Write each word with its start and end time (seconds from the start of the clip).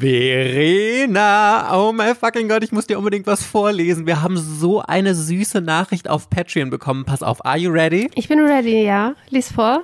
Verena, 0.00 1.76
oh 1.76 1.92
mein 1.92 2.16
fucking 2.16 2.48
Gott, 2.48 2.64
ich 2.64 2.72
muss 2.72 2.86
dir 2.86 2.96
unbedingt 2.96 3.26
was 3.26 3.44
vorlesen. 3.44 4.06
Wir 4.06 4.22
haben 4.22 4.38
so 4.38 4.80
eine 4.80 5.14
süße 5.14 5.60
Nachricht 5.60 6.08
auf 6.08 6.30
Patreon 6.30 6.70
bekommen. 6.70 7.04
Pass 7.04 7.22
auf, 7.22 7.44
are 7.44 7.58
you 7.58 7.70
ready? 7.70 8.10
Ich 8.14 8.26
bin 8.26 8.40
ready, 8.40 8.82
ja. 8.82 9.14
Lies 9.28 9.52
vor. 9.52 9.82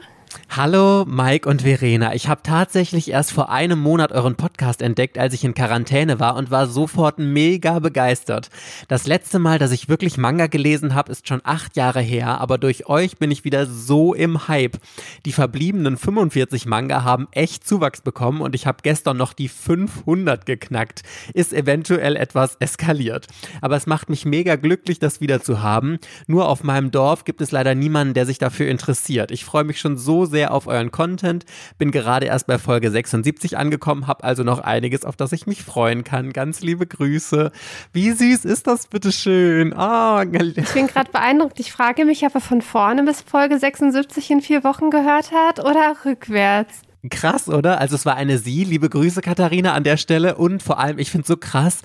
Hallo 0.50 1.04
Mike 1.06 1.48
und 1.48 1.62
Verena. 1.62 2.14
Ich 2.14 2.28
habe 2.28 2.40
tatsächlich 2.42 3.10
erst 3.10 3.32
vor 3.32 3.50
einem 3.50 3.78
Monat 3.78 4.12
euren 4.12 4.36
Podcast 4.36 4.82
entdeckt, 4.82 5.18
als 5.18 5.34
ich 5.34 5.44
in 5.44 5.54
Quarantäne 5.54 6.18
war 6.18 6.36
und 6.36 6.50
war 6.50 6.66
sofort 6.66 7.18
mega 7.18 7.78
begeistert. 7.78 8.48
Das 8.88 9.06
letzte 9.06 9.38
Mal, 9.38 9.58
dass 9.58 9.72
ich 9.72 9.88
wirklich 9.88 10.16
Manga 10.16 10.46
gelesen 10.46 10.94
habe, 10.94 11.12
ist 11.12 11.28
schon 11.28 11.40
acht 11.44 11.76
Jahre 11.76 12.00
her, 12.00 12.40
aber 12.40 12.58
durch 12.58 12.86
euch 12.86 13.18
bin 13.18 13.30
ich 13.30 13.44
wieder 13.44 13.66
so 13.66 14.14
im 14.14 14.48
Hype. 14.48 14.78
Die 15.24 15.32
verbliebenen 15.32 15.96
45 15.96 16.66
Manga 16.66 17.04
haben 17.04 17.28
echt 17.32 17.66
Zuwachs 17.66 18.00
bekommen 18.00 18.40
und 18.40 18.54
ich 18.54 18.66
habe 18.66 18.78
gestern 18.82 19.16
noch 19.16 19.32
die 19.32 19.48
500 19.48 20.46
geknackt. 20.46 21.02
Ist 21.34 21.52
eventuell 21.52 22.16
etwas 22.16 22.56
eskaliert. 22.60 23.26
Aber 23.60 23.76
es 23.76 23.86
macht 23.86 24.10
mich 24.10 24.24
mega 24.24 24.56
glücklich, 24.56 24.98
das 24.98 25.20
wieder 25.20 25.42
zu 25.42 25.62
haben. 25.62 25.98
Nur 26.26 26.48
auf 26.48 26.64
meinem 26.64 26.90
Dorf 26.90 27.24
gibt 27.24 27.40
es 27.40 27.52
leider 27.52 27.74
niemanden, 27.74 28.14
der 28.14 28.26
sich 28.26 28.38
dafür 28.38 28.68
interessiert. 28.68 29.30
Ich 29.30 29.44
freue 29.44 29.64
mich 29.64 29.80
schon 29.80 29.96
so 29.96 30.25
sehr 30.26 30.52
auf 30.52 30.66
euren 30.66 30.90
Content. 30.90 31.44
Bin 31.78 31.90
gerade 31.90 32.26
erst 32.26 32.46
bei 32.46 32.58
Folge 32.58 32.90
76 32.90 33.56
angekommen, 33.56 34.06
habe 34.06 34.24
also 34.24 34.42
noch 34.42 34.60
einiges, 34.60 35.04
auf 35.04 35.16
das 35.16 35.32
ich 35.32 35.46
mich 35.46 35.62
freuen 35.62 36.04
kann. 36.04 36.32
Ganz 36.32 36.60
liebe 36.60 36.86
Grüße. 36.86 37.50
Wie 37.92 38.10
süß 38.10 38.44
ist 38.44 38.66
das 38.66 38.86
bitte 38.86 39.12
schön? 39.12 39.74
Oh, 39.76 40.22
ich 40.22 40.72
bin 40.72 40.86
gerade 40.86 41.10
beeindruckt. 41.10 41.60
Ich 41.60 41.72
frage 41.72 42.04
mich, 42.04 42.24
ob 42.24 42.34
er 42.34 42.40
von 42.40 42.62
vorne 42.62 43.02
bis 43.04 43.22
Folge 43.22 43.58
76 43.58 44.30
in 44.30 44.40
vier 44.40 44.64
Wochen 44.64 44.90
gehört 44.90 45.32
hat 45.32 45.60
oder 45.60 45.96
rückwärts. 46.04 46.85
Krass, 47.10 47.48
oder? 47.48 47.80
Also 47.80 47.94
es 47.94 48.06
war 48.06 48.16
eine 48.16 48.38
Sie. 48.38 48.64
Liebe 48.64 48.88
Grüße, 48.88 49.20
Katharina, 49.20 49.74
an 49.74 49.84
der 49.84 49.96
Stelle. 49.96 50.36
Und 50.36 50.62
vor 50.62 50.78
allem, 50.78 50.98
ich 50.98 51.10
finde 51.10 51.22
es 51.22 51.28
so 51.28 51.36
krass, 51.36 51.82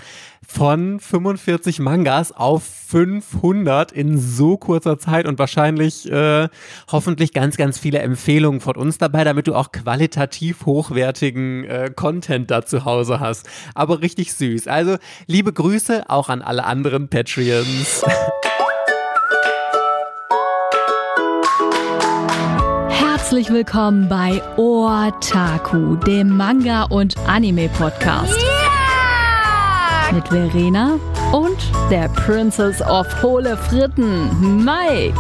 von 0.48 1.00
45 1.00 1.80
Mangas 1.80 2.32
auf 2.32 2.64
500 2.64 3.92
in 3.92 4.18
so 4.18 4.58
kurzer 4.58 4.98
Zeit 4.98 5.28
und 5.28 5.40
wahrscheinlich 5.40 6.10
äh, 6.12 6.50
hoffentlich 6.92 7.34
ganz, 7.34 7.58
ganz 7.58 7.78
viele 7.78 8.00
Empfehlungen 8.00 8.62
von 8.62 8.76
uns 8.76 8.98
dabei, 8.98 9.24
damit 9.24 9.48
du 9.48 9.56
auch 9.56 9.72
qualitativ 9.72 10.66
hochwertigen 10.66 11.66
äh, 11.66 11.92
Content 11.96 12.50
da 12.50 12.66
zu 12.66 12.86
Hause 12.86 13.20
hast. 13.20 13.48
Aber 13.76 14.02
richtig 14.02 14.34
süß. 14.34 14.68
Also 14.68 14.98
liebe 15.28 15.54
Grüße 15.54 16.10
auch 16.10 16.30
an 16.30 16.42
alle 16.42 16.64
anderen 16.66 17.10
Patreons. 17.10 18.04
Herzlich 23.32 23.54
willkommen 23.54 24.10
bei 24.10 24.42
Otaku, 24.58 25.96
dem 25.96 26.36
Manga- 26.36 26.84
und 26.84 27.18
Anime-Podcast. 27.30 28.38
Yeah! 28.38 30.12
Mit 30.12 30.28
Verena 30.28 31.00
und 31.32 31.56
der 31.90 32.10
Princess 32.10 32.82
of 32.82 33.08
Hohle 33.24 33.56
Fritten, 33.56 34.66
Mike. 34.66 35.18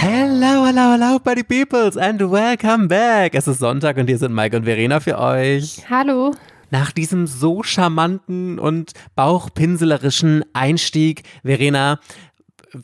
Hello, 0.00 0.66
hello, 0.66 0.92
hello, 0.92 1.18
Buddy 1.18 1.44
Peoples 1.44 1.96
and 1.96 2.20
welcome 2.20 2.88
back. 2.88 3.34
Es 3.34 3.48
ist 3.48 3.60
Sonntag 3.60 3.96
und 3.96 4.08
hier 4.08 4.18
sind 4.18 4.34
Mike 4.34 4.54
und 4.54 4.64
Verena 4.64 5.00
für 5.00 5.18
euch. 5.18 5.82
Hallo. 5.88 6.34
Nach 6.70 6.92
diesem 6.92 7.26
so 7.26 7.62
charmanten 7.62 8.58
und 8.58 8.92
bauchpinselerischen 9.16 10.44
Einstieg, 10.52 11.22
Verena, 11.42 12.00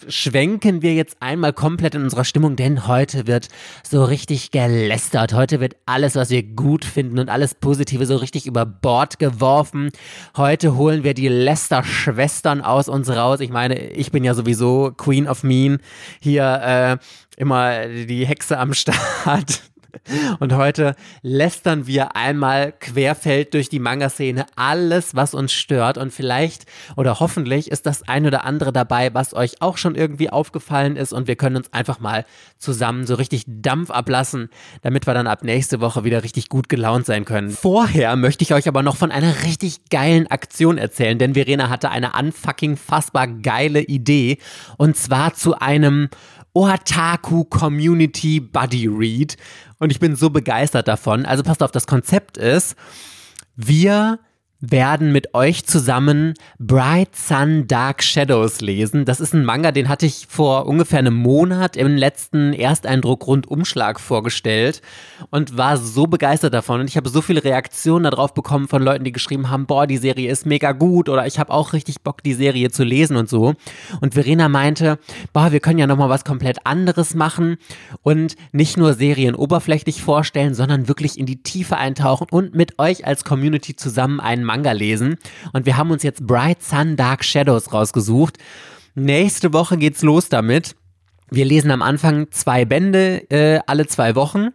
schwenken 0.09 0.83
wir 0.83 0.95
jetzt 0.95 1.17
einmal 1.21 1.53
komplett 1.53 1.95
in 1.95 2.03
unserer 2.03 2.25
Stimmung, 2.25 2.57
denn 2.57 2.87
heute 2.87 3.27
wird 3.27 3.49
so 3.89 4.05
richtig 4.05 4.51
gelästert. 4.51 5.33
Heute 5.33 5.61
wird 5.61 5.77
alles, 5.87 6.15
was 6.15 6.31
wir 6.31 6.43
gut 6.43 6.85
finden 6.85 7.19
und 7.19 7.29
alles 7.29 7.55
Positive 7.55 8.07
so 8.07 8.17
richtig 8.17 8.47
über 8.47 8.67
Bord 8.67 9.19
geworfen. 9.19 9.91
Heute 10.37 10.77
holen 10.77 11.05
wir 11.05 11.15
die 11.15 11.29
Lester-Schwestern 11.29 12.61
aus 12.61 12.89
uns 12.89 13.11
raus. 13.11 13.41
Ich 13.41 13.51
meine, 13.51 13.79
ich 13.91 14.11
bin 14.11 14.25
ja 14.25 14.35
sowieso 14.35 14.93
Queen 14.97 15.29
of 15.29 15.43
Mean. 15.43 15.79
Hier 16.21 16.61
äh, 16.63 17.41
immer 17.41 17.87
die 17.87 18.27
Hexe 18.27 18.59
am 18.59 18.75
Start. 18.75 19.63
Und 20.41 20.55
heute 20.55 20.95
lästern 21.23 21.87
wir 21.87 22.17
einmal 22.17 22.73
querfeld 22.73 23.55
durch 23.55 23.69
die 23.69 23.79
Manga-Szene 23.79 24.47
alles, 24.57 25.15
was 25.15 25.35
uns 25.35 25.53
stört. 25.53 25.99
Und 25.99 26.13
vielleicht 26.13 26.67
oder 26.97 27.21
hoffentlich 27.21 27.71
ist 27.71 27.87
das 27.87 28.07
ein 28.09 28.27
oder 28.27 28.45
andere 28.45 28.73
dabei, 28.73 29.15
was 29.15 29.35
euch 29.35 29.63
auch 29.63 29.79
schon 29.79 29.95
irgendwie 29.95 30.31
aufgefallen 30.31 30.97
ist. 30.97 31.13
Und 31.13 31.29
wir 31.29 31.37
können 31.37 31.57
uns 31.57 31.73
einfach 31.73 32.01
mal 32.01 32.25
zusammen 32.59 33.07
so 33.07 33.15
richtig 33.15 33.45
Dampf 33.47 33.91
ablassen, 33.91 34.51
damit 34.83 35.07
wir 35.07 35.15
dann 35.15 35.27
ab 35.27 35.45
nächste 35.45 35.81
Woche 35.81 36.05
wieder 36.05 36.23
richtig 36.23 36.49
gut 36.49 36.69
gelaunt 36.69 37.07
sein 37.07 37.25
können. 37.25 37.51
Vorher 37.51 38.17
möchte 38.17 38.43
ich 38.43 38.55
euch 38.55 38.69
aber 38.69 38.83
noch 38.83 38.97
von 38.97 39.11
einer 39.11 39.45
richtig 39.45 39.89
geilen 39.91 40.27
Aktion 40.29 40.79
erzählen, 40.79 41.19
denn 41.19 41.35
Verena 41.35 41.69
hatte 41.69 41.91
eine 41.91 42.13
unfucking 42.19 42.77
fassbar 42.77 43.27
geile 43.27 43.81
Idee. 43.81 44.39
Und 44.77 44.97
zwar 44.97 45.35
zu 45.35 45.59
einem 45.59 46.09
Otaku 46.57 47.45
Community 47.45 48.41
Buddy 48.41 48.89
Read. 48.89 49.37
Und 49.79 49.91
ich 49.91 50.01
bin 50.01 50.17
so 50.17 50.31
begeistert 50.31 50.89
davon. 50.89 51.27
Also 51.27 51.43
passt 51.43 51.63
auf, 51.63 51.71
das 51.71 51.87
Konzept 51.87 52.39
ist, 52.39 52.77
wir 53.57 54.19
werden 54.71 55.13
mit 55.13 55.35
euch 55.35 55.65
zusammen 55.67 56.35
Bright 56.59 57.15
Sun 57.15 57.67
Dark 57.67 58.03
Shadows 58.03 58.61
lesen. 58.61 59.05
Das 59.05 59.21
ist 59.21 59.35
ein 59.35 59.45
Manga, 59.45 59.73
den 59.73 59.89
hatte 59.89 60.07
ich 60.07 60.27
vor 60.29 60.67
ungefähr 60.67 60.99
einem 60.99 61.15
Monat 61.15 61.77
im 61.77 61.97
letzten 61.97 62.53
Ersteindruck 62.53 63.27
Rundumschlag 63.27 64.01
vorgestellt 64.01 64.83
und 65.31 65.57
war 65.57 65.77
so 65.77 66.07
begeistert 66.07 66.55
davon. 66.55 66.81
Und 66.81 66.89
ich 66.89 66.97
habe 66.97 67.09
so 67.09 67.21
viele 67.21 67.45
Reaktionen 67.45 68.05
darauf 68.05 68.35
bekommen 68.35 68.69
von 68.69 68.83
Leuten, 68.83 69.05
die 69.05 69.13
geschrieben 69.13 69.51
haben, 69.51 69.67
boah, 69.67 69.87
die 69.87 69.97
Serie 69.97 70.31
ist 70.31 70.47
mega 70.47 70.73
gut 70.73 71.09
oder 71.09 71.27
ich 71.27 71.39
habe 71.39 71.53
auch 71.53 71.73
richtig 71.73 72.03
Bock, 72.03 72.23
die 72.23 72.35
Serie 72.35 72.71
zu 72.71 72.85
lesen 72.85 73.17
und 73.17 73.29
so. 73.29 73.55
Und 74.01 74.15
Verena 74.15 74.49
meinte, 74.49 74.99
boah, 75.33 75.53
wir 75.53 75.61
können 75.61 75.79
ja 75.79 75.87
nochmal 75.87 76.09
was 76.09 76.25
komplett 76.25 76.65
anderes 76.65 77.15
machen 77.15 77.57
und 78.03 78.37
nicht 78.53 78.77
nur 78.77 78.95
Serien 78.95 79.35
oberflächlich 79.35 80.03
vorstellen, 80.03 80.55
sondern 80.55 80.89
wirklich 80.89 81.19
in 81.19 81.27
die 81.27 81.43
Tiefe 81.43 81.77
eintauchen 81.77 82.27
und 82.31 82.55
mit 82.55 82.79
euch 82.79 83.07
als 83.07 83.25
Community 83.25 83.77
zusammen 83.77 84.21
einen 84.21 84.45
Manga 84.45 84.56
lesen. 84.63 85.17
Und 85.53 85.67
wir 85.67 85.77
haben 85.77 85.91
uns 85.91 86.03
jetzt 86.03 86.27
Bright 86.27 86.63
Sun 86.63 86.97
Dark 86.97 87.25
Shadows 87.25 87.73
rausgesucht. 87.73 88.39
Nächste 88.95 89.53
Woche 89.53 89.77
geht's 89.77 90.03
los 90.03 90.29
damit. 90.29 90.75
Wir 91.31 91.45
lesen 91.45 91.71
am 91.71 91.83
Anfang 91.83 92.31
zwei 92.31 92.65
Bände 92.65 93.29
äh, 93.31 93.61
alle 93.67 93.87
zwei 93.87 94.15
Wochen 94.15 94.51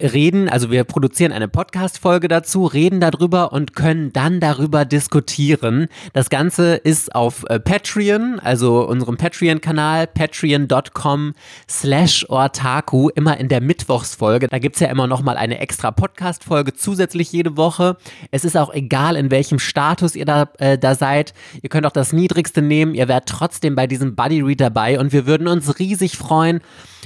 reden, 0.00 0.48
also 0.48 0.70
wir 0.70 0.84
produzieren 0.84 1.32
eine 1.32 1.48
Podcast-Folge 1.48 2.28
dazu, 2.28 2.66
reden 2.66 3.00
darüber 3.00 3.52
und 3.52 3.74
können 3.74 4.12
dann 4.12 4.40
darüber 4.40 4.84
diskutieren. 4.84 5.88
Das 6.12 6.30
Ganze 6.30 6.74
ist 6.74 7.14
auf 7.14 7.44
äh, 7.48 7.60
Patreon, 7.60 8.40
also 8.40 8.86
unserem 8.86 9.16
Patreon-Kanal, 9.16 10.06
patreon.com 10.06 11.34
slash 11.68 12.26
ortaku, 12.28 13.08
immer 13.10 13.38
in 13.38 13.48
der 13.48 13.60
Mittwochsfolge. 13.60 14.48
Da 14.48 14.58
gibt's 14.58 14.80
ja 14.80 14.88
immer 14.88 15.06
nochmal 15.06 15.36
eine 15.36 15.58
extra 15.58 15.90
Podcast-Folge 15.90 16.74
zusätzlich 16.74 17.32
jede 17.32 17.56
Woche. 17.56 17.96
Es 18.30 18.44
ist 18.44 18.56
auch 18.56 18.72
egal, 18.72 19.16
in 19.16 19.30
welchem 19.30 19.58
Status 19.58 20.16
ihr 20.16 20.24
da, 20.24 20.48
äh, 20.58 20.78
da 20.78 20.94
seid. 20.94 21.34
Ihr 21.62 21.68
könnt 21.68 21.86
auch 21.86 21.92
das 21.92 22.12
Niedrigste 22.12 22.62
nehmen. 22.62 22.94
Ihr 22.94 23.08
werdet 23.08 23.28
trotzdem 23.28 23.74
bei 23.74 23.86
diesem 23.86 24.14
Buddy 24.14 24.40
Read 24.40 24.60
dabei 24.60 24.98
und 24.98 25.12
wir 25.12 25.26
würden 25.26 25.48
uns 25.48 25.78
riesig 25.78 26.16
freuen, 26.16 26.60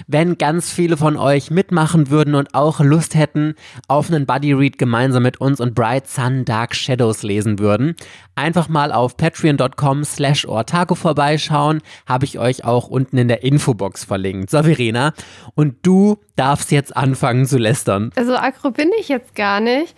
wenn 0.06 0.38
ganz 0.38 0.70
viele 0.70 0.97
von 0.97 1.16
euch 1.16 1.50
mitmachen 1.50 2.10
würden 2.10 2.34
und 2.34 2.54
auch 2.54 2.81
Lust 2.81 3.14
hätten 3.14 3.54
auf 3.88 4.10
einen 4.10 4.26
Buddy 4.26 4.53
Read 4.53 4.78
gemeinsam 4.78 5.22
mit 5.22 5.41
uns 5.41 5.60
und 5.60 5.75
Bright 5.75 6.09
Sun 6.09 6.44
Dark 6.44 6.75
Shadows 6.75 7.22
lesen 7.22 7.59
würden. 7.59 7.97
Einfach 8.34 8.69
mal 8.69 8.92
auf 8.92 9.16
patreon.com 9.16 10.04
slash 10.04 10.47
ortaco 10.47 10.94
vorbeischauen, 10.94 11.81
habe 12.06 12.25
ich 12.25 12.38
euch 12.38 12.64
auch 12.64 12.88
unten 12.88 13.19
in 13.19 13.28
der 13.28 13.42
Infobox 13.42 14.04
verlinkt. 14.04 14.50
So, 14.50 14.62
Verena, 14.62 15.12
und 15.54 15.76
du 15.82 16.19
darfst 16.37 16.70
jetzt 16.70 16.97
anfangen 16.97 17.47
zu 17.47 17.58
lästern. 17.58 18.10
Also 18.14 18.37
aggro 18.37 18.70
bin 18.70 18.91
ich 19.00 19.08
jetzt 19.08 19.34
gar 19.34 19.60
nicht. 19.60 19.94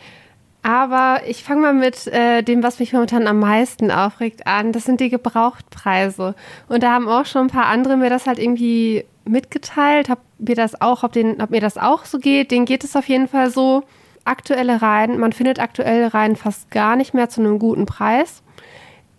Aber 0.63 1.23
ich 1.27 1.43
fange 1.43 1.63
mal 1.63 1.73
mit 1.73 2.07
äh, 2.09 2.43
dem, 2.43 2.63
was 2.63 2.81
mich 2.81 2.93
momentan 2.93 3.27
am 3.27 3.39
meisten 3.39 3.91
aufregt, 3.91 4.47
an. 4.47 4.73
Das 4.73 4.85
sind 4.85 5.01
die 5.01 5.09
Gebrauchtpreise. 5.09 6.35
Und 6.69 6.83
da 6.83 6.93
haben 6.93 7.09
auch 7.09 7.25
schon 7.25 7.47
ein 7.47 7.51
paar 7.51 7.67
andere 7.67 7.97
mir 7.97 8.11
das 8.11 8.27
halt 8.27 8.39
irgendwie 8.39 9.05
mitgeteilt, 9.25 10.09
hab 10.09 10.21
mir 10.39 10.55
das 10.55 10.81
auch, 10.81 11.03
ob, 11.03 11.13
den, 11.13 11.41
ob 11.41 11.51
mir 11.51 11.61
das 11.61 11.79
auch 11.79 12.05
so 12.05 12.19
geht. 12.19 12.51
Denen 12.51 12.67
geht 12.67 12.85
es 12.85 12.97
auf 12.97 13.09
jeden 13.09 13.29
Fall 13.29 13.51
so. 13.51 13.85
Aktuelle 14.25 14.83
Reihen, 14.83 15.19
man 15.19 15.33
findet 15.33 15.59
aktuelle 15.59 16.13
Reihen 16.13 16.37
fast 16.37 16.71
gar 16.71 16.95
nicht 16.95 17.15
mehr 17.15 17.31
zu 17.31 17.41
einem 17.41 17.59
guten 17.59 17.87
Preis. 17.87 18.43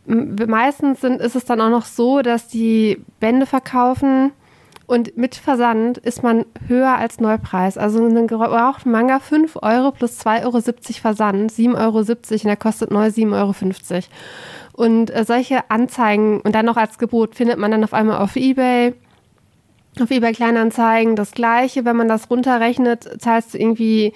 Meistens 0.06 1.02
sind, 1.02 1.20
ist 1.22 1.36
es 1.36 1.46
dann 1.46 1.60
auch 1.60 1.70
noch 1.70 1.86
so, 1.86 2.22
dass 2.22 2.48
die 2.48 3.04
Bände 3.20 3.48
verkaufen 3.48 4.32
und 4.92 5.16
mit 5.16 5.36
Versand 5.36 6.00
ist 6.00 6.22
man 6.22 6.46
höher 6.68 6.98
als 6.98 7.22
Neupreis. 7.22 7.78
Also 7.78 8.04
einen 8.04 8.28
gebrauchten 8.28 8.92
Manga 8.92 9.20
5 9.20 9.60
Euro 9.62 9.92
plus 9.92 10.20
2,70 10.20 10.44
Euro 10.44 10.62
Versand, 11.00 11.50
7,70 11.50 11.78
Euro 11.78 12.00
und 12.00 12.44
der 12.44 12.58
kostet 12.58 12.92
neu 12.92 13.06
7,50 13.06 13.32
Euro. 13.94 14.04
Und 14.74 15.10
äh, 15.10 15.24
solche 15.24 15.72
Anzeigen 15.72 16.42
und 16.42 16.54
dann 16.56 16.66
noch 16.66 16.76
als 16.76 16.98
Gebot 16.98 17.36
findet 17.36 17.58
man 17.58 17.72
dann 17.72 17.86
auf 17.86 17.94
einmal 17.94 18.18
auf 18.18 18.36
Ebay, 18.36 18.94
auf 20.02 20.12
eBay 20.12 20.34
Kleinanzeigen 20.34 21.16
das 21.16 21.32
gleiche. 21.32 21.86
Wenn 21.86 21.96
man 21.96 22.10
das 22.10 22.30
runterrechnet, 22.30 23.22
zahlst 23.22 23.54
du 23.54 23.60
irgendwie 23.60 24.12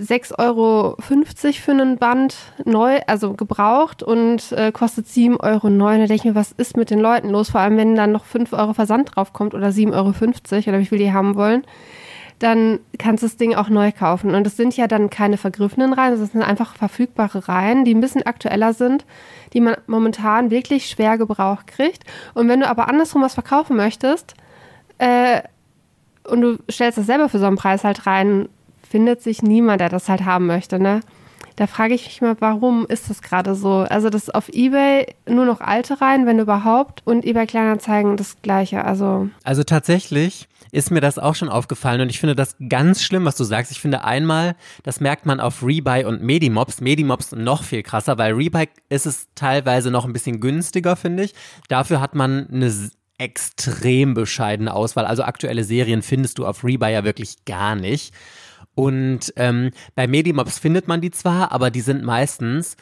6,50 0.00 0.38
Euro 0.38 0.96
für 0.98 1.72
einen 1.72 1.98
Band 1.98 2.36
neu, 2.64 3.00
also 3.06 3.34
gebraucht 3.34 4.02
und 4.02 4.52
äh, 4.52 4.72
kostet 4.72 5.06
7,09 5.06 5.40
Euro. 5.40 5.68
Da 5.68 5.96
denke 5.98 6.14
ich 6.14 6.24
mir, 6.24 6.34
was 6.34 6.52
ist 6.52 6.76
mit 6.76 6.90
den 6.90 7.00
Leuten 7.00 7.28
los? 7.28 7.50
Vor 7.50 7.60
allem, 7.60 7.76
wenn 7.76 7.96
dann 7.96 8.12
noch 8.12 8.24
5 8.24 8.52
Euro 8.54 8.72
Versand 8.72 9.14
draufkommt 9.14 9.52
oder 9.52 9.68
7,50 9.68 9.92
Euro 9.92 10.68
oder 10.68 10.78
wie 10.78 10.86
viel 10.86 10.98
die 10.98 11.12
haben 11.12 11.36
wollen, 11.36 11.64
dann 12.38 12.80
kannst 12.98 13.22
du 13.22 13.26
das 13.26 13.36
Ding 13.36 13.54
auch 13.54 13.68
neu 13.68 13.92
kaufen. 13.92 14.34
Und 14.34 14.46
es 14.46 14.56
sind 14.56 14.74
ja 14.74 14.86
dann 14.86 15.10
keine 15.10 15.36
vergriffenen 15.36 15.92
Reihen, 15.92 16.18
das 16.18 16.32
sind 16.32 16.42
einfach 16.42 16.74
verfügbare 16.74 17.46
Reihen, 17.46 17.84
die 17.84 17.94
ein 17.94 18.00
bisschen 18.00 18.22
aktueller 18.22 18.72
sind, 18.72 19.04
die 19.52 19.60
man 19.60 19.76
momentan 19.86 20.50
wirklich 20.50 20.86
schwer 20.86 21.18
gebraucht 21.18 21.66
kriegt. 21.66 22.04
Und 22.32 22.48
wenn 22.48 22.60
du 22.60 22.68
aber 22.68 22.88
andersrum 22.88 23.20
was 23.20 23.34
verkaufen 23.34 23.76
möchtest, 23.76 24.34
äh, 24.96 25.42
und 26.24 26.40
du 26.40 26.58
stellst 26.70 26.96
das 26.96 27.06
selber 27.06 27.28
für 27.28 27.38
so 27.38 27.46
einen 27.46 27.56
Preis 27.56 27.84
halt 27.84 28.06
rein, 28.06 28.48
findet 28.90 29.22
sich 29.22 29.42
niemand, 29.42 29.80
der 29.80 29.88
das 29.88 30.08
halt 30.08 30.24
haben 30.24 30.46
möchte, 30.46 30.78
ne? 30.78 31.00
Da 31.56 31.66
frage 31.66 31.94
ich 31.94 32.06
mich 32.06 32.20
mal, 32.22 32.36
warum 32.40 32.86
ist 32.86 33.10
das 33.10 33.22
gerade 33.22 33.54
so? 33.54 33.86
Also 33.88 34.08
das 34.08 34.30
auf 34.30 34.48
eBay 34.48 35.14
nur 35.28 35.44
noch 35.44 35.60
alte 35.60 36.00
rein, 36.00 36.26
wenn 36.26 36.38
überhaupt, 36.38 37.02
und 37.04 37.24
eBay 37.24 37.46
Kleinanzeigen 37.46 38.16
das 38.16 38.40
gleiche. 38.40 38.84
Also 38.84 39.28
also 39.44 39.62
tatsächlich 39.62 40.48
ist 40.72 40.90
mir 40.90 41.00
das 41.00 41.18
auch 41.18 41.34
schon 41.34 41.48
aufgefallen 41.48 42.00
und 42.00 42.10
ich 42.10 42.20
finde 42.20 42.34
das 42.34 42.56
ganz 42.68 43.02
schlimm, 43.02 43.24
was 43.24 43.36
du 43.36 43.44
sagst. 43.44 43.72
Ich 43.72 43.80
finde 43.80 44.04
einmal, 44.04 44.56
das 44.84 45.00
merkt 45.00 45.26
man 45.26 45.40
auf 45.40 45.62
Rebuy 45.62 46.04
und 46.04 46.22
Medimobs. 46.22 46.80
Medimobs 46.80 47.32
noch 47.32 47.62
viel 47.62 47.82
krasser, 47.82 48.18
weil 48.18 48.32
Rebuy 48.32 48.68
ist 48.88 49.06
es 49.06 49.28
teilweise 49.34 49.90
noch 49.90 50.04
ein 50.04 50.12
bisschen 50.12 50.40
günstiger, 50.40 50.96
finde 50.96 51.24
ich. 51.24 51.34
Dafür 51.68 52.00
hat 52.00 52.14
man 52.14 52.48
eine 52.50 52.72
extrem 53.18 54.14
bescheidene 54.14 54.72
Auswahl. 54.72 55.04
Also 55.04 55.24
aktuelle 55.24 55.64
Serien 55.64 56.00
findest 56.00 56.38
du 56.38 56.46
auf 56.46 56.64
Rebuy 56.64 56.90
ja 56.90 57.04
wirklich 57.04 57.44
gar 57.44 57.74
nicht. 57.74 58.14
Und 58.74 59.32
ähm, 59.36 59.70
bei 59.94 60.06
Medimobs 60.06 60.58
findet 60.58 60.88
man 60.88 61.00
die 61.00 61.10
zwar, 61.10 61.52
aber 61.52 61.70
die 61.70 61.80
sind 61.80 62.02
meistens, 62.02 62.76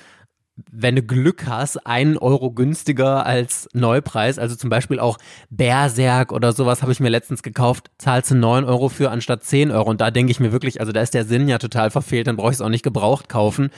wenn 0.70 0.96
du 0.96 1.02
Glück 1.02 1.46
hast, 1.46 1.86
einen 1.86 2.16
Euro 2.18 2.50
günstiger 2.50 3.24
als 3.24 3.68
Neupreis. 3.72 4.38
Also 4.38 4.56
zum 4.56 4.70
Beispiel 4.70 4.98
auch 4.98 5.18
Berserk 5.50 6.32
oder 6.32 6.52
sowas 6.52 6.82
habe 6.82 6.92
ich 6.92 7.00
mir 7.00 7.08
letztens 7.08 7.42
gekauft, 7.42 7.90
zahlst 7.98 8.30
du 8.30 8.34
9 8.34 8.64
Euro 8.64 8.88
für 8.88 9.10
anstatt 9.10 9.44
10 9.44 9.70
Euro. 9.70 9.88
Und 9.88 10.00
da 10.00 10.10
denke 10.10 10.30
ich 10.30 10.40
mir 10.40 10.52
wirklich, 10.52 10.80
also 10.80 10.92
da 10.92 11.00
ist 11.00 11.14
der 11.14 11.24
Sinn 11.24 11.48
ja 11.48 11.58
total 11.58 11.90
verfehlt, 11.90 12.26
dann 12.26 12.36
brauche 12.36 12.50
ich 12.50 12.56
es 12.56 12.60
auch 12.60 12.68
nicht 12.68 12.84
gebraucht 12.84 13.28
kaufen. 13.28 13.70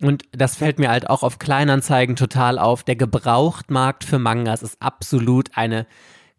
Und 0.00 0.24
das 0.32 0.56
fällt 0.56 0.78
mir 0.78 0.90
halt 0.90 1.10
auch 1.10 1.22
auf 1.22 1.38
Kleinanzeigen 1.38 2.14
total 2.14 2.58
auf. 2.58 2.84
Der 2.84 2.96
Gebrauchtmarkt 2.96 4.04
für 4.04 4.18
Mangas 4.18 4.62
ist 4.62 4.80
absolut 4.80 5.50
eine 5.54 5.86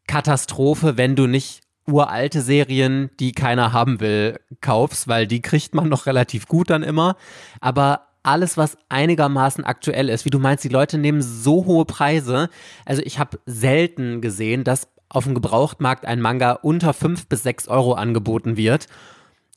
Katastrophe, 0.08 0.98
wenn 0.98 1.16
du 1.16 1.28
nicht 1.28 1.62
uralte 1.92 2.42
Serien, 2.42 3.10
die 3.20 3.32
keiner 3.32 3.74
haben 3.74 4.00
will, 4.00 4.40
kaufst, 4.62 5.08
weil 5.08 5.28
die 5.28 5.42
kriegt 5.42 5.76
man 5.76 5.90
noch 5.90 6.06
relativ 6.06 6.48
gut 6.48 6.70
dann 6.70 6.84
immer. 6.84 7.16
Aber 7.60 8.08
alles, 8.24 8.58
was 8.58 8.78
einigermaßen 8.90 9.64
aktuell 9.64 10.10
ist, 10.10 10.26
wie 10.26 10.30
du 10.30 10.40
meinst, 10.40 10.64
die 10.64 10.70
Leute 10.70 10.98
nehmen 10.98 11.22
so 11.22 11.66
hohe 11.66 11.86
Preise. 11.86 12.50
Also 12.86 13.02
ich 13.04 13.20
habe 13.20 13.40
selten 13.46 14.22
gesehen, 14.22 14.64
dass 14.64 14.90
auf 15.10 15.24
dem 15.24 15.34
Gebrauchtmarkt 15.34 16.06
ein 16.06 16.22
Manga 16.22 16.52
unter 16.52 16.94
fünf 16.94 17.28
bis 17.28 17.44
sechs 17.44 17.68
Euro 17.68 17.94
angeboten 17.94 18.58
wird. 18.58 18.88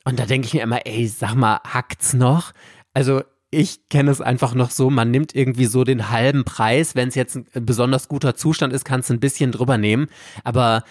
Und 0.05 0.19
da 0.19 0.25
denke 0.25 0.47
ich 0.47 0.53
mir 0.53 0.63
immer, 0.63 0.85
ey, 0.85 1.07
sag 1.07 1.35
mal, 1.35 1.59
hackt's 1.63 2.13
noch? 2.13 2.53
Also 2.93 3.21
ich 3.51 3.87
kenne 3.89 4.09
es 4.09 4.19
einfach 4.19 4.55
noch 4.55 4.71
so, 4.71 4.89
man 4.89 5.11
nimmt 5.11 5.35
irgendwie 5.35 5.65
so 5.65 5.83
den 5.83 6.09
halben 6.09 6.43
Preis. 6.43 6.95
Wenn 6.95 7.09
es 7.09 7.15
jetzt 7.15 7.35
ein 7.35 7.65
besonders 7.65 8.07
guter 8.07 8.35
Zustand 8.35 8.73
ist, 8.73 8.83
kannst 8.83 9.09
du 9.09 9.13
ein 9.13 9.19
bisschen 9.19 9.51
drüber 9.51 9.77
nehmen. 9.77 10.07
Aber 10.43 10.83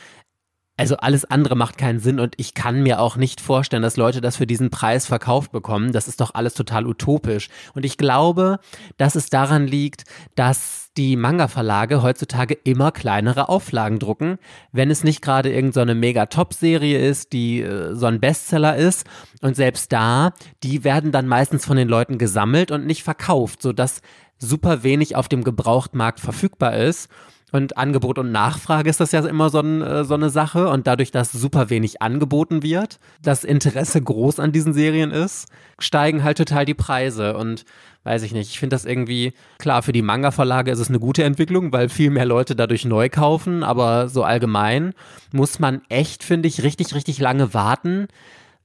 also 0.78 0.96
alles 0.96 1.24
andere 1.26 1.54
macht 1.54 1.76
keinen 1.76 2.00
Sinn 2.00 2.18
und 2.18 2.34
ich 2.38 2.54
kann 2.54 2.82
mir 2.82 3.00
auch 3.00 3.16
nicht 3.16 3.40
vorstellen, 3.40 3.82
dass 3.82 3.98
Leute 3.98 4.22
das 4.22 4.38
für 4.38 4.46
diesen 4.46 4.70
Preis 4.70 5.06
verkauft 5.06 5.52
bekommen. 5.52 5.92
Das 5.92 6.08
ist 6.08 6.20
doch 6.20 6.34
alles 6.34 6.54
total 6.54 6.86
utopisch. 6.86 7.50
Und 7.74 7.84
ich 7.84 7.98
glaube, 7.98 8.58
dass 8.96 9.14
es 9.14 9.28
daran 9.28 9.66
liegt, 9.66 10.04
dass 10.34 10.90
die 10.96 11.16
Manga-Verlage 11.16 12.02
heutzutage 12.02 12.54
immer 12.54 12.90
kleinere 12.90 13.48
Auflagen 13.48 13.98
drucken, 13.98 14.38
wenn 14.72 14.90
es 14.90 15.04
nicht 15.04 15.22
gerade 15.22 15.52
irgendeine 15.52 15.92
so 15.92 15.98
mega-Top-Serie 15.98 16.98
ist, 16.98 17.32
die 17.32 17.60
äh, 17.60 17.94
so 17.94 18.06
ein 18.06 18.20
Bestseller 18.20 18.76
ist. 18.76 19.06
Und 19.42 19.56
selbst 19.56 19.92
da, 19.92 20.32
die 20.62 20.84
werden 20.84 21.12
dann 21.12 21.28
meistens 21.28 21.66
von 21.66 21.76
den 21.76 21.88
Leuten 21.88 22.18
gesammelt 22.18 22.70
und 22.70 22.86
nicht 22.86 23.02
verkauft, 23.02 23.62
sodass 23.62 24.00
super 24.38 24.82
wenig 24.82 25.16
auf 25.16 25.28
dem 25.28 25.44
Gebrauchtmarkt 25.44 26.20
verfügbar 26.20 26.76
ist. 26.76 27.08
Und 27.52 27.76
Angebot 27.76 28.18
und 28.18 28.32
Nachfrage 28.32 28.88
ist 28.88 28.98
das 28.98 29.12
ja 29.12 29.20
immer 29.26 29.50
so, 29.50 29.60
ein, 29.60 29.82
äh, 29.82 30.04
so, 30.04 30.14
eine 30.14 30.30
Sache. 30.30 30.68
Und 30.68 30.86
dadurch, 30.86 31.10
dass 31.10 31.32
super 31.32 31.68
wenig 31.68 32.00
angeboten 32.00 32.62
wird, 32.62 32.98
das 33.22 33.44
Interesse 33.44 34.00
groß 34.00 34.40
an 34.40 34.52
diesen 34.52 34.72
Serien 34.72 35.10
ist, 35.10 35.48
steigen 35.78 36.24
halt 36.24 36.38
total 36.38 36.64
die 36.64 36.74
Preise. 36.74 37.36
Und 37.36 37.66
weiß 38.04 38.22
ich 38.22 38.32
nicht, 38.32 38.50
ich 38.50 38.58
finde 38.58 38.74
das 38.74 38.86
irgendwie, 38.86 39.34
klar, 39.58 39.82
für 39.82 39.92
die 39.92 40.00
Manga-Verlage 40.00 40.70
ist 40.70 40.78
es 40.78 40.88
eine 40.88 40.98
gute 40.98 41.24
Entwicklung, 41.24 41.72
weil 41.72 41.90
viel 41.90 42.10
mehr 42.10 42.24
Leute 42.24 42.56
dadurch 42.56 42.86
neu 42.86 43.10
kaufen. 43.10 43.62
Aber 43.62 44.08
so 44.08 44.24
allgemein 44.24 44.94
muss 45.30 45.58
man 45.58 45.82
echt, 45.90 46.24
finde 46.24 46.48
ich, 46.48 46.62
richtig, 46.62 46.94
richtig 46.94 47.18
lange 47.18 47.52
warten, 47.52 48.08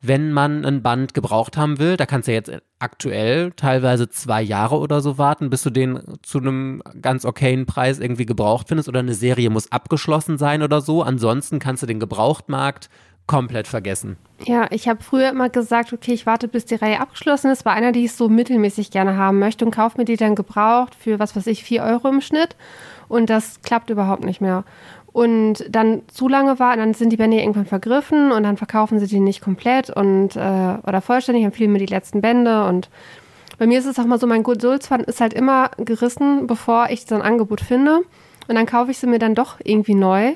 wenn 0.02 0.32
man 0.32 0.64
ein 0.64 0.84
Band 0.84 1.14
gebraucht 1.14 1.58
haben 1.58 1.80
will, 1.80 1.98
da 1.98 2.06
kannst 2.06 2.28
du 2.28 2.34
jetzt 2.34 2.52
aktuell 2.80 3.52
teilweise 3.52 4.10
zwei 4.10 4.42
Jahre 4.42 4.78
oder 4.78 5.02
so 5.02 5.18
warten, 5.18 5.50
bis 5.50 5.64
du 5.64 5.70
den 5.70 6.00
zu 6.22 6.38
einem 6.38 6.84
ganz 7.02 7.26
okayen 7.26 7.66
Preis 7.66 8.00
irgendwie 8.00 8.26
gebraucht 8.26 8.68
findest 8.68 8.90
oder 8.90 9.00
eine 9.00 9.16
Serie 9.16 9.50
muss 9.50 9.72
abgeschlossen 9.72 10.38
sein 10.38 10.62
oder 10.62 10.82
so. 10.82 11.02
Ansonsten 11.02 11.60
kannst 11.60 11.84
du 11.84 11.88
den 11.88 12.00
Gebrauchtmarkt 12.00 12.90
komplett 13.28 13.68
vergessen. 13.68 14.18
Ja, 14.46 14.68
ich 14.72 14.88
habe 14.88 15.04
früher 15.04 15.30
immer 15.30 15.50
gesagt, 15.50 15.92
okay, 15.92 16.14
ich 16.14 16.26
warte, 16.26 16.48
bis 16.48 16.66
die 16.66 16.76
Reihe 16.76 17.00
abgeschlossen 17.00 17.52
ist. 17.52 17.66
War 17.66 17.74
einer, 17.74 17.92
die 17.92 18.06
ich 18.06 18.14
so 18.14 18.30
mittelmäßig 18.30 18.90
gerne 18.90 19.18
haben 19.18 19.40
möchte 19.40 19.66
und 19.66 19.72
kaufe 19.72 19.98
mir 19.98 20.06
die 20.06 20.16
dann 20.16 20.36
gebraucht 20.36 20.96
für, 20.96 21.20
was 21.20 21.36
weiß 21.36 21.48
ich, 21.48 21.64
vier 21.64 21.84
Euro 21.84 22.08
im 22.08 22.22
Schnitt. 22.22 22.56
Und 23.10 23.30
das 23.30 23.62
klappt 23.62 23.90
überhaupt 23.90 24.24
nicht 24.24 24.42
mehr 24.42 24.64
und 25.18 25.66
dann 25.68 26.04
zu 26.06 26.28
lange 26.28 26.60
war, 26.60 26.78
dann 26.78 26.94
sind 26.94 27.10
die 27.10 27.18
Bände 27.18 27.40
irgendwann 27.40 27.66
vergriffen 27.66 28.32
und 28.32 28.44
dann 28.44 28.56
verkaufen 28.56 29.00
sie 29.00 29.08
die 29.08 29.20
nicht 29.20 29.42
komplett 29.42 29.90
und 29.90 30.36
äh, 30.36 30.40
oder 30.40 31.02
vollständig, 31.02 31.42
dann 31.42 31.52
fehlen 31.54 31.72
mir 31.72 31.80
die 31.80 31.88
letzten 31.88 32.22
Bände 32.22 32.66
und 32.66 32.92
bei 33.58 33.66
mir 33.66 33.80
ist 33.80 33.88
es 33.88 33.98
auch 33.98 34.06
mal 34.06 34.20
so, 34.20 34.28
mein 34.28 34.44
Geduldsfaden 34.44 35.08
ist 35.08 35.20
halt 35.20 35.34
immer 35.34 35.72
gerissen, 35.80 36.46
bevor 36.46 36.92
ich 36.92 37.08
so 37.08 37.16
ein 37.16 37.24
Angebot 37.24 37.62
finde 37.62 38.02
und 38.48 38.54
dann 38.54 38.68
kaufe 38.68 38.92
ich 38.92 39.00
sie 39.00 39.08
mir 39.08 39.18
dann 39.18 39.34
doch 39.34 39.56
irgendwie 39.64 39.96
neu. 39.96 40.36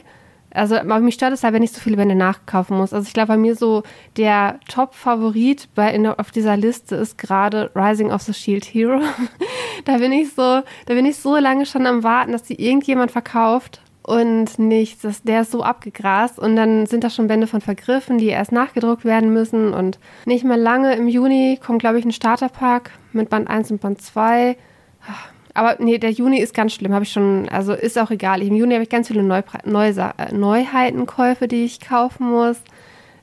Also 0.50 0.82
mich 0.82 1.14
stört 1.14 1.34
es 1.34 1.44
halt, 1.44 1.54
wenn 1.54 1.62
ich 1.62 1.74
so 1.74 1.80
viele 1.80 1.98
Bände 1.98 2.16
nachkaufen 2.16 2.76
muss. 2.76 2.92
Also 2.92 3.06
ich 3.06 3.14
glaube, 3.14 3.28
bei 3.28 3.38
mir 3.38 3.56
so 3.56 3.84
der 4.18 4.60
Top-Favorit 4.68 5.70
auf 6.18 6.32
dieser 6.32 6.58
Liste 6.58 6.96
ist 6.96 7.20
gerade 7.20 7.70
Rising 7.76 8.12
of 8.12 8.24
the 8.24 8.34
Shield 8.34 8.66
Hero. 8.66 9.00
da 9.86 9.98
bin 10.00 10.12
ich 10.12 10.34
so, 10.34 10.42
da 10.88 10.94
bin 10.96 11.06
ich 11.06 11.18
so 11.18 11.38
lange 11.38 11.68
schon 11.68 11.86
am 11.86 12.02
Warten, 12.02 12.32
dass 12.32 12.42
die 12.42 12.60
irgendjemand 12.60 13.12
verkauft 13.12 13.80
und 14.12 14.60
nichts. 14.60 15.04
Das, 15.04 15.24
der 15.24 15.42
ist 15.42 15.52
so 15.52 15.64
abgegrast 15.64 16.38
und 16.38 16.58
dann 16.58 16.86
sind 16.86 17.06
da 17.06 17.10
schon 17.10 17.30
Bände 17.30 17.48
von 17.48 17.62
vergriffen, 17.62 18.18
die 18.18 18.28
erst 18.28 18.52
nachgedruckt 18.52 19.06
werden 19.06 19.32
müssen 19.32 19.74
und 19.74 20.00
nicht 20.26 20.44
mehr 20.44 20.58
lange. 20.58 20.96
Im 20.96 21.08
Juni 21.08 21.58
kommt, 21.66 21.80
glaube 21.80 21.98
ich, 21.98 22.04
ein 22.04 22.12
Starterpack 22.12 22.92
mit 23.14 23.30
Band 23.30 23.50
1 23.50 23.72
und 23.72 23.80
Band 23.80 24.02
2. 24.02 24.58
Aber 25.54 25.78
nee, 25.80 25.98
der 25.98 26.12
Juni 26.12 26.42
ist 26.42 26.54
ganz 26.54 26.74
schlimm, 26.74 26.94
habe 26.94 27.06
ich 27.06 27.12
schon, 27.14 27.48
also 27.48 27.72
ist 27.72 27.98
auch 27.98 28.12
egal. 28.12 28.42
Im 28.42 28.54
Juni 28.54 28.74
habe 28.74 28.84
ich 28.84 28.90
ganz 28.90 29.08
viele 29.08 29.24
Neupre 29.24 29.60
Neu 29.64 29.94
Neuheitenkäufe, 30.34 31.48
die 31.48 31.64
ich 31.64 31.80
kaufen 31.80 32.30
muss. 32.30 32.58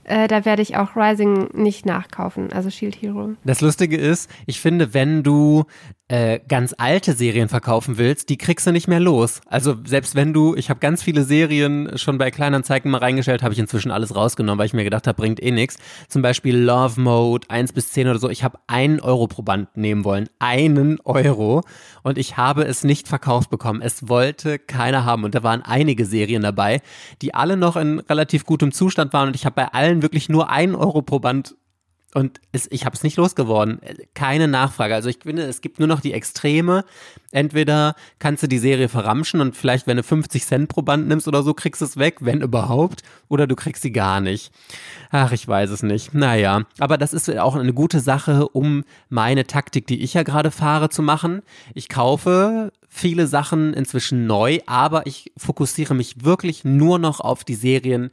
Äh, 0.09 0.27
da 0.27 0.47
werde 0.47 0.63
ich 0.63 0.77
auch 0.77 0.97
Rising 0.97 1.51
nicht 1.53 1.85
nachkaufen, 1.85 2.51
also 2.51 2.71
Shield 2.71 2.97
Hero. 3.03 3.35
Das 3.45 3.61
Lustige 3.61 3.99
ist, 3.99 4.31
ich 4.47 4.59
finde, 4.59 4.95
wenn 4.95 5.23
du 5.23 5.67
äh, 6.11 6.41
ganz 6.49 6.75
alte 6.79 7.13
Serien 7.13 7.51
verkaufen 7.51 7.99
willst, 7.99 8.31
die 8.31 8.39
kriegst 8.39 8.67
du 8.67 8.73
nicht 8.73 8.89
mehr 8.89 9.01
los. 9.01 9.43
Also 9.47 9.77
selbst 9.85 10.15
wenn 10.15 10.33
du, 10.33 10.57
ich 10.57 10.71
habe 10.71 10.81
ganz 10.81 11.03
viele 11.03 11.23
Serien 11.23 11.99
schon 11.99 12.17
bei 12.17 12.31
Kleinanzeigen 12.31 12.91
mal 12.91 12.99
reingestellt, 12.99 13.43
habe 13.43 13.53
ich 13.53 13.61
inzwischen 13.61 13.91
alles 13.91 14.17
rausgenommen, 14.17 14.59
weil 14.59 14.65
ich 14.65 14.73
mir 14.73 14.85
gedacht 14.85 15.07
habe, 15.07 15.17
bringt 15.17 15.43
eh 15.43 15.51
nichts. 15.51 15.77
Zum 16.09 16.23
Beispiel 16.23 16.57
Love 16.57 16.99
Mode 16.99 17.51
1 17.51 17.75
bis 17.75 17.93
10 17.93 18.09
oder 18.09 18.19
so. 18.19 18.31
Ich 18.31 18.43
habe 18.43 18.59
einen 18.67 19.01
Euro 19.01 19.27
pro 19.27 19.43
Band 19.43 19.77
nehmen 19.77 20.05
wollen. 20.05 20.31
Einen 20.39 20.99
Euro. 21.05 21.63
Und 22.03 22.17
ich 22.17 22.39
habe 22.39 22.63
es 22.63 22.85
nicht 22.85 23.07
verkauft 23.07 23.51
bekommen. 23.51 23.83
Es 23.83 24.09
wollte 24.09 24.59
keiner 24.59 25.05
haben. 25.05 25.25
Und 25.25 25.35
da 25.35 25.43
waren 25.43 25.61
einige 25.61 26.07
Serien 26.07 26.43
dabei, 26.43 26.81
die 27.21 27.35
alle 27.35 27.59
noch 27.59 27.77
in 27.77 27.99
relativ 28.01 28.47
gutem 28.47 28.73
Zustand 28.73 29.13
waren. 29.13 29.29
Und 29.29 29.37
ich 29.37 29.45
habe 29.45 29.57
bei 29.57 29.67
allen 29.75 29.98
wirklich 30.03 30.29
nur 30.29 30.51
einen 30.51 30.75
Euro 30.75 31.03
pro 31.03 31.19
Band 31.19 31.57
und 32.15 32.41
es, 32.53 32.67
ich 32.71 32.87
habe 32.87 32.97
es 32.97 33.03
nicht 33.03 33.19
losgeworden. 33.19 33.81
Keine 34.15 34.49
Nachfrage. 34.49 34.95
Also 34.95 35.11
ich 35.11 35.19
finde, 35.23 35.43
es 35.43 35.61
gibt 35.61 35.79
nur 35.79 35.89
noch 35.89 36.01
die 36.01 36.15
Extreme. 36.15 36.85
Entweder 37.33 37.95
kannst 38.19 38.43
du 38.43 38.47
die 38.47 38.59
Serie 38.59 38.89
verramschen 38.89 39.43
und 39.43 39.55
vielleicht, 39.55 39.87
wenn 39.87 39.99
du 39.99 40.03
50 40.03 40.47
Cent 40.47 40.69
pro 40.71 40.81
Band 40.81 41.07
nimmst 41.07 41.29
oder 41.29 41.43
so, 41.43 41.53
kriegst 41.53 41.83
du 41.83 41.85
es 41.85 41.99
weg, 41.99 42.17
wenn 42.21 42.41
überhaupt. 42.41 43.03
Oder 43.29 43.47
du 43.47 43.55
kriegst 43.55 43.83
sie 43.83 43.93
gar 43.93 44.23
nicht. 44.23 44.53
Ach, 45.11 45.33
ich 45.33 45.47
weiß 45.47 45.69
es 45.69 45.83
nicht. 45.83 46.15
Naja, 46.15 46.63
aber 46.79 46.97
das 46.97 47.13
ist 47.13 47.29
auch 47.37 47.57
eine 47.57 47.75
gute 47.75 48.01
Sache, 48.01 48.49
um 48.49 48.85
meine 49.11 49.47
Taktik, 49.47 49.87
die 49.87 50.03
ich 50.03 50.15
ja 50.15 50.23
gerade 50.23 50.51
fahre, 50.51 50.89
zu 50.89 51.03
machen. 51.03 51.43
Ich 51.75 51.91
kaufe 51.91 52.73
viele 52.89 53.27
Sachen 53.27 53.75
inzwischen 53.75 54.27
neu, 54.27 54.61
aber 54.65 55.07
ich 55.07 55.31
fokussiere 55.37 55.95
mich 55.95 56.25
wirklich 56.25 56.65
nur 56.65 56.99
noch 56.99 57.21
auf 57.21 57.45
die 57.45 57.55
Serien, 57.55 58.11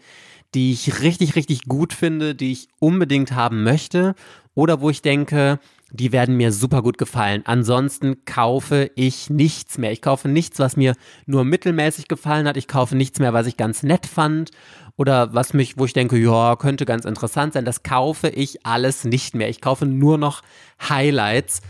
die 0.56 0.72
ich 0.72 1.02
richtig, 1.02 1.36
richtig 1.36 1.66
gut 1.66 1.94
finde, 1.94 2.34
die 2.34 2.54
ich 2.54 2.70
unbedingt 2.80 3.34
haben 3.34 3.64
möchte 3.64 4.16
oder 4.56 4.82
wo 4.82 4.90
ich 4.90 5.02
denke, 5.02 5.60
die 5.92 6.12
werden 6.12 6.36
mir 6.36 6.52
super 6.52 6.82
gut 6.82 6.98
gefallen. 6.98 7.44
Ansonsten 7.46 8.26
kaufe 8.26 8.90
ich 8.96 9.30
nichts 9.30 9.78
mehr. 9.78 9.92
Ich 9.92 10.02
kaufe 10.02 10.28
nichts, 10.28 10.60
was 10.60 10.78
mir 10.78 10.96
nur 11.26 11.46
mittelmäßig 11.46 12.08
gefallen 12.08 12.48
hat. 12.48 12.58
Ich 12.58 12.68
kaufe 12.68 12.96
nichts 12.96 13.20
mehr, 13.20 13.34
was 13.34 13.48
ich 13.48 13.58
ganz 13.58 13.84
nett 13.84 14.06
fand 14.06 14.52
oder 14.98 15.34
was 15.34 15.54
mich, 15.54 15.78
wo 15.78 15.86
ich 15.86 15.94
denke, 15.94 16.18
ja, 16.18 16.56
könnte 16.56 16.86
ganz 16.86 17.06
interessant 17.06 17.54
sein. 17.54 17.66
Das 17.66 17.84
kaufe 17.84 18.30
ich 18.30 18.66
alles 18.66 19.04
nicht 19.04 19.36
mehr. 19.36 19.50
Ich 19.50 19.62
kaufe 19.62 19.86
nur 19.86 20.18
noch 20.18 20.42
Highlights 20.82 21.62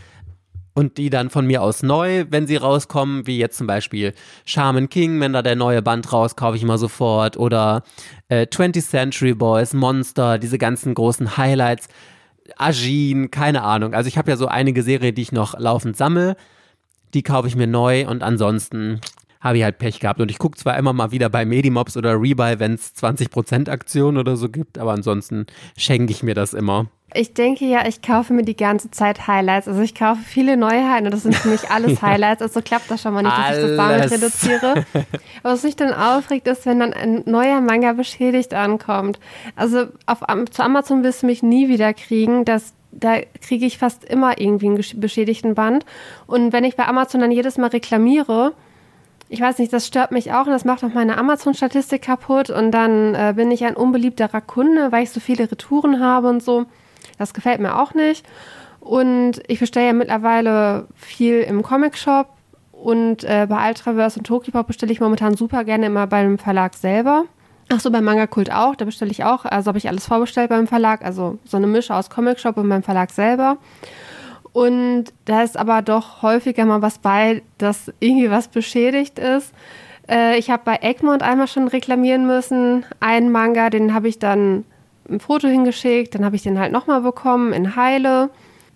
und 0.76 0.98
die 0.98 1.08
dann 1.08 1.30
von 1.30 1.46
mir 1.46 1.62
aus 1.62 1.82
neu, 1.82 2.26
wenn 2.28 2.46
sie 2.46 2.56
rauskommen, 2.56 3.26
wie 3.26 3.38
jetzt 3.38 3.56
zum 3.56 3.66
Beispiel 3.66 4.12
Shaman 4.44 4.90
King, 4.90 5.18
wenn 5.20 5.32
da 5.32 5.40
der 5.40 5.56
neue 5.56 5.80
Band 5.80 6.12
raus, 6.12 6.36
kaufe 6.36 6.58
ich 6.58 6.62
immer 6.62 6.76
sofort. 6.76 7.38
Oder 7.38 7.82
äh, 8.28 8.42
20th 8.42 8.90
Century 8.90 9.32
Boys, 9.32 9.72
Monster, 9.72 10.38
diese 10.38 10.58
ganzen 10.58 10.94
großen 10.94 11.38
Highlights, 11.38 11.88
Ajin, 12.58 13.30
keine 13.30 13.62
Ahnung. 13.62 13.94
Also 13.94 14.08
ich 14.08 14.18
habe 14.18 14.30
ja 14.30 14.36
so 14.36 14.48
einige 14.48 14.82
Serien, 14.82 15.14
die 15.14 15.22
ich 15.22 15.32
noch 15.32 15.58
laufend 15.58 15.96
sammle, 15.96 16.36
die 17.14 17.22
kaufe 17.22 17.48
ich 17.48 17.56
mir 17.56 17.66
neu 17.66 18.06
und 18.06 18.22
ansonsten 18.22 19.00
habe 19.40 19.58
ich 19.58 19.64
halt 19.64 19.78
Pech 19.78 20.00
gehabt. 20.00 20.20
Und 20.20 20.30
ich 20.30 20.38
gucke 20.38 20.58
zwar 20.58 20.76
immer 20.76 20.92
mal 20.92 21.12
wieder 21.12 21.28
bei 21.28 21.44
Medimobs 21.44 21.96
oder 21.96 22.20
Rebuy, 22.20 22.58
wenn 22.58 22.74
es 22.74 22.94
20% 22.96 23.70
Aktion 23.70 24.16
oder 24.16 24.36
so 24.36 24.48
gibt, 24.48 24.78
aber 24.78 24.92
ansonsten 24.92 25.46
schenke 25.76 26.12
ich 26.12 26.22
mir 26.22 26.34
das 26.34 26.54
immer. 26.54 26.86
Ich 27.14 27.34
denke 27.34 27.64
ja, 27.64 27.86
ich 27.86 28.02
kaufe 28.02 28.32
mir 28.32 28.42
die 28.42 28.56
ganze 28.56 28.90
Zeit 28.90 29.26
Highlights. 29.26 29.68
Also 29.68 29.80
ich 29.80 29.94
kaufe 29.94 30.20
viele 30.22 30.56
Neuheiten 30.56 31.06
und 31.06 31.12
das 31.12 31.22
sind 31.22 31.36
für 31.36 31.48
mich 31.48 31.70
alles 31.70 32.02
Highlights. 32.02 32.42
Also 32.42 32.60
klappt 32.62 32.90
das 32.90 33.00
schon 33.00 33.14
mal 33.14 33.22
nicht, 33.22 33.36
dass 33.36 33.44
alles. 33.44 33.58
ich 33.58 33.76
das 33.76 33.76
damit 33.76 34.12
reduziere. 34.12 34.84
Aber 34.92 35.04
was 35.54 35.62
mich 35.62 35.76
dann 35.76 35.94
aufregt, 35.94 36.48
ist, 36.48 36.66
wenn 36.66 36.80
dann 36.80 36.92
ein 36.92 37.22
neuer 37.24 37.60
Manga 37.60 37.92
beschädigt 37.92 38.54
ankommt. 38.54 39.20
Also 39.54 39.86
auf, 40.06 40.20
zu 40.50 40.62
Amazon 40.62 41.04
wirst 41.04 41.22
du 41.22 41.26
mich 41.26 41.42
nie 41.42 41.68
wieder 41.68 41.94
kriegen. 41.94 42.44
Das, 42.44 42.74
da 42.90 43.20
kriege 43.40 43.66
ich 43.66 43.78
fast 43.78 44.04
immer 44.04 44.40
irgendwie 44.40 44.66
einen 44.66 44.84
beschädigten 45.00 45.54
Band. 45.54 45.86
Und 46.26 46.52
wenn 46.52 46.64
ich 46.64 46.74
bei 46.74 46.86
Amazon 46.86 47.20
dann 47.20 47.30
jedes 47.30 47.56
Mal 47.56 47.68
reklamiere, 47.68 48.52
ich 49.28 49.40
weiß 49.40 49.58
nicht, 49.58 49.72
das 49.72 49.86
stört 49.86 50.12
mich 50.12 50.32
auch 50.32 50.46
und 50.46 50.52
das 50.52 50.64
macht 50.64 50.84
auch 50.84 50.94
meine 50.94 51.18
Amazon-Statistik 51.18 52.02
kaputt. 52.02 52.50
Und 52.50 52.70
dann 52.70 53.14
äh, 53.14 53.32
bin 53.34 53.50
ich 53.50 53.64
ein 53.64 53.76
unbeliebterer 53.76 54.40
Kunde, 54.40 54.92
weil 54.92 55.02
ich 55.02 55.10
so 55.10 55.20
viele 55.20 55.50
Retouren 55.50 56.00
habe 56.00 56.28
und 56.28 56.42
so. 56.42 56.66
Das 57.18 57.34
gefällt 57.34 57.60
mir 57.60 57.78
auch 57.80 57.94
nicht. 57.94 58.24
Und 58.80 59.42
ich 59.48 59.58
bestelle 59.58 59.86
ja 59.86 59.92
mittlerweile 59.92 60.86
viel 60.94 61.40
im 61.40 61.62
Comic-Shop 61.62 62.28
und 62.70 63.24
äh, 63.24 63.46
bei 63.48 63.68
Ultraverse 63.68 64.20
und 64.20 64.26
Tokipop 64.26 64.68
bestelle 64.68 64.92
ich 64.92 65.00
momentan 65.00 65.36
super 65.36 65.64
gerne 65.64 65.86
immer 65.86 66.06
beim 66.06 66.38
Verlag 66.38 66.74
selber. 66.74 67.24
Ach 67.68 67.80
so, 67.80 67.90
beim 67.90 68.04
Manga 68.04 68.28
Kult 68.28 68.52
auch, 68.52 68.76
da 68.76 68.84
bestelle 68.84 69.10
ich 69.10 69.24
auch, 69.24 69.44
also 69.44 69.68
habe 69.68 69.78
ich 69.78 69.88
alles 69.88 70.06
vorbestellt 70.06 70.50
beim 70.50 70.68
Verlag, 70.68 71.04
also 71.04 71.38
so 71.44 71.56
eine 71.56 71.66
Mische 71.66 71.96
aus 71.96 72.10
Comic 72.10 72.38
Shop 72.38 72.56
und 72.58 72.68
beim 72.68 72.84
Verlag 72.84 73.10
selber. 73.10 73.56
Und 74.56 75.12
da 75.26 75.42
ist 75.42 75.58
aber 75.58 75.82
doch 75.82 76.22
häufiger 76.22 76.64
mal 76.64 76.80
was 76.80 76.96
bei, 76.96 77.42
dass 77.58 77.92
irgendwie 78.00 78.30
was 78.30 78.48
beschädigt 78.48 79.18
ist. 79.18 79.52
Äh, 80.08 80.38
ich 80.38 80.48
habe 80.48 80.62
bei 80.64 80.78
Egmont 80.80 81.22
einmal 81.22 81.46
schon 81.46 81.68
reklamieren 81.68 82.26
müssen. 82.26 82.86
Einen 82.98 83.30
Manga, 83.30 83.68
den 83.68 83.92
habe 83.92 84.08
ich 84.08 84.18
dann 84.18 84.64
ein 85.10 85.20
Foto 85.20 85.46
hingeschickt, 85.46 86.14
dann 86.14 86.24
habe 86.24 86.36
ich 86.36 86.42
den 86.42 86.58
halt 86.58 86.72
nochmal 86.72 87.02
bekommen 87.02 87.52
in 87.52 87.76
Heile 87.76 88.30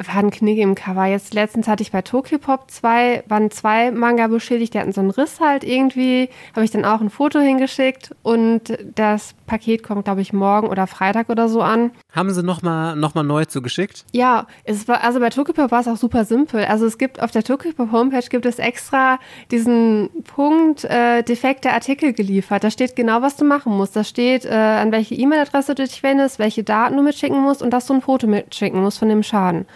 war 0.07 0.17
ein 0.17 0.31
Knick 0.31 0.59
im 0.59 0.75
Cover. 0.75 1.05
Jetzt 1.07 1.35
letztens 1.35 1.69
hatte 1.69 1.83
ich 1.83 1.93
bei 1.93 2.03
Tokyopop 2.03 2.71
zwei, 2.71 3.23
waren 3.29 3.51
zwei 3.51 3.91
Manga 3.91 4.27
beschädigt, 4.29 4.75
die 4.75 4.79
hatten 4.79 4.93
so 4.93 5.01
einen 5.01 5.11
Riss 5.11 5.41
halt 5.41 5.65
irgendwie. 5.65 6.31
Habe 6.55 6.65
ich 6.65 6.71
dann 6.71 6.85
auch 6.85 7.01
ein 7.01 7.11
Foto 7.11 7.39
hingeschickt 7.39 8.15
und 8.23 8.79
das 8.95 9.35
Paket 9.47 9.83
kommt, 9.83 10.05
glaube 10.05 10.21
ich, 10.23 10.33
morgen 10.33 10.69
oder 10.69 10.87
Freitag 10.87 11.29
oder 11.29 11.49
so 11.49 11.61
an. 11.61 11.91
Haben 12.13 12.31
sie 12.31 12.43
nochmal 12.43 12.97
noch 12.97 13.15
mal 13.15 13.23
neu 13.23 13.45
zugeschickt? 13.45 14.05
Ja, 14.13 14.47
es 14.65 14.89
war, 14.89 15.05
also 15.05 15.21
bei 15.21 15.29
Tokyopop 15.29 15.71
war 15.71 15.81
es 15.81 15.89
auch 15.89 15.97
super 15.97 16.25
simpel. 16.25 16.65
Also 16.65 16.87
es 16.87 16.99
gibt 16.99 17.21
auf 17.23 17.31
der 17.31 17.43
Tokyopop 17.43 17.93
Homepage 17.93 18.27
gibt 18.29 18.47
es 18.47 18.59
extra 18.59 19.19
diesen 19.51 20.09
Punkt 20.25 20.85
äh, 20.85 21.23
defekte 21.23 21.73
Artikel 21.73 22.13
geliefert. 22.13 22.65
Da 22.65 22.71
steht 22.71 22.97
genau, 22.97 23.23
was 23.23 23.37
du 23.37 23.45
machen 23.45 23.77
musst. 23.77 23.97
Da 23.97 24.05
steht, 24.05 24.45
äh, 24.45 24.51
an 24.51 24.93
welche 24.93 25.15
E-Mail-Adresse 25.15 25.75
du 25.75 25.85
dich 25.85 26.03
wendest, 26.03 26.39
welche 26.39 26.65
Daten 26.65 26.97
du 26.97 27.03
mitschicken 27.03 27.41
musst 27.41 27.63
und 27.63 27.71
dass 27.71 27.87
du 27.87 27.95
ein 27.95 28.03
Foto 28.03 28.27
mitschicken 28.27 28.81
musst 28.81 28.99
von 28.99 29.09
dem 29.09 29.23
Schaden. 29.23 29.67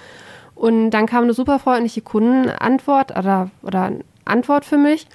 Und 0.64 0.92
dann 0.92 1.04
kam 1.04 1.24
eine 1.24 1.34
super 1.34 1.58
freundliche 1.58 2.00
Kundenantwort 2.00 3.10
oder, 3.18 3.50
oder 3.60 3.92
Antwort 4.24 4.64
für 4.64 4.78
mich. 4.78 5.06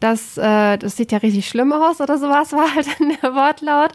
Das, 0.00 0.36
äh, 0.36 0.76
das 0.76 0.96
sieht 0.96 1.12
ja 1.12 1.18
richtig 1.18 1.48
schlimm 1.48 1.72
aus 1.72 2.00
oder 2.00 2.18
sowas, 2.18 2.52
war 2.52 2.74
halt 2.74 2.88
dann 2.98 3.12
der 3.22 3.32
Wortlaut. 3.32 3.92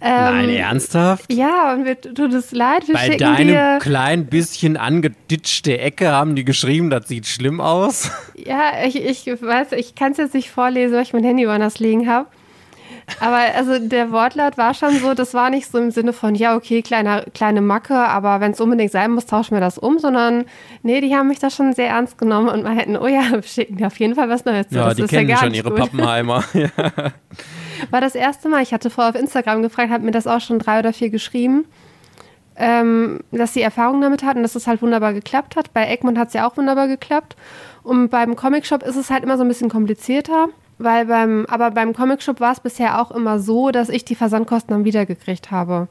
Ähm, 0.00 0.46
Nein, 0.46 0.48
ernsthaft? 0.48 1.30
Ja, 1.30 1.74
und 1.74 1.82
mir 1.82 2.00
tut 2.00 2.32
es 2.32 2.52
leid. 2.52 2.88
Wir 2.88 2.94
Bei 2.94 3.14
deinem 3.18 3.48
dir, 3.48 3.78
klein 3.82 4.24
bisschen 4.24 4.78
angeditschte 4.78 5.78
Ecke 5.78 6.12
haben 6.12 6.34
die 6.34 6.46
geschrieben, 6.46 6.88
das 6.88 7.08
sieht 7.08 7.26
schlimm 7.26 7.60
aus. 7.60 8.10
Ja, 8.34 8.86
ich, 8.86 8.96
ich 8.96 9.26
weiß, 9.26 9.72
ich 9.72 9.96
kann 9.96 10.12
es 10.12 10.18
jetzt 10.18 10.32
nicht 10.32 10.50
vorlesen, 10.50 10.94
weil 10.94 11.02
ich 11.02 11.12
mein 11.12 11.24
Handy 11.24 11.46
woanders 11.46 11.78
liegen 11.78 12.08
habe. 12.08 12.26
Aber 13.20 13.36
also 13.36 13.78
der 13.78 14.12
Wortlaut 14.12 14.58
war 14.58 14.74
schon 14.74 14.96
so, 14.98 15.14
das 15.14 15.34
war 15.34 15.50
nicht 15.50 15.70
so 15.70 15.78
im 15.78 15.90
Sinne 15.90 16.12
von, 16.12 16.34
ja, 16.34 16.56
okay, 16.56 16.82
kleine, 16.82 17.24
kleine 17.34 17.60
Macke, 17.60 17.96
aber 17.96 18.40
wenn 18.40 18.52
es 18.52 18.60
unbedingt 18.60 18.92
sein 18.92 19.10
muss, 19.10 19.26
tauschen 19.26 19.54
wir 19.54 19.60
das 19.60 19.78
um, 19.78 19.98
sondern 19.98 20.44
nee, 20.82 21.00
die 21.00 21.14
haben 21.14 21.28
mich 21.28 21.38
da 21.38 21.50
schon 21.50 21.72
sehr 21.72 21.88
ernst 21.88 22.18
genommen 22.18 22.48
und 22.48 22.62
meinten, 22.62 22.96
oh 22.96 23.06
ja, 23.06 23.30
wir 23.32 23.42
schicken 23.44 23.76
dir 23.76 23.86
auf 23.86 23.98
jeden 23.98 24.14
Fall 24.14 24.28
was 24.28 24.44
Neues. 24.44 24.66
Ja, 24.70 24.88
das 24.88 24.96
die 24.96 25.04
kennen 25.04 25.28
ja 25.28 25.38
schon 25.38 25.54
ihre 25.54 25.70
gut. 25.70 25.78
Pappenheimer. 25.78 26.44
War 27.90 28.00
das 28.00 28.14
erste 28.14 28.48
Mal, 28.48 28.62
ich 28.62 28.72
hatte 28.72 28.90
vorher 28.90 29.14
auf 29.14 29.20
Instagram 29.20 29.62
gefragt, 29.62 29.90
hat 29.90 30.02
mir 30.02 30.10
das 30.10 30.26
auch 30.26 30.40
schon 30.40 30.58
drei 30.58 30.78
oder 30.80 30.92
vier 30.92 31.10
geschrieben. 31.10 31.66
Ähm, 32.60 33.20
dass 33.30 33.54
sie 33.54 33.62
Erfahrung 33.62 34.00
damit 34.00 34.24
hatten, 34.24 34.42
dass 34.42 34.56
es 34.56 34.66
halt 34.66 34.82
wunderbar 34.82 35.12
geklappt 35.12 35.54
hat. 35.54 35.72
Bei 35.72 35.86
Egmont 35.86 36.18
hat 36.18 36.28
es 36.28 36.34
ja 36.34 36.48
auch 36.48 36.56
wunderbar 36.56 36.88
geklappt. 36.88 37.36
Und 37.84 38.08
beim 38.08 38.34
Comic-Shop 38.34 38.82
ist 38.82 38.96
es 38.96 39.10
halt 39.10 39.22
immer 39.22 39.36
so 39.36 39.44
ein 39.44 39.48
bisschen 39.48 39.70
komplizierter. 39.70 40.48
Weil 40.78 41.06
beim, 41.06 41.44
aber 41.48 41.72
beim 41.72 41.92
Comicshop 41.92 42.40
war 42.40 42.52
es 42.52 42.60
bisher 42.60 43.00
auch 43.00 43.10
immer 43.10 43.40
so, 43.40 43.70
dass 43.70 43.88
ich 43.88 44.04
die 44.04 44.14
Versandkosten 44.14 44.72
dann 44.72 44.84
wiedergekriegt 44.84 45.50
habe. 45.50 45.88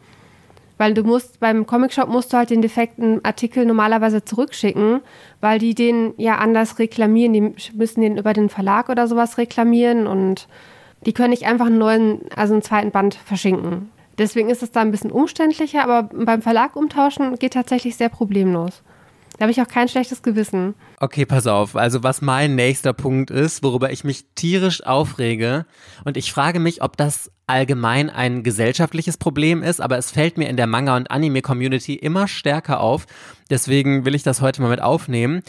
Weil 0.77 0.93
du 0.93 1.03
musst, 1.03 1.39
beim 1.39 1.65
Comicshop 1.65 2.07
musst 2.07 2.31
du 2.31 2.37
halt 2.37 2.51
den 2.51 2.61
defekten 2.61 3.23
Artikel 3.25 3.65
normalerweise 3.65 4.23
zurückschicken, 4.23 5.01
weil 5.41 5.59
die 5.59 5.73
den 5.73 6.13
ja 6.17 6.35
anders 6.35 6.79
reklamieren. 6.79 7.33
Die 7.33 7.53
müssen 7.75 8.01
den 8.01 8.17
über 8.17 8.33
den 8.33 8.49
Verlag 8.49 8.89
oder 8.89 9.07
sowas 9.07 9.37
reklamieren 9.37 10.07
und 10.07 10.47
die 11.05 11.13
können 11.13 11.31
nicht 11.31 11.45
einfach 11.45 11.65
einen 11.65 11.79
neuen, 11.79 12.21
also 12.35 12.53
einen 12.53 12.61
zweiten 12.61 12.91
Band 12.91 13.15
verschinken. 13.15 13.89
Deswegen 14.17 14.49
ist 14.49 14.63
es 14.63 14.71
da 14.71 14.81
ein 14.81 14.91
bisschen 14.91 15.11
umständlicher, 15.11 15.83
aber 15.83 16.03
beim 16.03 16.41
Verlag 16.41 16.75
umtauschen 16.75 17.37
geht 17.37 17.53
tatsächlich 17.53 17.95
sehr 17.95 18.09
problemlos. 18.09 18.81
Da 19.37 19.43
habe 19.43 19.51
ich 19.51 19.61
auch 19.61 19.67
kein 19.67 19.87
schlechtes 19.87 20.23
Gewissen. 20.23 20.73
Okay, 20.99 21.25
pass 21.25 21.45
auf. 21.45 21.75
Also 21.75 22.01
was 22.01 22.21
mein 22.21 22.55
nächster 22.55 22.93
Punkt 22.93 23.29
ist, 23.29 23.61
worüber 23.61 23.91
ich 23.91 24.03
mich 24.03 24.25
tierisch 24.33 24.83
aufrege. 24.83 25.65
Und 26.05 26.17
ich 26.17 26.31
frage 26.31 26.59
mich, 26.59 26.81
ob 26.81 26.97
das 26.97 27.31
allgemein 27.45 28.09
ein 28.09 28.43
gesellschaftliches 28.43 29.17
Problem 29.17 29.61
ist, 29.61 29.79
aber 29.79 29.97
es 29.97 30.11
fällt 30.11 30.37
mir 30.37 30.49
in 30.49 30.57
der 30.57 30.67
Manga- 30.67 30.97
und 30.97 31.11
Anime-Community 31.11 31.93
immer 31.93 32.27
stärker 32.27 32.79
auf. 32.79 33.05
Deswegen 33.49 34.05
will 34.05 34.15
ich 34.15 34.23
das 34.23 34.41
heute 34.41 34.61
mal 34.61 34.69
mit 34.69 34.81
aufnehmen. 34.81 35.43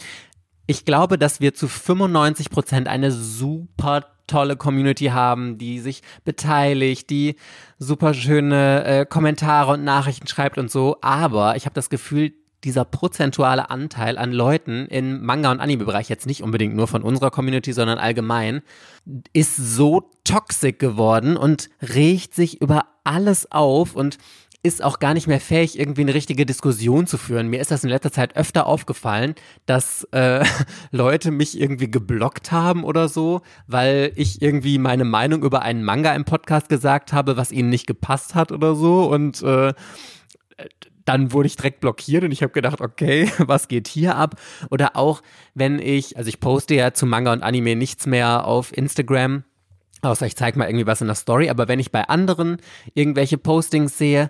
Ich 0.67 0.85
glaube, 0.85 1.17
dass 1.17 1.41
wir 1.41 1.55
zu 1.55 1.67
95 1.67 2.51
Prozent 2.51 2.87
eine 2.87 3.11
super 3.11 4.05
tolle 4.27 4.55
Community 4.55 5.05
haben, 5.05 5.57
die 5.57 5.79
sich 5.79 6.03
beteiligt, 6.23 7.09
die 7.09 7.37
super 7.79 8.13
schöne 8.13 8.85
äh, 8.85 9.05
Kommentare 9.07 9.73
und 9.73 9.83
Nachrichten 9.83 10.27
schreibt 10.27 10.59
und 10.59 10.69
so. 10.69 10.97
Aber 11.01 11.55
ich 11.55 11.65
habe 11.65 11.73
das 11.73 11.89
Gefühl, 11.89 12.33
dieser 12.63 12.85
prozentuale 12.85 13.69
Anteil 13.69 14.17
an 14.17 14.31
Leuten 14.31 14.85
im 14.87 15.23
Manga- 15.25 15.51
und 15.51 15.59
Anime-Bereich, 15.59 16.09
jetzt 16.09 16.25
nicht 16.25 16.43
unbedingt 16.43 16.75
nur 16.75 16.87
von 16.87 17.03
unserer 17.03 17.31
Community, 17.31 17.73
sondern 17.73 17.97
allgemein, 17.97 18.61
ist 19.33 19.55
so 19.55 20.11
toxisch 20.23 20.77
geworden 20.77 21.37
und 21.37 21.69
regt 21.81 22.33
sich 22.35 22.61
über 22.61 22.85
alles 23.03 23.51
auf 23.51 23.95
und 23.95 24.17
ist 24.61 24.83
auch 24.83 24.99
gar 24.99 25.13
nicht 25.13 25.27
mehr 25.27 25.39
fähig, 25.39 25.79
irgendwie 25.79 26.01
eine 26.01 26.13
richtige 26.13 26.45
Diskussion 26.45 27.07
zu 27.07 27.17
führen. 27.17 27.47
Mir 27.47 27.61
ist 27.61 27.71
das 27.71 27.85
in 27.85 27.89
letzter 27.89 28.11
Zeit 28.11 28.35
öfter 28.35 28.65
aufgefallen, 28.65 29.35
dass 29.65 30.03
äh, 30.11 30.43
Leute 30.91 31.31
mich 31.31 31.59
irgendwie 31.59 31.89
geblockt 31.89 32.51
haben 32.51 32.83
oder 32.83 33.07
so, 33.07 33.41
weil 33.67 34.11
ich 34.15 34.41
irgendwie 34.41 34.77
meine 34.77 35.05
Meinung 35.05 35.43
über 35.43 35.61
einen 35.61 35.83
Manga 35.83 36.13
im 36.13 36.25
Podcast 36.25 36.67
gesagt 36.67 37.13
habe, 37.13 37.37
was 37.37 37.53
ihnen 37.53 37.69
nicht 37.69 37.87
gepasst 37.87 38.35
hat 38.35 38.51
oder 38.51 38.75
so. 38.75 39.05
Und 39.05 39.41
äh, 39.43 39.73
dann 41.09 41.31
wurde 41.33 41.47
ich 41.47 41.55
direkt 41.55 41.79
blockiert 41.79 42.23
und 42.23 42.31
ich 42.31 42.43
habe 42.43 42.53
gedacht, 42.53 42.81
okay, 42.81 43.31
was 43.39 43.67
geht 43.67 43.87
hier 43.87 44.15
ab? 44.15 44.39
Oder 44.69 44.95
auch, 44.95 45.23
wenn 45.55 45.79
ich, 45.79 46.17
also 46.17 46.29
ich 46.29 46.39
poste 46.39 46.75
ja 46.75 46.93
zu 46.93 47.07
Manga 47.07 47.33
und 47.33 47.41
Anime 47.41 47.75
nichts 47.75 48.05
mehr 48.05 48.45
auf 48.45 48.77
Instagram, 48.77 49.43
außer 50.03 50.27
ich 50.27 50.35
zeige 50.35 50.59
mal 50.59 50.69
irgendwie 50.69 50.85
was 50.85 51.01
in 51.01 51.07
der 51.07 51.15
Story, 51.15 51.49
aber 51.49 51.67
wenn 51.67 51.79
ich 51.79 51.91
bei 51.91 52.03
anderen 52.03 52.57
irgendwelche 52.93 53.39
Postings 53.39 53.97
sehe, 53.97 54.29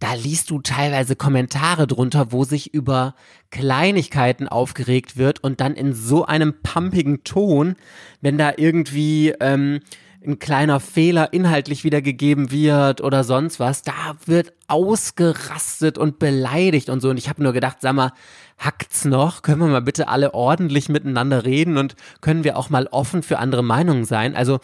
da 0.00 0.12
liest 0.12 0.50
du 0.50 0.60
teilweise 0.60 1.16
Kommentare 1.16 1.86
drunter, 1.86 2.30
wo 2.30 2.44
sich 2.44 2.74
über 2.74 3.14
Kleinigkeiten 3.50 4.48
aufgeregt 4.48 5.16
wird 5.16 5.42
und 5.42 5.62
dann 5.62 5.74
in 5.74 5.94
so 5.94 6.26
einem 6.26 6.60
pumpigen 6.62 7.24
Ton, 7.24 7.74
wenn 8.20 8.36
da 8.36 8.52
irgendwie 8.54 9.30
ähm, 9.40 9.80
ein 10.26 10.38
kleiner 10.38 10.80
Fehler 10.80 11.32
inhaltlich 11.32 11.84
wiedergegeben 11.84 12.50
wird 12.50 13.00
oder 13.00 13.24
sonst 13.24 13.60
was, 13.60 13.82
da 13.82 14.16
wird 14.26 14.52
ausgerastet 14.66 15.96
und 15.96 16.18
beleidigt 16.18 16.88
und 16.88 17.00
so. 17.00 17.10
Und 17.10 17.18
ich 17.18 17.28
habe 17.28 17.42
nur 17.42 17.52
gedacht, 17.52 17.78
sag 17.80 17.94
mal, 17.94 18.12
hackt's 18.58 19.04
noch? 19.04 19.42
Können 19.42 19.60
wir 19.60 19.68
mal 19.68 19.82
bitte 19.82 20.08
alle 20.08 20.34
ordentlich 20.34 20.88
miteinander 20.88 21.44
reden 21.44 21.76
und 21.76 21.94
können 22.20 22.44
wir 22.44 22.56
auch 22.56 22.70
mal 22.70 22.88
offen 22.88 23.22
für 23.22 23.38
andere 23.38 23.62
Meinungen 23.62 24.04
sein? 24.04 24.34
Also 24.34 24.58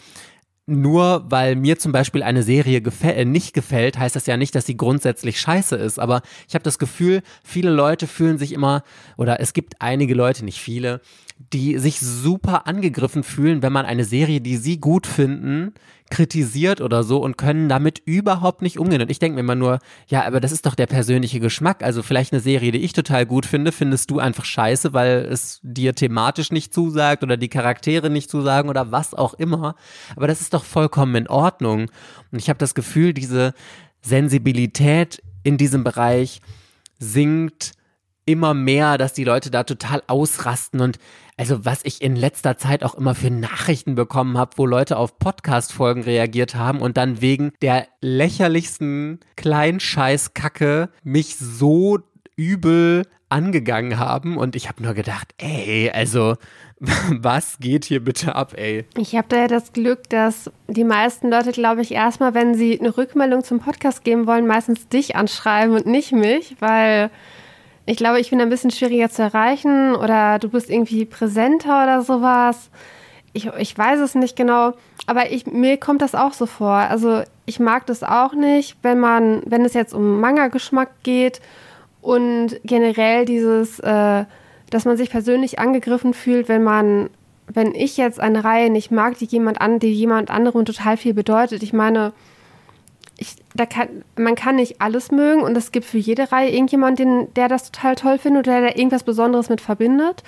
nur 0.67 1.25
weil 1.29 1.55
mir 1.55 1.77
zum 1.77 1.91
Beispiel 1.91 2.23
eine 2.23 2.41
Serie 2.41 2.81
gefäll 2.81 3.15
äh, 3.15 3.25
nicht 3.25 3.53
gefällt, 3.53 3.99
heißt 3.99 4.15
das 4.15 4.25
ja 4.25 4.35
nicht, 4.35 4.55
dass 4.55 4.65
sie 4.65 4.77
grundsätzlich 4.77 5.39
scheiße 5.39 5.75
ist. 5.75 5.99
Aber 5.99 6.21
ich 6.47 6.55
habe 6.55 6.63
das 6.63 6.79
Gefühl, 6.79 7.21
viele 7.43 7.69
Leute 7.69 8.07
fühlen 8.07 8.37
sich 8.37 8.51
immer, 8.51 8.83
oder 9.15 9.39
es 9.39 9.53
gibt 9.53 9.75
einige 9.79 10.15
Leute, 10.15 10.43
nicht 10.43 10.59
viele, 10.59 11.01
die 11.37 11.77
sich 11.79 11.99
super 11.99 12.65
angegriffen 12.65 13.23
fühlen, 13.23 13.61
wenn 13.61 13.73
man 13.73 13.85
eine 13.85 14.05
Serie, 14.05 14.39
die 14.39 14.55
sie 14.55 14.79
gut 14.79 15.05
finden, 15.05 15.73
kritisiert 16.09 16.81
oder 16.81 17.03
so 17.03 17.17
und 17.21 17.37
können 17.37 17.67
damit 17.67 18.01
überhaupt 18.05 18.61
nicht 18.61 18.79
umgehen. 18.79 19.01
Und 19.01 19.11
ich 19.11 19.19
denke 19.19 19.35
mir 19.35 19.41
immer 19.41 19.55
nur, 19.55 19.79
ja, 20.07 20.23
aber 20.25 20.39
das 20.39 20.51
ist 20.51 20.65
doch 20.65 20.75
der 20.75 20.85
persönliche 20.85 21.39
Geschmack. 21.39 21.83
Also 21.83 22.03
vielleicht 22.03 22.31
eine 22.31 22.41
Serie, 22.41 22.71
die 22.71 22.79
ich 22.79 22.93
total 22.93 23.25
gut 23.25 23.45
finde, 23.45 23.71
findest 23.71 24.11
du 24.11 24.19
einfach 24.19 24.45
scheiße, 24.45 24.93
weil 24.93 25.27
es 25.29 25.59
dir 25.63 25.93
thematisch 25.93 26.51
nicht 26.51 26.73
zusagt 26.73 27.23
oder 27.23 27.37
die 27.37 27.49
Charaktere 27.49 28.09
nicht 28.09 28.29
zusagen 28.29 28.69
oder 28.69 28.91
was 28.91 29.13
auch 29.13 29.33
immer. 29.33 29.75
Aber 30.15 30.27
das 30.27 30.41
ist 30.41 30.53
doch 30.53 30.63
vollkommen 30.63 31.15
in 31.15 31.27
Ordnung. 31.27 31.89
Und 32.31 32.39
ich 32.39 32.49
habe 32.49 32.59
das 32.59 32.75
Gefühl, 32.75 33.13
diese 33.13 33.53
Sensibilität 34.01 35.21
in 35.43 35.57
diesem 35.57 35.83
Bereich 35.83 36.39
sinkt 36.99 37.73
immer 38.25 38.53
mehr, 38.53 38.97
dass 38.97 39.13
die 39.13 39.23
Leute 39.23 39.51
da 39.51 39.63
total 39.63 40.01
ausrasten 40.07 40.81
und 40.81 40.97
also 41.37 41.65
was 41.65 41.81
ich 41.83 42.01
in 42.01 42.15
letzter 42.15 42.57
Zeit 42.57 42.83
auch 42.83 42.95
immer 42.95 43.15
für 43.15 43.29
Nachrichten 43.29 43.95
bekommen 43.95 44.37
habe, 44.37 44.51
wo 44.55 44.65
Leute 44.65 44.97
auf 44.97 45.19
Podcast-Folgen 45.19 46.03
reagiert 46.03 46.55
haben 46.55 46.79
und 46.79 46.97
dann 46.97 47.21
wegen 47.21 47.51
der 47.61 47.87
lächerlichsten 48.01 49.19
Kleinscheißkacke 49.35 50.89
mich 51.03 51.37
so 51.37 51.99
übel 52.35 53.03
angegangen 53.29 53.97
haben 53.97 54.37
und 54.37 54.55
ich 54.55 54.69
habe 54.69 54.83
nur 54.83 54.93
gedacht, 54.93 55.33
ey, 55.37 55.91
also 55.91 56.35
was 56.79 57.57
geht 57.59 57.85
hier 57.85 58.03
bitte 58.03 58.35
ab, 58.35 58.53
ey? 58.55 58.85
Ich 58.97 59.15
habe 59.15 59.27
da 59.29 59.37
ja 59.37 59.47
das 59.47 59.73
Glück, 59.73 60.09
dass 60.09 60.51
die 60.67 60.83
meisten 60.83 61.31
Leute, 61.31 61.51
glaube 61.51 61.81
ich, 61.81 61.91
erstmal, 61.91 62.33
wenn 62.33 62.55
sie 62.55 62.79
eine 62.79 62.95
Rückmeldung 62.97 63.43
zum 63.43 63.59
Podcast 63.59 64.03
geben 64.03 64.27
wollen, 64.27 64.47
meistens 64.47 64.87
dich 64.87 65.15
anschreiben 65.15 65.75
und 65.75 65.85
nicht 65.85 66.11
mich, 66.11 66.55
weil 66.59 67.09
ich 67.85 67.97
glaube, 67.97 68.19
ich 68.19 68.29
bin 68.31 68.41
ein 68.41 68.49
bisschen 68.49 68.71
schwieriger 68.71 69.09
zu 69.09 69.21
erreichen 69.21 69.95
oder 69.95 70.39
du 70.39 70.49
bist 70.49 70.69
irgendwie 70.69 71.05
präsenter 71.05 71.83
oder 71.83 72.01
sowas. 72.01 72.69
Ich, 73.33 73.47
ich 73.57 73.77
weiß 73.77 73.99
es 73.99 74.15
nicht 74.15 74.35
genau, 74.35 74.73
aber 75.05 75.31
ich, 75.31 75.45
mir 75.45 75.77
kommt 75.77 76.01
das 76.01 76.15
auch 76.15 76.33
so 76.33 76.45
vor. 76.45 76.71
Also 76.71 77.23
ich 77.45 77.59
mag 77.59 77.85
das 77.85 78.01
auch 78.01 78.33
nicht, 78.33 78.77
wenn 78.81 78.99
man, 78.99 79.43
wenn 79.45 79.65
es 79.65 79.73
jetzt 79.73 79.93
um 79.93 80.19
Manga-Geschmack 80.19 80.89
geht 81.03 81.41
und 82.01 82.59
generell 82.63 83.25
dieses, 83.25 83.79
äh, 83.79 84.25
dass 84.69 84.85
man 84.85 84.97
sich 84.97 85.11
persönlich 85.11 85.59
angegriffen 85.59 86.13
fühlt, 86.13 86.47
wenn 86.47 86.63
man, 86.63 87.09
wenn 87.47 87.75
ich 87.75 87.97
jetzt 87.97 88.19
eine 88.19 88.43
Reihe 88.43 88.71
nicht 88.71 88.89
mag, 88.89 89.17
die 89.19 89.25
jemand 89.25 89.61
an, 89.61 89.79
die 89.79 89.93
jemand 89.93 90.31
anderem 90.31 90.65
total 90.65 90.97
viel 90.97 91.13
bedeutet. 91.13 91.61
Ich 91.61 91.73
meine, 91.73 92.13
ich, 93.17 93.35
da 93.53 93.65
kann, 93.65 94.03
man 94.17 94.35
kann 94.35 94.57
nicht 94.57 94.81
alles 94.81 95.11
mögen 95.11 95.41
und 95.41 95.55
es 95.55 95.71
gibt 95.71 95.85
für 95.85 95.97
jede 95.97 96.31
Reihe 96.31 96.51
irgendjemanden, 96.51 97.33
der 97.35 97.47
das 97.47 97.71
total 97.71 97.95
toll 97.95 98.17
findet 98.17 98.47
oder 98.47 98.59
der 98.59 98.71
da 98.71 98.75
irgendwas 98.75 99.03
Besonderes 99.03 99.49
mit 99.49 99.61
verbindet. 99.61 100.23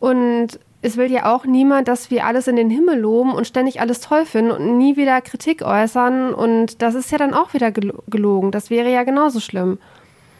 Und 0.00 0.58
es 0.82 0.96
will 0.96 1.10
ja 1.10 1.34
auch 1.34 1.46
niemand, 1.46 1.88
dass 1.88 2.10
wir 2.10 2.26
alles 2.26 2.46
in 2.46 2.56
den 2.56 2.68
Himmel 2.68 2.98
loben 2.98 3.32
und 3.32 3.46
ständig 3.46 3.80
alles 3.80 4.00
toll 4.00 4.26
finden 4.26 4.50
und 4.50 4.76
nie 4.76 4.96
wieder 4.96 5.20
Kritik 5.22 5.62
äußern. 5.62 6.34
Und 6.34 6.82
das 6.82 6.94
ist 6.94 7.10
ja 7.10 7.18
dann 7.18 7.32
auch 7.32 7.54
wieder 7.54 7.70
gelogen. 7.70 8.50
Das 8.50 8.68
wäre 8.68 8.90
ja 8.90 9.02
genauso 9.02 9.40
schlimm. 9.40 9.78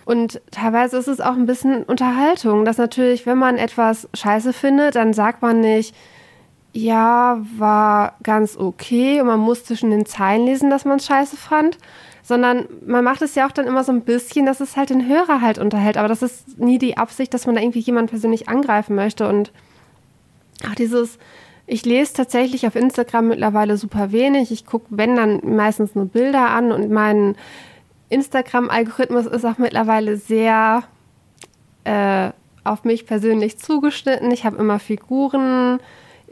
Und 0.05 0.43
teilweise 0.51 0.99
ist 0.99 1.09
es 1.09 1.21
auch 1.21 1.33
ein 1.33 1.47
bisschen 1.47 1.83
Unterhaltung, 1.85 2.67
dass 2.67 2.77
natürlich, 2.77 3.25
wenn 3.25 3.39
man 3.39 3.57
etwas 3.57 4.07
scheiße 4.13 4.53
findet, 4.53 4.97
dann 4.97 5.15
sagt 5.15 5.41
man 5.41 5.61
nicht, 5.61 5.95
ja, 6.75 7.41
war 7.57 8.17
ganz 8.23 8.57
okay. 8.57 9.21
Und 9.21 9.29
man 9.29 9.41
muss 9.41 9.65
zwischen 9.65 9.91
den 9.91 10.07
Zeilen 10.07 10.45
lesen, 10.45 10.71
dass 10.71 10.85
man 10.85 10.97
es 10.97 11.07
scheiße 11.07 11.37
fand, 11.37 11.79
sondern 12.23 12.67
man 12.85 13.05
macht 13.05 13.23
es 13.23 13.37
ja 13.37 13.47
auch 13.47 13.53
dann 13.53 13.67
immer 13.67 13.85
so 13.85 13.93
ein 13.93 14.03
bisschen, 14.03 14.45
dass 14.45 14.61
es 14.61 14.77
halt 14.77 14.91
den 14.91 15.09
Hörer 15.09 15.41
halt 15.41 15.59
unterhält, 15.59 15.97
aber 15.97 16.09
das 16.09 16.23
ist 16.23 16.59
nie 16.59 16.79
die 16.79 16.97
Absicht, 16.97 17.33
dass 17.33 17.47
man 17.47 17.55
da 17.55 17.61
irgendwie 17.61 17.79
jemanden 17.81 18.11
persönlich 18.11 18.49
angreifen 18.49 18.97
möchte. 18.97 19.29
Und 19.29 19.53
auch 20.69 20.75
dieses, 20.75 21.19
ich 21.67 21.85
lese 21.85 22.15
tatsächlich 22.15 22.67
auf 22.67 22.75
Instagram 22.75 23.29
mittlerweile 23.29 23.77
super 23.77 24.11
wenig, 24.11 24.51
ich 24.51 24.67
gucke, 24.67 24.87
wenn 24.91 25.15
dann 25.15 25.41
meistens 25.45 25.95
nur 25.95 26.07
Bilder 26.07 26.51
an. 26.51 26.73
Und 26.73 26.91
mein 26.91 27.37
Instagram-Algorithmus 28.09 29.27
ist 29.27 29.45
auch 29.45 29.59
mittlerweile 29.59 30.17
sehr 30.17 30.83
äh, 31.85 32.31
auf 32.65 32.85
mich 32.85 33.07
persönlich 33.07 33.59
zugeschnitten, 33.59 34.31
ich 34.33 34.45
habe 34.45 34.57
immer 34.57 34.79
Figuren, 34.79 35.79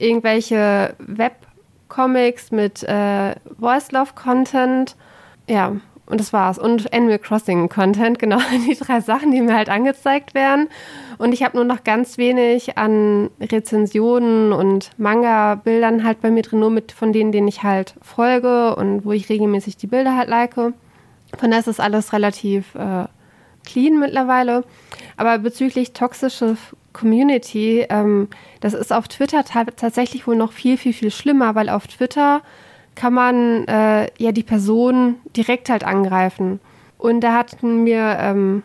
irgendwelche 0.02 0.94
Webcomics 0.98 2.50
mit 2.50 2.82
äh, 2.82 3.34
Voice 3.58 3.92
Love 3.92 4.12
Content. 4.14 4.96
Ja, 5.48 5.76
und 6.06 6.20
das 6.20 6.32
war's. 6.32 6.58
Und 6.58 6.92
Animal 6.92 7.18
Crossing 7.18 7.68
Content, 7.68 8.18
genau 8.18 8.38
die 8.66 8.74
drei 8.74 9.00
Sachen, 9.00 9.30
die 9.32 9.40
mir 9.40 9.54
halt 9.54 9.70
angezeigt 9.70 10.34
werden. 10.34 10.68
Und 11.18 11.32
ich 11.32 11.42
habe 11.42 11.56
nur 11.56 11.64
noch 11.64 11.84
ganz 11.84 12.18
wenig 12.18 12.76
an 12.76 13.30
Rezensionen 13.40 14.52
und 14.52 14.90
Manga-Bildern 14.98 16.04
halt 16.04 16.20
bei 16.20 16.30
mir 16.30 16.42
drin, 16.42 16.60
nur 16.60 16.70
mit 16.70 16.92
von 16.92 17.12
denen, 17.12 17.32
denen 17.32 17.48
ich 17.48 17.62
halt 17.62 17.94
folge 18.02 18.76
und 18.76 19.04
wo 19.04 19.12
ich 19.12 19.28
regelmäßig 19.28 19.76
die 19.76 19.86
Bilder 19.86 20.16
halt 20.16 20.28
like. 20.28 20.54
Von 20.54 20.74
daher 21.40 21.60
ist 21.60 21.68
das 21.68 21.80
alles 21.80 22.12
relativ 22.12 22.74
äh, 22.74 23.06
clean 23.64 23.98
mittlerweile. 23.98 24.64
Aber 25.16 25.38
bezüglich 25.38 25.92
toxische 25.92 26.56
Community, 26.92 27.86
ähm, 27.88 28.28
das 28.60 28.74
ist 28.74 28.92
auf 28.92 29.08
Twitter 29.08 29.44
tatsächlich 29.44 30.26
wohl 30.26 30.36
noch 30.36 30.52
viel, 30.52 30.76
viel, 30.76 30.92
viel 30.92 31.10
schlimmer, 31.10 31.54
weil 31.54 31.68
auf 31.68 31.86
Twitter 31.86 32.42
kann 32.94 33.14
man 33.14 33.66
äh, 33.66 34.08
ja 34.18 34.32
die 34.32 34.42
Person 34.42 35.16
direkt 35.36 35.70
halt 35.70 35.84
angreifen. 35.84 36.60
Und 36.98 37.20
da 37.20 37.32
hatten 37.32 37.84
mir 37.84 38.16
ähm, 38.20 38.62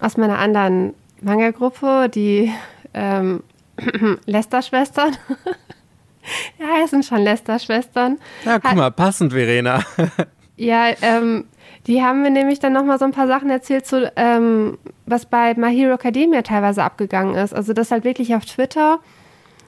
aus 0.00 0.16
meiner 0.16 0.38
anderen 0.38 0.94
Manga-Gruppe 1.20 2.08
die 2.08 2.52
ähm, 2.94 3.42
Lester-Schwestern, 4.26 5.16
ja, 6.58 6.66
heißen 6.82 7.02
schon 7.02 7.18
Lester-Schwestern. 7.18 8.18
Ja, 8.44 8.58
guck 8.58 8.74
mal, 8.74 8.90
passend, 8.90 9.32
Verena. 9.32 9.82
ja, 10.56 10.88
ähm, 11.02 11.44
die 11.86 12.02
haben 12.02 12.22
mir 12.22 12.30
nämlich 12.30 12.58
dann 12.58 12.72
nochmal 12.72 12.98
so 12.98 13.04
ein 13.04 13.12
paar 13.12 13.28
Sachen 13.28 13.48
erzählt, 13.48 13.86
zu, 13.86 14.12
ähm, 14.16 14.78
was 15.06 15.26
bei 15.26 15.54
My 15.54 15.74
Hero 15.74 15.94
Academia 15.94 16.42
teilweise 16.42 16.82
abgegangen 16.82 17.36
ist. 17.36 17.54
Also 17.54 17.72
das 17.72 17.90
halt 17.90 18.04
wirklich 18.04 18.34
auf 18.34 18.44
Twitter 18.44 18.98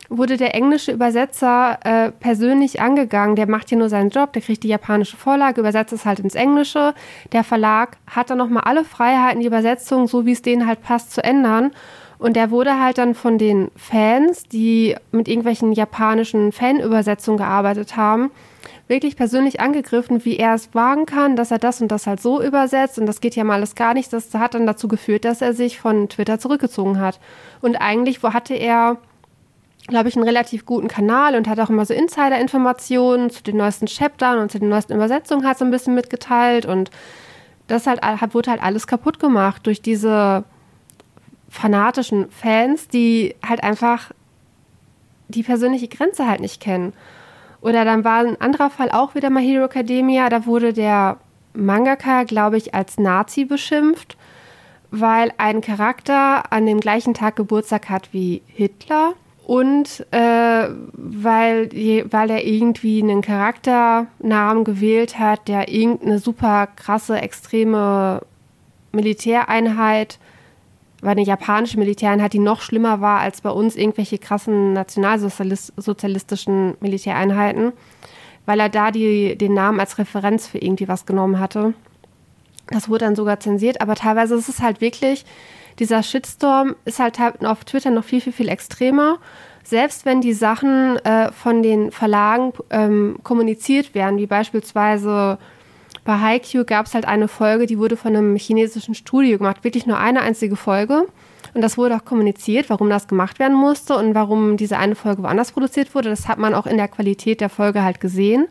wurde 0.09 0.37
der 0.37 0.55
englische 0.55 0.93
Übersetzer 0.93 1.79
äh, 1.85 2.11
persönlich 2.13 2.81
angegangen. 2.81 3.37
Der 3.37 3.49
macht 3.49 3.69
hier 3.69 3.79
nur 3.79 3.91
seinen 3.91 4.11
Job, 4.11 4.33
der 4.33 4.43
kriegt 4.43 4.63
die 4.63 4.69
japanische 4.69 5.17
Vorlage, 5.17 5.61
übersetzt 5.61 5.93
es 5.93 6.07
halt 6.07 6.21
ins 6.21 6.35
Englische. 6.35 6.95
Der 7.33 7.45
Verlag 7.45 7.99
hat 8.07 8.31
dann 8.31 8.39
nochmal 8.39 8.65
alle 8.65 8.85
Freiheiten, 8.85 9.41
die 9.41 9.47
Übersetzung, 9.47 10.09
so 10.09 10.25
wie 10.25 10.33
es 10.33 10.43
denen 10.43 10.67
halt 10.67 10.83
passt, 10.83 11.13
zu 11.13 11.23
ändern. 11.23 11.73
Und 12.19 12.37
der 12.37 12.51
wurde 12.51 12.81
halt 12.81 12.99
dann 12.99 13.15
von 13.15 13.39
den 13.39 13.71
Fans, 13.77 14.45
die 14.45 14.97
mit 15.13 15.29
irgendwelchen 15.29 15.73
japanischen 15.73 16.53
Fanübersetzungen 16.53 17.39
gearbeitet 17.39 17.97
haben, 17.97 18.31
wirklich 18.88 19.16
persönlich 19.16 19.61
angegriffen, 19.61 20.24
wie 20.24 20.37
er 20.37 20.55
es 20.55 20.74
wagen 20.74 21.07
kann, 21.07 21.37
dass 21.37 21.51
er 21.51 21.59
das 21.59 21.81
und 21.81 21.88
das 21.88 22.07
halt 22.07 22.20
so 22.20 22.42
übersetzt 22.42 22.98
und 22.98 23.07
das 23.07 23.20
geht 23.20 23.37
ja 23.37 23.44
mal 23.44 23.55
alles 23.55 23.74
gar 23.74 23.94
nicht. 23.94 24.12
Das 24.12 24.33
hat 24.35 24.55
dann 24.55 24.66
dazu 24.66 24.88
geführt, 24.88 25.24
dass 25.24 25.42
er 25.42 25.53
sich 25.53 25.79
von 25.79 26.09
Twitter 26.09 26.38
zurückgezogen 26.38 26.98
hat. 26.98 27.20
Und 27.61 27.77
eigentlich 27.77 28.22
wo 28.22 28.33
hatte 28.33 28.55
er, 28.55 28.96
glaube 29.88 30.09
ich, 30.09 30.16
einen 30.16 30.24
relativ 30.24 30.64
guten 30.64 30.88
Kanal 30.88 31.37
und 31.37 31.48
hat 31.48 31.61
auch 31.61 31.70
immer 31.70 31.85
so 31.85 31.94
Insider-Informationen 31.94 33.31
zu 33.31 33.42
den 33.42 33.59
neuesten 33.59 33.87
Chaptern 33.87 34.38
und 34.38 34.51
zu 34.51 34.59
den 34.59 34.70
neuesten 34.70 34.94
Übersetzungen 34.94 35.46
halt 35.46 35.59
so 35.59 35.64
ein 35.64 35.70
bisschen 35.70 35.94
mitgeteilt 35.94 36.64
und 36.64 36.90
das 37.66 37.87
halt 37.87 38.01
wurde 38.33 38.51
halt 38.51 38.62
alles 38.62 38.87
kaputt 38.87 39.20
gemacht 39.20 39.66
durch 39.66 39.83
diese 39.83 40.44
fanatischen 41.51 42.31
Fans, 42.31 42.88
die 42.88 43.37
halt 43.46 43.62
einfach 43.62 44.11
die 45.29 45.42
persönliche 45.42 45.88
Grenze 45.88 46.27
halt 46.27 46.40
nicht 46.40 46.61
kennen. 46.61 46.94
Oder 47.61 47.85
dann 47.85 48.05
war 48.05 48.21
ein 48.21 48.40
anderer 48.40 48.71
Fall 48.71 48.90
auch 48.90 49.14
wieder 49.14 49.31
My 49.31 49.44
Hero 49.44 49.64
Academia. 49.64 50.29
Da 50.29 50.47
wurde 50.47 50.73
der 50.73 51.18
Mangaka, 51.55 52.23
glaube 52.23 52.57
ich, 52.57 52.75
als 52.75 52.99
Nazi 52.99 53.44
beschimpft, 53.44 54.16
weil 54.90 55.33
ein 55.38 55.61
Charakter 55.61 56.53
an 56.53 56.66
dem 56.66 56.81
gleichen 56.81 57.14
Tag 57.14 57.37
Geburtstag 57.37 57.88
hat 57.88 58.11
wie 58.12 58.42
Hitler. 58.47 59.14
Und 59.44 60.07
äh, 60.11 60.68
weil, 60.92 61.71
weil 62.11 62.31
er 62.31 62.44
irgendwie 62.44 63.03
einen 63.03 63.23
Charakternamen 63.23 64.64
gewählt 64.64 65.18
hat, 65.18 65.49
der 65.49 65.68
irgendeine 65.71 66.18
super 66.18 66.68
krasse, 66.77 67.21
extreme 67.21 68.21
Militäreinheit, 68.92 70.18
war 71.01 71.13
eine 71.13 71.23
japanische 71.23 71.79
Militäreinheit, 71.79 72.33
die 72.33 72.39
noch 72.39 72.61
schlimmer 72.61 73.01
war 73.01 73.21
als 73.21 73.41
bei 73.41 73.51
uns 73.51 73.77
irgendwelche 73.77 74.19
krassen 74.19 74.73
nationalsozialistischen 74.73 76.77
Militäreinheiten, 76.81 77.73
weil 78.47 78.61
er 78.61 78.69
da 78.69 78.91
die, 78.91 79.37
den 79.37 79.55
Namen 79.55 79.81
als 79.81 79.99
Referenz 79.99 80.49
für 80.49 80.59
irgendwie 80.59 80.89
was 80.89 81.07
genommen 81.07 81.39
hatte. 81.39 81.75
Das 82.69 82.89
wurde 82.89 83.05
dann 83.05 83.17
sogar 83.17 83.41
zensiert, 83.41 83.81
aber 83.81 83.95
teilweise 83.95 84.35
ist 84.35 84.49
es 84.49 84.61
halt 84.61 84.81
wirklich, 84.81 85.25
dieser 85.79 86.03
Shitstorm 86.03 86.75
ist 86.85 86.99
halt 86.99 87.19
auf 87.45 87.65
Twitter 87.65 87.91
noch 87.91 88.05
viel, 88.05 88.21
viel, 88.21 88.33
viel 88.33 88.49
extremer. 88.49 89.19
Selbst 89.63 90.07
wenn 90.07 90.21
die 90.21 90.33
Sachen 90.33 90.97
äh, 91.05 91.31
von 91.31 91.63
den 91.63 91.93
Verlagen 91.93 92.53
ähm, 92.71 93.19
kommuniziert 93.23 93.95
werden, 93.95 94.19
wie 94.19 94.27
beispielsweise 94.27 95.39
bei 96.09 96.18
Haikyuu 96.18 96.64
gab 96.64 96.87
es 96.87 96.94
halt 96.94 97.07
eine 97.07 97.29
Folge, 97.29 97.66
die 97.66 97.79
wurde 97.79 97.99
von 97.99 98.16
einem 98.16 98.35
chinesischen 98.37 98.94
Studio 98.94 99.37
gemacht, 99.37 99.62
wirklich 99.62 99.85
nur 99.85 99.99
eine 99.99 100.23
einzige 100.23 100.57
Folge. 100.57 101.07
Und 101.53 101.61
das 101.61 101.77
wurde 101.77 101.97
auch 101.97 102.05
kommuniziert, 102.07 102.71
warum 102.71 102.88
das 102.88 103.09
gemacht 103.09 103.38
werden 103.38 103.55
musste 103.55 103.94
und 103.94 104.14
warum 104.14 104.57
diese 104.57 104.79
eine 104.79 104.94
Folge 104.94 105.23
woanders 105.23 105.53
produziert 105.53 105.94
wurde. 105.94 106.09
Das 106.09 106.27
hat 106.27 106.38
man 106.38 106.55
auch 106.55 106.66
in 106.66 106.79
der 106.79 106.88
Qualität 106.88 107.42
der 107.42 107.51
Folge 107.51 107.83
halt 107.83 108.01
gesehen. 108.01 108.49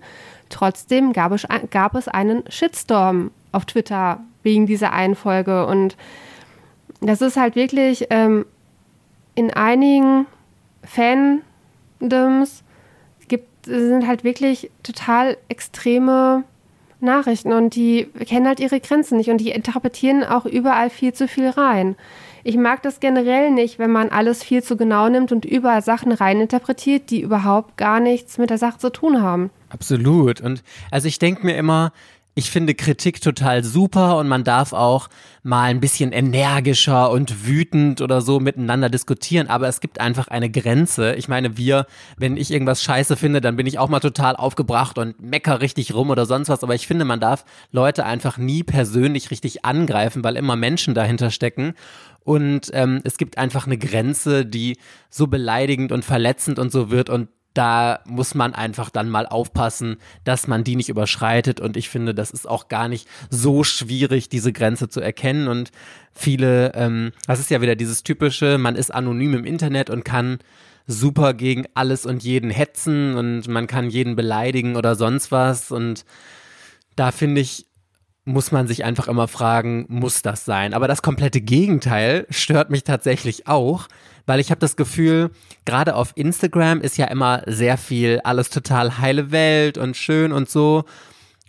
Trotzdem 0.49 1.13
gab 1.13 1.31
es, 1.31 1.47
gab 1.71 1.95
es 1.95 2.07
einen 2.07 2.43
Shitstorm 2.47 3.31
auf 3.51 3.65
Twitter 3.65 4.19
wegen 4.43 4.67
dieser 4.67 4.93
einen 4.93 5.15
Folge. 5.15 5.65
Und 5.65 5.97
das 7.01 7.21
ist 7.21 7.37
halt 7.37 7.55
wirklich 7.55 8.05
ähm, 8.11 8.45
in 9.33 9.51
einigen 9.51 10.27
Fandoms 10.83 12.61
gibt, 13.27 13.65
sind 13.65 14.05
halt 14.05 14.23
wirklich 14.23 14.69
total 14.83 15.37
extreme 15.49 16.43
Nachrichten 16.99 17.53
und 17.53 17.75
die 17.75 18.05
kennen 18.25 18.47
halt 18.47 18.59
ihre 18.59 18.79
Grenzen 18.79 19.17
nicht 19.17 19.29
und 19.29 19.37
die 19.37 19.51
interpretieren 19.51 20.23
auch 20.23 20.45
überall 20.45 20.89
viel 20.89 21.13
zu 21.13 21.27
viel 21.27 21.49
rein. 21.49 21.95
Ich 22.43 22.55
mag 22.55 22.81
das 22.81 22.99
generell 22.99 23.51
nicht, 23.51 23.77
wenn 23.77 23.91
man 23.91 24.09
alles 24.09 24.43
viel 24.43 24.63
zu 24.63 24.77
genau 24.77 25.09
nimmt 25.09 25.31
und 25.31 25.43
überall 25.43 25.81
Sachen 25.81 26.11
reininterpretiert, 26.11 27.09
die 27.09 27.21
überhaupt 27.21 27.77
gar 27.77 27.99
nichts 27.99 28.37
mit 28.37 28.49
der 28.49 28.57
Sache 28.57 28.77
zu 28.77 28.89
tun 28.89 29.21
haben. 29.21 29.49
Absolut. 29.69 30.39
Und 30.39 30.63
also 30.89 31.07
ich 31.07 31.19
denke 31.19 31.45
mir 31.45 31.57
immer, 31.57 31.91
ich 32.37 32.51
finde 32.51 32.75
Kritik 32.75 33.19
total 33.19 33.63
super 33.63 34.17
und 34.17 34.27
man 34.27 34.43
darf 34.43 34.71
auch 34.71 35.09
mal 35.41 35.71
ein 35.71 35.79
bisschen 35.79 36.11
energischer 36.11 37.09
und 37.09 37.47
wütend 37.47 37.99
oder 37.99 38.21
so 38.21 38.39
miteinander 38.39 38.89
diskutieren, 38.89 39.47
aber 39.47 39.67
es 39.67 39.81
gibt 39.81 39.99
einfach 39.99 40.27
eine 40.27 40.51
Grenze. 40.51 41.15
Ich 41.15 41.27
meine, 41.27 41.57
wir, 41.57 41.87
wenn 42.15 42.37
ich 42.37 42.51
irgendwas 42.51 42.83
scheiße 42.83 43.15
finde, 43.15 43.41
dann 43.41 43.55
bin 43.55 43.65
ich 43.65 43.79
auch 43.79 43.89
mal 43.89 44.01
total 44.01 44.35
aufgebracht 44.35 44.99
und 44.99 45.19
mecker 45.19 45.61
richtig 45.61 45.95
rum 45.95 46.11
oder 46.11 46.27
sonst 46.27 46.49
was, 46.49 46.61
aber 46.61 46.75
ich 46.75 46.85
finde, 46.85 47.05
man 47.05 47.19
darf 47.19 47.43
Leute 47.71 48.05
einfach 48.05 48.37
nie 48.37 48.61
persönlich 48.61 49.31
richtig 49.31 49.65
angreifen, 49.65 50.23
weil 50.23 50.35
immer 50.35 50.55
Menschen 50.55 50.93
dahinter 50.93 51.31
stecken 51.31 51.73
und 52.27 52.69
ähm, 52.73 53.01
es 53.03 53.17
gibt 53.17 53.39
einfach 53.39 53.65
eine 53.65 53.79
Grenze, 53.79 54.45
die 54.45 54.77
so 55.09 55.25
beleidigend 55.25 55.91
und 55.91 56.05
verletzend 56.05 56.59
und 56.59 56.71
so 56.71 56.91
wird 56.91 57.09
und 57.09 57.29
da 57.57 58.01
muss 58.05 58.35
man 58.35 58.53
einfach 58.53 58.91
dann 58.91 59.09
mal 59.09 59.25
aufpassen, 59.25 59.97
dass 60.23 60.47
man 60.47 60.63
die 60.63 60.75
nicht 60.75 60.89
überschreitet. 60.89 61.59
Und 61.59 61.75
ich 61.75 61.89
finde, 61.89 62.13
das 62.13 62.29
ist 62.29 62.47
auch 62.47 62.67
gar 62.67 62.87
nicht 62.87 63.07
so 63.31 63.63
schwierig, 63.63 64.29
diese 64.29 64.53
Grenze 64.53 64.89
zu 64.89 65.01
erkennen. 65.01 65.47
Und 65.47 65.71
viele, 66.13 66.73
ähm, 66.75 67.13
das 67.25 67.39
ist 67.39 67.49
ja 67.49 67.59
wieder 67.59 67.75
dieses 67.75 68.03
typische, 68.03 68.59
man 68.59 68.75
ist 68.75 68.93
anonym 68.93 69.33
im 69.33 69.45
Internet 69.45 69.89
und 69.89 70.05
kann 70.05 70.37
super 70.85 71.33
gegen 71.33 71.65
alles 71.73 72.05
und 72.05 72.23
jeden 72.23 72.51
hetzen 72.51 73.15
und 73.15 73.47
man 73.47 73.65
kann 73.65 73.89
jeden 73.89 74.15
beleidigen 74.15 74.75
oder 74.75 74.95
sonst 74.95 75.31
was. 75.31 75.71
Und 75.71 76.05
da 76.95 77.11
finde 77.11 77.41
ich, 77.41 77.65
muss 78.23 78.51
man 78.51 78.67
sich 78.67 78.83
einfach 78.83 79.07
immer 79.07 79.27
fragen, 79.27 79.85
muss 79.89 80.21
das 80.21 80.45
sein? 80.45 80.75
Aber 80.75 80.87
das 80.87 81.01
komplette 81.01 81.41
Gegenteil 81.41 82.27
stört 82.29 82.69
mich 82.69 82.83
tatsächlich 82.83 83.47
auch, 83.47 83.87
weil 84.27 84.39
ich 84.39 84.51
habe 84.51 84.59
das 84.59 84.75
Gefühl, 84.75 85.31
gerade 85.65 85.95
auf 85.95 86.11
Instagram 86.15 86.81
ist 86.81 86.97
ja 86.97 87.05
immer 87.05 87.41
sehr 87.47 87.77
viel 87.77 88.19
alles 88.23 88.51
total 88.51 88.99
heile 88.99 89.31
Welt 89.31 89.79
und 89.79 89.97
schön 89.97 90.31
und 90.31 90.49
so. 90.49 90.83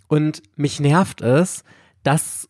Und 0.07 0.41
mich 0.55 0.79
nervt 0.79 1.21
es, 1.21 1.63
dass 2.01 2.49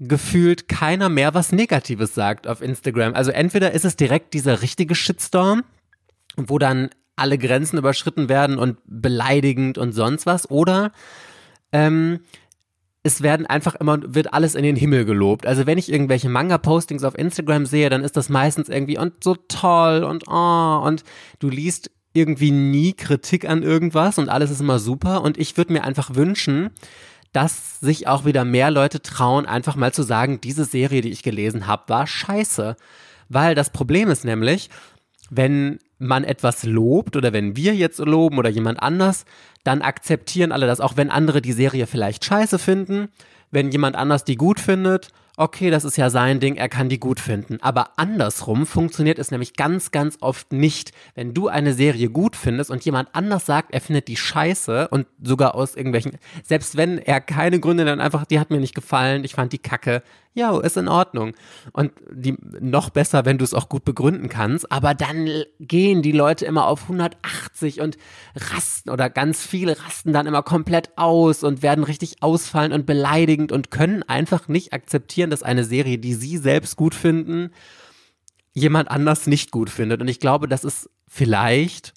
gefühlt 0.00 0.68
keiner 0.68 1.08
mehr 1.08 1.34
was 1.34 1.52
Negatives 1.52 2.14
sagt 2.14 2.48
auf 2.48 2.60
Instagram. 2.62 3.14
Also 3.14 3.30
entweder 3.30 3.72
ist 3.72 3.84
es 3.84 3.94
direkt 3.94 4.34
dieser 4.34 4.62
richtige 4.62 4.94
Shitstorm, 4.94 5.62
wo 6.36 6.58
dann 6.58 6.90
alle 7.14 7.38
Grenzen 7.38 7.78
überschritten 7.78 8.28
werden 8.30 8.58
und 8.58 8.78
beleidigend 8.86 9.76
und 9.76 9.92
sonst 9.92 10.26
was, 10.26 10.50
oder 10.50 10.92
ähm, 11.70 12.20
es 13.02 13.22
werden 13.22 13.46
einfach 13.46 13.74
immer, 13.74 13.98
wird 14.14 14.32
alles 14.32 14.54
in 14.54 14.62
den 14.62 14.76
Himmel 14.76 15.04
gelobt. 15.04 15.46
Also 15.46 15.66
wenn 15.66 15.78
ich 15.78 15.90
irgendwelche 15.90 16.28
Manga-Postings 16.28 17.02
auf 17.02 17.18
Instagram 17.18 17.66
sehe, 17.66 17.90
dann 17.90 18.04
ist 18.04 18.16
das 18.16 18.28
meistens 18.28 18.68
irgendwie 18.68 18.98
und 18.98 19.24
so 19.24 19.36
toll 19.48 20.04
und 20.04 20.28
oh, 20.28 20.82
und 20.84 21.02
du 21.40 21.48
liest 21.48 21.90
irgendwie 22.12 22.50
nie 22.50 22.92
Kritik 22.92 23.48
an 23.48 23.62
irgendwas 23.62 24.18
und 24.18 24.28
alles 24.28 24.50
ist 24.50 24.60
immer 24.60 24.78
super. 24.78 25.22
Und 25.22 25.38
ich 25.38 25.56
würde 25.56 25.72
mir 25.72 25.84
einfach 25.84 26.14
wünschen, 26.14 26.70
dass 27.32 27.80
sich 27.80 28.06
auch 28.06 28.24
wieder 28.24 28.44
mehr 28.44 28.70
Leute 28.70 29.00
trauen, 29.00 29.46
einfach 29.46 29.74
mal 29.74 29.92
zu 29.92 30.02
sagen, 30.02 30.40
diese 30.40 30.64
Serie, 30.64 31.00
die 31.00 31.10
ich 31.10 31.22
gelesen 31.22 31.66
habe, 31.66 31.84
war 31.88 32.06
scheiße. 32.06 32.76
Weil 33.28 33.54
das 33.54 33.70
Problem 33.70 34.10
ist 34.10 34.24
nämlich, 34.24 34.68
wenn 35.30 35.78
man 36.02 36.24
etwas 36.24 36.64
lobt 36.64 37.16
oder 37.16 37.32
wenn 37.32 37.56
wir 37.56 37.74
jetzt 37.74 37.98
loben 37.98 38.38
oder 38.38 38.50
jemand 38.50 38.82
anders, 38.82 39.24
dann 39.64 39.82
akzeptieren 39.82 40.52
alle 40.52 40.66
das, 40.66 40.80
auch 40.80 40.96
wenn 40.96 41.10
andere 41.10 41.40
die 41.40 41.52
Serie 41.52 41.86
vielleicht 41.86 42.24
scheiße 42.24 42.58
finden, 42.58 43.08
wenn 43.50 43.70
jemand 43.70 43.96
anders 43.96 44.24
die 44.24 44.36
gut 44.36 44.60
findet 44.60 45.10
okay, 45.36 45.70
das 45.70 45.84
ist 45.84 45.96
ja 45.96 46.10
sein 46.10 46.40
Ding, 46.40 46.56
er 46.56 46.68
kann 46.68 46.88
die 46.88 47.00
gut 47.00 47.18
finden. 47.18 47.58
Aber 47.62 47.98
andersrum 47.98 48.66
funktioniert 48.66 49.18
es 49.18 49.30
nämlich 49.30 49.54
ganz, 49.54 49.90
ganz 49.90 50.18
oft 50.20 50.52
nicht. 50.52 50.92
Wenn 51.14 51.32
du 51.32 51.48
eine 51.48 51.72
Serie 51.74 52.10
gut 52.10 52.36
findest 52.36 52.70
und 52.70 52.84
jemand 52.84 53.08
anders 53.12 53.46
sagt, 53.46 53.72
er 53.72 53.80
findet 53.80 54.08
die 54.08 54.16
scheiße 54.16 54.88
und 54.88 55.06
sogar 55.22 55.54
aus 55.54 55.74
irgendwelchen, 55.74 56.18
selbst 56.44 56.76
wenn 56.76 56.98
er 56.98 57.20
keine 57.20 57.60
Gründe 57.60 57.84
dann 57.84 58.00
einfach, 58.00 58.26
die 58.26 58.38
hat 58.38 58.50
mir 58.50 58.60
nicht 58.60 58.74
gefallen, 58.74 59.24
ich 59.24 59.34
fand 59.34 59.52
die 59.52 59.58
kacke, 59.58 60.02
ja, 60.34 60.58
ist 60.60 60.76
in 60.76 60.88
Ordnung. 60.88 61.34
Und 61.72 61.92
die, 62.10 62.36
noch 62.60 62.90
besser, 62.90 63.24
wenn 63.24 63.38
du 63.38 63.44
es 63.44 63.52
auch 63.52 63.68
gut 63.68 63.84
begründen 63.84 64.28
kannst. 64.28 64.70
Aber 64.72 64.94
dann 64.94 65.28
gehen 65.60 66.02
die 66.02 66.12
Leute 66.12 66.46
immer 66.46 66.66
auf 66.66 66.82
180 66.82 67.80
und 67.80 67.98
rasten 68.34 68.90
oder 68.90 69.10
ganz 69.10 69.46
viele 69.46 69.78
rasten 69.84 70.12
dann 70.12 70.26
immer 70.26 70.42
komplett 70.42 70.90
aus 70.96 71.42
und 71.42 71.62
werden 71.62 71.84
richtig 71.84 72.22
ausfallen 72.22 72.72
und 72.72 72.86
beleidigend 72.86 73.52
und 73.52 73.70
können 73.70 74.02
einfach 74.04 74.48
nicht 74.48 74.72
akzeptieren, 74.72 75.30
dass 75.30 75.42
eine 75.42 75.64
Serie, 75.64 75.98
die 75.98 76.14
sie 76.14 76.38
selbst 76.38 76.76
gut 76.76 76.94
finden, 76.94 77.50
jemand 78.54 78.90
anders 78.90 79.26
nicht 79.26 79.50
gut 79.50 79.68
findet. 79.68 80.00
Und 80.00 80.08
ich 80.08 80.20
glaube, 80.20 80.48
das 80.48 80.64
ist 80.64 80.88
vielleicht, 81.08 81.92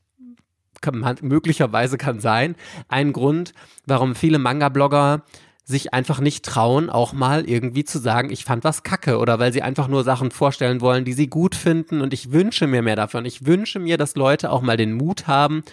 kann 0.81 1.17
möglicherweise 1.21 1.97
kann 1.97 2.19
sein, 2.19 2.55
ein 2.89 3.13
Grund, 3.13 3.53
warum 3.85 4.13
viele 4.13 4.39
Manga-Blogger 4.39 5.23
sich 5.65 5.93
einfach 5.93 6.19
nicht 6.19 6.45
trauen, 6.45 6.91
auch 6.91 7.11
mal 7.11 7.49
irgendwie 7.49 7.83
zu 7.83 7.97
sagen, 7.97 8.29
ich 8.29 8.45
fand 8.45 8.63
was 8.63 8.83
kacke 8.83 9.17
oder 9.17 9.39
weil 9.39 9.51
sie 9.51 9.63
einfach 9.63 9.87
nur 9.87 10.03
Sachen 10.03 10.29
vorstellen 10.29 10.79
wollen, 10.79 11.05
die 11.05 11.13
sie 11.13 11.27
gut 11.27 11.55
finden 11.55 12.01
und 12.01 12.13
ich 12.13 12.31
wünsche 12.31 12.67
mir 12.67 12.83
mehr 12.83 12.95
davon. 12.95 13.25
Ich 13.25 13.47
wünsche 13.47 13.79
mir, 13.79 13.97
dass 13.97 14.15
Leute 14.15 14.51
auch 14.51 14.61
mal 14.61 14.77
den 14.77 14.93
Mut 14.93 15.25
haben, 15.25 15.63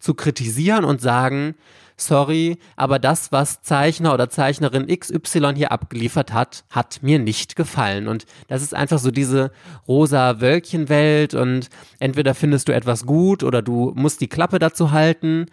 zu 0.00 0.14
kritisieren 0.14 0.84
und 0.84 1.00
sagen, 1.00 1.54
sorry, 1.96 2.58
aber 2.74 2.98
das, 2.98 3.32
was 3.32 3.62
Zeichner 3.62 4.12
oder 4.12 4.28
Zeichnerin 4.28 4.86
XY 4.86 5.54
hier 5.54 5.72
abgeliefert 5.72 6.32
hat, 6.32 6.64
hat 6.70 7.02
mir 7.02 7.18
nicht 7.18 7.56
gefallen. 7.56 8.08
Und 8.08 8.26
das 8.48 8.62
ist 8.62 8.74
einfach 8.74 8.98
so 8.98 9.10
diese 9.10 9.52
rosa 9.88 10.40
Wölkchenwelt 10.40 11.34
und 11.34 11.68
entweder 11.98 12.34
findest 12.34 12.68
du 12.68 12.74
etwas 12.74 13.06
gut 13.06 13.42
oder 13.42 13.62
du 13.62 13.92
musst 13.94 14.20
die 14.20 14.28
Klappe 14.28 14.58
dazu 14.58 14.90
halten. 14.90 15.46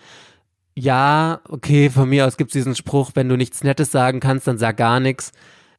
Ja, 0.76 1.42
okay, 1.50 1.90
von 1.92 2.10
mir 2.10 2.26
aus 2.26 2.38
gibt 2.38 2.50
es 2.50 2.54
diesen 2.54 2.76
Spruch, 2.76 3.12
wenn 3.14 3.30
du 3.30 3.38
nichts 3.38 3.64
Nettes 3.64 3.92
sagen 3.92 4.20
kannst, 4.20 4.48
dann 4.48 4.58
sag 4.58 4.78
gar 4.78 5.00
nichts. 5.00 5.32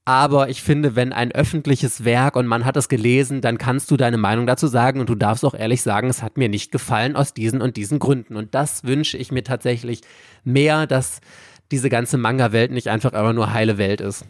Aber 0.05 0.51
ich 0.51 0.63
finde, 0.63 0.97
wenn 0.97 1.13
ein 1.15 1.33
öffentliches 1.33 2.05
Werk 2.05 2.37
und 2.37 2.47
man 2.47 2.65
hat 2.67 2.77
es 2.77 2.89
gelesen, 2.89 3.41
dann 3.41 3.57
kannst 3.57 3.91
du 3.91 3.97
deine 3.97 4.19
Meinung 4.19 4.47
dazu 4.47 4.67
sagen 4.67 5.01
und 5.01 5.09
du 5.09 5.15
darfst 5.15 5.45
auch 5.45 5.55
ehrlich 5.55 5.83
sagen, 5.83 6.11
es 6.11 6.23
hat 6.23 6.37
mir 6.37 6.51
nicht 6.51 6.71
gefallen 6.71 7.17
aus 7.17 7.33
diesen 7.33 7.63
und 7.63 7.77
diesen 7.79 7.99
Gründen. 7.99 8.37
Und 8.37 8.55
das 8.55 8.85
wünsche 8.85 9.17
ich 9.17 9.33
mir 9.33 9.43
tatsächlich 9.43 10.03
mehr, 10.45 10.87
dass 10.87 11.21
diese 11.71 11.89
ganze 11.89 12.19
Manga-Welt 12.19 12.71
nicht 12.71 12.89
einfach 12.89 13.13
immer 13.13 13.33
nur 13.33 13.53
heile 13.53 13.79
Welt 13.79 14.01
ist. 14.01 14.25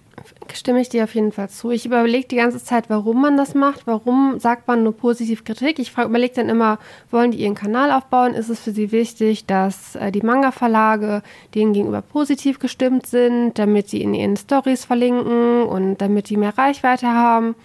Stimme 0.52 0.80
ich 0.80 0.88
dir 0.88 1.04
auf 1.04 1.14
jeden 1.14 1.32
Fall 1.32 1.50
zu. 1.50 1.70
Ich 1.70 1.84
überlege 1.84 2.28
die 2.28 2.36
ganze 2.36 2.62
Zeit, 2.62 2.88
warum 2.88 3.20
man 3.20 3.36
das 3.36 3.54
macht. 3.54 3.86
Warum 3.86 4.38
sagt 4.38 4.68
man 4.68 4.84
nur 4.84 4.96
positiv 4.96 5.44
Kritik? 5.44 5.78
Ich 5.78 5.92
überlege 5.98 6.34
dann 6.34 6.48
immer, 6.48 6.78
wollen 7.10 7.32
die 7.32 7.38
ihren 7.38 7.54
Kanal 7.56 7.90
aufbauen? 7.90 8.34
Ist 8.34 8.48
es 8.48 8.60
für 8.60 8.70
sie 8.70 8.92
wichtig, 8.92 9.46
dass 9.46 9.96
äh, 9.96 10.12
die 10.12 10.22
Manga-Verlage 10.22 11.22
denen 11.54 11.72
gegenüber 11.72 12.02
positiv 12.02 12.60
gestimmt 12.60 13.06
sind, 13.06 13.58
damit 13.58 13.88
sie 13.88 14.00
in 14.00 14.14
ihren 14.14 14.36
Stories 14.36 14.84
verlinken 14.84 15.64
und 15.64 15.98
damit 15.98 16.30
die 16.30 16.36
mehr 16.36 16.56
Reichweite 16.56 17.08
haben? 17.08 17.56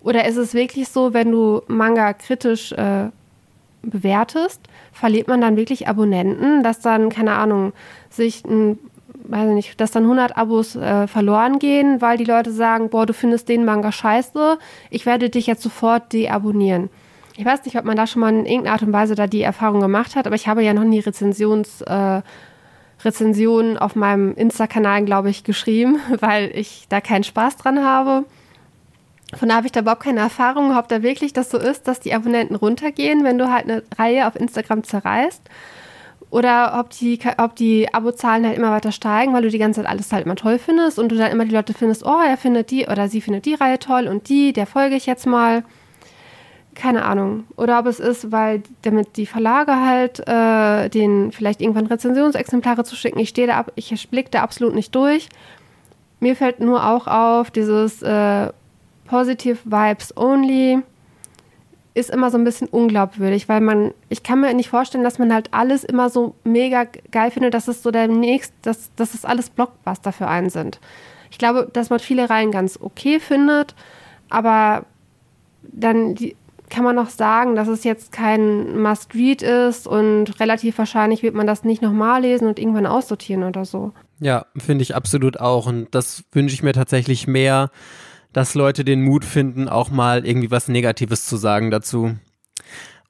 Oder 0.00 0.26
ist 0.26 0.36
es 0.36 0.54
wirklich 0.54 0.88
so, 0.88 1.12
wenn 1.12 1.30
du 1.30 1.62
Manga 1.66 2.12
kritisch 2.12 2.72
äh, 2.72 3.08
bewertest, 3.82 4.60
verliert 4.92 5.28
man 5.28 5.40
dann 5.40 5.56
wirklich 5.56 5.88
Abonnenten, 5.88 6.62
dass 6.62 6.80
dann, 6.80 7.08
keine 7.08 7.34
Ahnung, 7.34 7.72
sich 8.10 8.44
ein 8.44 8.78
weiß 9.24 9.48
ich 9.48 9.54
nicht, 9.54 9.80
dass 9.80 9.90
dann 9.90 10.04
100 10.04 10.36
Abos 10.36 10.76
äh, 10.76 11.06
verloren 11.06 11.58
gehen, 11.58 12.00
weil 12.00 12.18
die 12.18 12.24
Leute 12.24 12.52
sagen, 12.52 12.90
boah, 12.90 13.06
du 13.06 13.12
findest 13.12 13.48
den 13.48 13.64
Manga 13.64 13.92
scheiße, 13.92 14.58
ich 14.90 15.06
werde 15.06 15.30
dich 15.30 15.46
jetzt 15.46 15.62
sofort 15.62 16.12
deabonnieren. 16.12 16.90
Ich 17.36 17.44
weiß 17.44 17.64
nicht, 17.64 17.78
ob 17.78 17.84
man 17.84 17.96
da 17.96 18.06
schon 18.06 18.20
mal 18.20 18.30
in 18.30 18.44
irgendeiner 18.44 18.74
Art 18.74 18.82
und 18.82 18.92
Weise 18.92 19.14
da 19.14 19.26
die 19.26 19.42
Erfahrung 19.42 19.80
gemacht 19.80 20.16
hat, 20.16 20.26
aber 20.26 20.36
ich 20.36 20.48
habe 20.48 20.62
ja 20.62 20.74
noch 20.74 20.84
nie 20.84 21.00
Rezensions, 21.00 21.80
äh, 21.82 22.22
Rezensionen 23.04 23.78
auf 23.78 23.96
meinem 23.96 24.34
Insta-Kanal, 24.34 25.04
glaube 25.04 25.30
ich, 25.30 25.44
geschrieben, 25.44 25.98
weil 26.20 26.50
ich 26.54 26.86
da 26.88 27.00
keinen 27.00 27.24
Spaß 27.24 27.56
dran 27.56 27.82
habe. 27.84 28.24
Von 29.34 29.48
da 29.48 29.56
habe 29.56 29.66
ich 29.66 29.72
da 29.72 29.80
überhaupt 29.80 30.02
keine 30.02 30.20
Erfahrung, 30.20 30.76
ob 30.76 30.88
da 30.88 31.02
wirklich 31.02 31.32
das 31.32 31.50
so 31.50 31.56
ist, 31.56 31.88
dass 31.88 32.00
die 32.00 32.12
Abonnenten 32.12 32.54
runtergehen, 32.54 33.24
wenn 33.24 33.38
du 33.38 33.50
halt 33.50 33.64
eine 33.64 33.82
Reihe 33.98 34.26
auf 34.26 34.36
Instagram 34.36 34.84
zerreißt. 34.84 35.42
Oder 36.32 36.80
ob 36.80 36.88
die, 36.88 37.18
ob 37.36 37.56
die 37.56 37.92
Abozahlen 37.92 38.46
halt 38.46 38.56
immer 38.56 38.70
weiter 38.70 38.90
steigen, 38.90 39.34
weil 39.34 39.42
du 39.42 39.50
die 39.50 39.58
ganze 39.58 39.82
Zeit 39.82 39.90
alles 39.90 40.10
halt 40.12 40.24
immer 40.24 40.34
toll 40.34 40.58
findest 40.58 40.98
und 40.98 41.12
du 41.12 41.16
dann 41.16 41.30
immer 41.30 41.44
die 41.44 41.54
Leute 41.54 41.74
findest, 41.74 42.06
oh, 42.06 42.20
er 42.26 42.38
findet 42.38 42.70
die 42.70 42.86
oder 42.86 43.10
sie 43.10 43.20
findet 43.20 43.44
die 43.44 43.52
Reihe 43.52 43.78
toll 43.78 44.08
und 44.08 44.30
die, 44.30 44.54
der 44.54 44.66
folge 44.66 44.96
ich 44.96 45.04
jetzt 45.04 45.26
mal. 45.26 45.62
Keine 46.74 47.04
Ahnung. 47.04 47.44
Oder 47.58 47.78
ob 47.78 47.84
es 47.84 48.00
ist, 48.00 48.32
weil 48.32 48.62
damit 48.80 49.18
die 49.18 49.26
Verlage 49.26 49.76
halt 49.76 50.26
äh, 50.26 50.88
den 50.88 51.32
vielleicht 51.32 51.60
irgendwann 51.60 51.84
Rezensionsexemplare 51.84 52.84
zu 52.84 52.96
schicken. 52.96 53.18
Ich 53.18 53.28
stehe 53.28 53.46
da 53.46 53.58
ab, 53.58 53.70
ich 53.74 54.08
blicke 54.08 54.30
da 54.30 54.42
absolut 54.42 54.74
nicht 54.74 54.94
durch. 54.94 55.28
Mir 56.18 56.34
fällt 56.34 56.60
nur 56.60 56.86
auch 56.86 57.08
auf, 57.08 57.50
dieses 57.50 58.00
äh, 58.00 58.48
Positive 59.04 59.58
Vibes 59.66 60.16
Only 60.16 60.78
ist 61.94 62.10
immer 62.10 62.30
so 62.30 62.38
ein 62.38 62.44
bisschen 62.44 62.68
unglaubwürdig, 62.68 63.48
weil 63.48 63.60
man, 63.60 63.92
ich 64.08 64.22
kann 64.22 64.40
mir 64.40 64.52
nicht 64.54 64.70
vorstellen, 64.70 65.04
dass 65.04 65.18
man 65.18 65.32
halt 65.32 65.48
alles 65.52 65.84
immer 65.84 66.08
so 66.08 66.34
mega 66.44 66.86
geil 67.10 67.30
findet, 67.30 67.54
dass 67.54 67.68
es 67.68 67.82
so 67.82 67.90
der 67.90 68.08
nächste, 68.08 68.54
dass, 68.62 68.94
dass 68.96 69.14
es 69.14 69.24
alles 69.24 69.50
Blockbuster 69.50 70.12
für 70.12 70.26
einen 70.26 70.50
sind. 70.50 70.80
Ich 71.30 71.38
glaube, 71.38 71.68
dass 71.72 71.90
man 71.90 71.98
viele 71.98 72.30
Reihen 72.30 72.50
ganz 72.50 72.78
okay 72.80 73.20
findet, 73.20 73.74
aber 74.30 74.86
dann 75.62 76.14
die, 76.14 76.36
kann 76.70 76.84
man 76.84 76.96
noch 76.96 77.10
sagen, 77.10 77.54
dass 77.54 77.68
es 77.68 77.84
jetzt 77.84 78.12
kein 78.12 78.80
Must-Read 78.80 79.42
ist 79.42 79.86
und 79.86 80.40
relativ 80.40 80.78
wahrscheinlich 80.78 81.22
wird 81.22 81.34
man 81.34 81.46
das 81.46 81.64
nicht 81.64 81.82
nochmal 81.82 82.22
lesen 82.22 82.48
und 82.48 82.58
irgendwann 82.58 82.86
aussortieren 82.86 83.42
oder 83.42 83.66
so. 83.66 83.92
Ja, 84.20 84.46
finde 84.56 84.82
ich 84.82 84.94
absolut 84.94 85.38
auch 85.38 85.66
und 85.66 85.88
das 85.94 86.24
wünsche 86.32 86.54
ich 86.54 86.62
mir 86.62 86.72
tatsächlich 86.72 87.26
mehr 87.26 87.70
dass 88.32 88.54
Leute 88.54 88.84
den 88.84 89.02
Mut 89.02 89.24
finden, 89.24 89.68
auch 89.68 89.90
mal 89.90 90.26
irgendwie 90.26 90.50
was 90.50 90.68
Negatives 90.68 91.26
zu 91.26 91.36
sagen 91.36 91.70
dazu. 91.70 92.16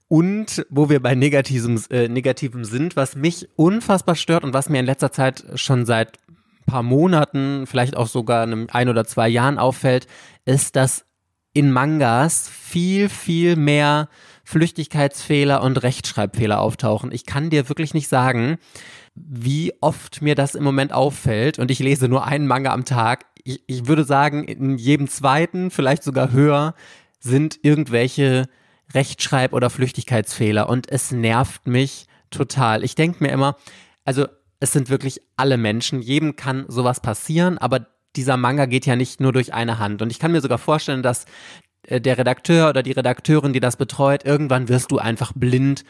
Und 0.08 0.66
wo 0.68 0.90
wir 0.90 1.00
bei 1.00 1.14
Negativem, 1.14 1.82
äh, 1.90 2.08
Negativem 2.08 2.64
sind, 2.64 2.96
was 2.96 3.16
mich 3.16 3.48
unfassbar 3.56 4.14
stört 4.14 4.44
und 4.44 4.52
was 4.52 4.68
mir 4.68 4.80
in 4.80 4.86
letzter 4.86 5.10
Zeit 5.10 5.44
schon 5.54 5.86
seit 5.86 6.18
ein 6.28 6.36
paar 6.66 6.82
Monaten, 6.82 7.66
vielleicht 7.66 7.96
auch 7.96 8.06
sogar 8.06 8.42
einem 8.42 8.66
ein 8.70 8.88
oder 8.88 9.04
zwei 9.04 9.28
Jahren 9.28 9.58
auffällt, 9.58 10.06
ist, 10.44 10.76
dass 10.76 11.06
in 11.54 11.70
Mangas 11.70 12.48
viel, 12.48 13.08
viel 13.08 13.56
mehr 13.56 14.08
Flüchtigkeitsfehler 14.44 15.62
und 15.62 15.82
Rechtschreibfehler 15.82 16.60
auftauchen. 16.60 17.12
Ich 17.12 17.24
kann 17.24 17.50
dir 17.50 17.68
wirklich 17.68 17.94
nicht 17.94 18.08
sagen, 18.08 18.58
wie 19.14 19.72
oft 19.80 20.22
mir 20.22 20.34
das 20.34 20.54
im 20.54 20.64
Moment 20.64 20.92
auffällt 20.92 21.58
und 21.58 21.70
ich 21.70 21.78
lese 21.78 22.08
nur 22.08 22.26
einen 22.26 22.46
Manga 22.46 22.72
am 22.72 22.84
Tag 22.84 23.26
ich, 23.44 23.62
ich 23.66 23.86
würde 23.86 24.04
sagen, 24.04 24.44
in 24.44 24.76
jedem 24.78 25.08
zweiten, 25.08 25.70
vielleicht 25.70 26.02
sogar 26.02 26.32
höher, 26.32 26.74
sind 27.18 27.58
irgendwelche 27.62 28.48
Rechtschreib- 28.92 29.52
oder 29.52 29.70
Flüchtigkeitsfehler. 29.70 30.68
Und 30.68 30.90
es 30.90 31.12
nervt 31.12 31.66
mich 31.66 32.06
total. 32.30 32.84
Ich 32.84 32.94
denke 32.94 33.22
mir 33.22 33.30
immer, 33.30 33.56
also 34.04 34.26
es 34.60 34.72
sind 34.72 34.90
wirklich 34.90 35.20
alle 35.36 35.56
Menschen, 35.56 36.02
jedem 36.02 36.36
kann 36.36 36.66
sowas 36.68 37.00
passieren, 37.00 37.58
aber 37.58 37.86
dieser 38.14 38.36
Manga 38.36 38.66
geht 38.66 38.86
ja 38.86 38.96
nicht 38.96 39.20
nur 39.20 39.32
durch 39.32 39.54
eine 39.54 39.78
Hand. 39.78 40.02
Und 40.02 40.10
ich 40.10 40.18
kann 40.18 40.32
mir 40.32 40.40
sogar 40.40 40.58
vorstellen, 40.58 41.02
dass 41.02 41.24
äh, 41.84 42.00
der 42.00 42.18
Redakteur 42.18 42.68
oder 42.68 42.82
die 42.82 42.92
Redakteurin, 42.92 43.52
die 43.52 43.60
das 43.60 43.76
betreut, 43.76 44.24
irgendwann 44.24 44.68
wirst 44.68 44.92
du 44.92 44.98
einfach 44.98 45.32
blind 45.34 45.84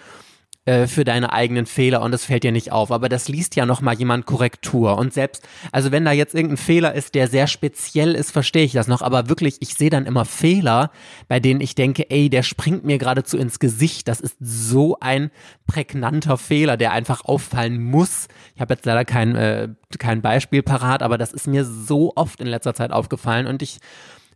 äh, 0.65 0.87
für 0.87 1.03
deine 1.03 1.33
eigenen 1.33 1.67
Fehler 1.67 2.03
und 2.03 2.15
es 2.15 2.25
fällt 2.25 2.45
dir 2.45 2.53
nicht 2.53 2.71
auf. 2.71 2.93
Aber 2.93 3.09
das 3.09 3.29
liest 3.29 3.57
ja 3.57 3.67
nochmal 3.67 3.97
jemand 3.97 4.27
Korrektur. 4.27 4.97
Und 4.97 5.13
selbst, 5.13 5.43
also 5.73 5.91
wenn 5.91 6.05
da 6.05 6.13
jetzt 6.13 6.37
irgendein 6.37 6.57
Fehler 6.57 6.95
ist, 6.95 7.17
der 7.17 7.27
sehr 7.27 7.49
speziell 7.49 8.15
ist, 8.15 8.31
verstehe 8.31 8.65
ich 8.65 8.73
das 8.73 8.87
noch. 8.87 9.03
Aber 9.03 9.29
wirklich, 9.29 9.57
ich 9.59 9.75
sehe 9.75 9.91
dann 9.91 10.07
immer 10.07 10.25
Fehler, 10.25 10.93
bei 11.27 11.41
denen 11.41 11.61
ich 11.61 11.75
denke, 11.75 12.09
ey, 12.11 12.31
der 12.31 12.45
springt 12.45 12.85
mir 12.85 12.99
geradezu 12.99 13.39
ins 13.39 13.59
Gesicht. 13.59 14.07
Das 14.07 14.21
ist 14.21 14.37
so 14.39 14.97
ein 15.01 15.33
prägnanter 15.67 16.39
Fehler, 16.39 16.77
der 16.77 16.93
einfach 16.93 17.25
auffallen 17.25 17.83
muss. 17.83 18.29
Ich 18.55 18.61
habe 18.61 18.75
jetzt 18.75 18.87
leider 18.87 19.05
kein, 19.05 19.35
äh, 19.35 19.69
kein 19.99 20.23
Beispiel 20.23 20.63
parat, 20.63 21.03
aber 21.03 21.19
das 21.19 21.33
ist 21.33 21.49
mir 21.49 21.65
so 21.65 22.13
oft 22.15 22.41
in 22.41 22.47
letzter 22.47 22.75
Zeit 22.75 22.93
aufgefallen 22.93 23.49
und 23.49 23.63
ich 23.63 23.79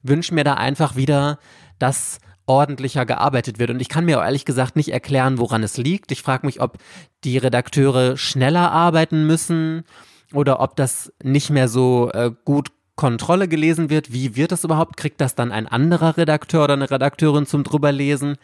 wünsche 0.02 0.34
mir 0.34 0.42
da 0.42 0.54
einfach 0.54 0.96
wieder, 0.96 1.38
dass 1.78 2.18
ordentlicher 2.46 3.04
gearbeitet 3.06 3.58
wird. 3.58 3.70
Und 3.70 3.80
ich 3.80 3.88
kann 3.88 4.04
mir 4.04 4.22
ehrlich 4.22 4.44
gesagt 4.44 4.76
nicht 4.76 4.92
erklären, 4.92 5.38
woran 5.38 5.62
es 5.62 5.76
liegt. 5.76 6.12
Ich 6.12 6.22
frage 6.22 6.46
mich, 6.46 6.60
ob 6.60 6.78
die 7.24 7.38
Redakteure 7.38 8.16
schneller 8.16 8.70
arbeiten 8.70 9.26
müssen 9.26 9.84
oder 10.32 10.60
ob 10.60 10.76
das 10.76 11.12
nicht 11.22 11.50
mehr 11.50 11.68
so 11.68 12.10
äh, 12.12 12.30
gut 12.44 12.70
Kontrolle 12.94 13.46
gelesen 13.48 13.90
wird. 13.90 14.12
Wie 14.12 14.36
wird 14.36 14.52
das 14.52 14.64
überhaupt? 14.64 14.96
Kriegt 14.96 15.20
das 15.20 15.34
dann 15.34 15.52
ein 15.52 15.66
anderer 15.66 16.16
Redakteur 16.16 16.64
oder 16.64 16.74
eine 16.74 16.90
Redakteurin 16.90 17.46
zum 17.46 17.64
drüberlesen? 17.64 18.36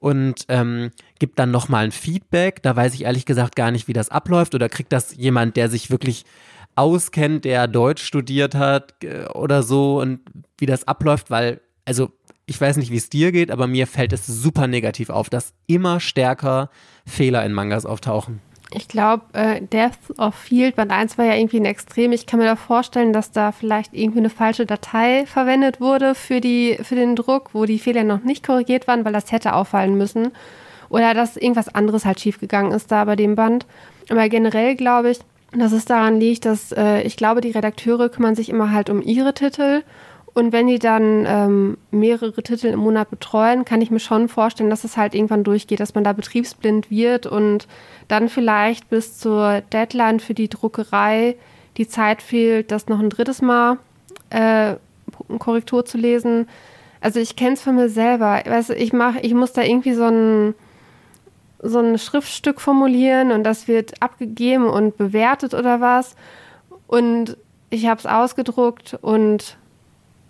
und 0.00 0.44
ähm, 0.48 0.90
gibt 1.18 1.38
dann 1.38 1.50
nochmal 1.50 1.84
ein 1.84 1.92
Feedback. 1.92 2.62
Da 2.62 2.76
weiß 2.76 2.94
ich 2.94 3.04
ehrlich 3.04 3.26
gesagt 3.26 3.56
gar 3.56 3.70
nicht, 3.70 3.88
wie 3.88 3.92
das 3.92 4.10
abläuft. 4.10 4.54
Oder 4.54 4.68
kriegt 4.68 4.92
das 4.92 5.16
jemand, 5.16 5.56
der 5.56 5.68
sich 5.68 5.90
wirklich 5.90 6.24
auskennt, 6.76 7.44
der 7.44 7.66
Deutsch 7.66 8.04
studiert 8.04 8.54
hat 8.54 9.02
äh, 9.02 9.26
oder 9.26 9.62
so 9.62 10.00
und 10.00 10.20
wie 10.58 10.66
das 10.66 10.86
abläuft, 10.86 11.30
weil, 11.30 11.60
also 11.84 12.12
ich 12.48 12.58
weiß 12.58 12.78
nicht, 12.78 12.90
wie 12.90 12.96
es 12.96 13.10
dir 13.10 13.30
geht, 13.30 13.50
aber 13.50 13.66
mir 13.66 13.86
fällt 13.86 14.12
es 14.14 14.26
super 14.26 14.66
negativ 14.66 15.10
auf, 15.10 15.28
dass 15.28 15.52
immer 15.66 16.00
stärker 16.00 16.70
Fehler 17.06 17.44
in 17.44 17.52
Mangas 17.52 17.84
auftauchen. 17.84 18.40
Ich 18.72 18.88
glaube, 18.88 19.22
äh, 19.34 19.60
Death 19.60 19.98
of 20.18 20.34
Field 20.34 20.76
Band 20.76 20.90
1 20.90 21.18
war 21.18 21.26
ja 21.26 21.34
irgendwie 21.34 21.60
ein 21.60 21.66
Extrem. 21.66 22.12
Ich 22.12 22.26
kann 22.26 22.40
mir 22.40 22.46
da 22.46 22.56
vorstellen, 22.56 23.12
dass 23.12 23.32
da 23.32 23.52
vielleicht 23.52 23.94
irgendwie 23.94 24.18
eine 24.18 24.30
falsche 24.30 24.66
Datei 24.66 25.24
verwendet 25.26 25.80
wurde 25.80 26.14
für, 26.14 26.40
die, 26.40 26.78
für 26.82 26.94
den 26.94 27.16
Druck, 27.16 27.50
wo 27.52 27.66
die 27.66 27.78
Fehler 27.78 28.04
noch 28.04 28.22
nicht 28.22 28.46
korrigiert 28.46 28.86
waren, 28.86 29.04
weil 29.04 29.12
das 29.12 29.30
hätte 29.30 29.54
auffallen 29.54 29.96
müssen. 29.96 30.32
Oder 30.88 31.12
dass 31.12 31.36
irgendwas 31.36 31.74
anderes 31.74 32.06
halt 32.06 32.20
schiefgegangen 32.20 32.72
ist 32.72 32.90
da 32.90 33.04
bei 33.04 33.16
dem 33.16 33.34
Band. 33.34 33.66
Aber 34.10 34.28
generell 34.30 34.74
glaube 34.74 35.10
ich, 35.10 35.18
dass 35.52 35.72
es 35.72 35.84
daran 35.84 36.18
liegt, 36.18 36.44
dass 36.44 36.72
äh, 36.72 37.02
ich 37.02 37.16
glaube, 37.16 37.40
die 37.42 37.50
Redakteure 37.50 38.08
kümmern 38.08 38.34
sich 38.34 38.48
immer 38.48 38.72
halt 38.72 38.90
um 38.90 39.02
ihre 39.02 39.34
Titel 39.34 39.82
und 40.38 40.52
wenn 40.52 40.68
die 40.68 40.78
dann 40.78 41.26
ähm, 41.26 41.78
mehrere 41.90 42.44
Titel 42.44 42.68
im 42.68 42.78
Monat 42.78 43.10
betreuen, 43.10 43.64
kann 43.64 43.80
ich 43.80 43.90
mir 43.90 43.98
schon 43.98 44.28
vorstellen, 44.28 44.70
dass 44.70 44.84
es 44.84 44.96
halt 44.96 45.12
irgendwann 45.12 45.42
durchgeht, 45.42 45.80
dass 45.80 45.96
man 45.96 46.04
da 46.04 46.12
betriebsblind 46.12 46.92
wird 46.92 47.26
und 47.26 47.66
dann 48.06 48.28
vielleicht 48.28 48.88
bis 48.88 49.18
zur 49.18 49.62
Deadline 49.72 50.20
für 50.20 50.34
die 50.34 50.48
Druckerei 50.48 51.34
die 51.76 51.88
Zeit 51.88 52.22
fehlt, 52.22 52.70
das 52.70 52.86
noch 52.86 53.00
ein 53.00 53.10
drittes 53.10 53.42
Mal 53.42 53.78
äh, 54.30 54.76
Korrektur 55.40 55.84
zu 55.84 55.98
lesen. 55.98 56.46
Also 57.00 57.18
ich 57.18 57.34
kenne 57.34 57.54
es 57.54 57.62
von 57.62 57.74
mir 57.74 57.88
selber. 57.88 58.40
Weißt 58.46 58.70
ich 58.70 58.92
mache, 58.92 59.18
ich 59.18 59.34
muss 59.34 59.52
da 59.52 59.62
irgendwie 59.62 59.94
so 59.94 60.04
ein 60.04 60.54
so 61.60 61.80
ein 61.80 61.98
Schriftstück 61.98 62.60
formulieren 62.60 63.32
und 63.32 63.42
das 63.42 63.66
wird 63.66 64.00
abgegeben 64.00 64.68
und 64.68 64.96
bewertet 64.96 65.52
oder 65.52 65.80
was. 65.80 66.14
Und 66.86 67.36
ich 67.70 67.88
habe 67.88 67.98
es 67.98 68.06
ausgedruckt 68.06 68.96
und 69.02 69.58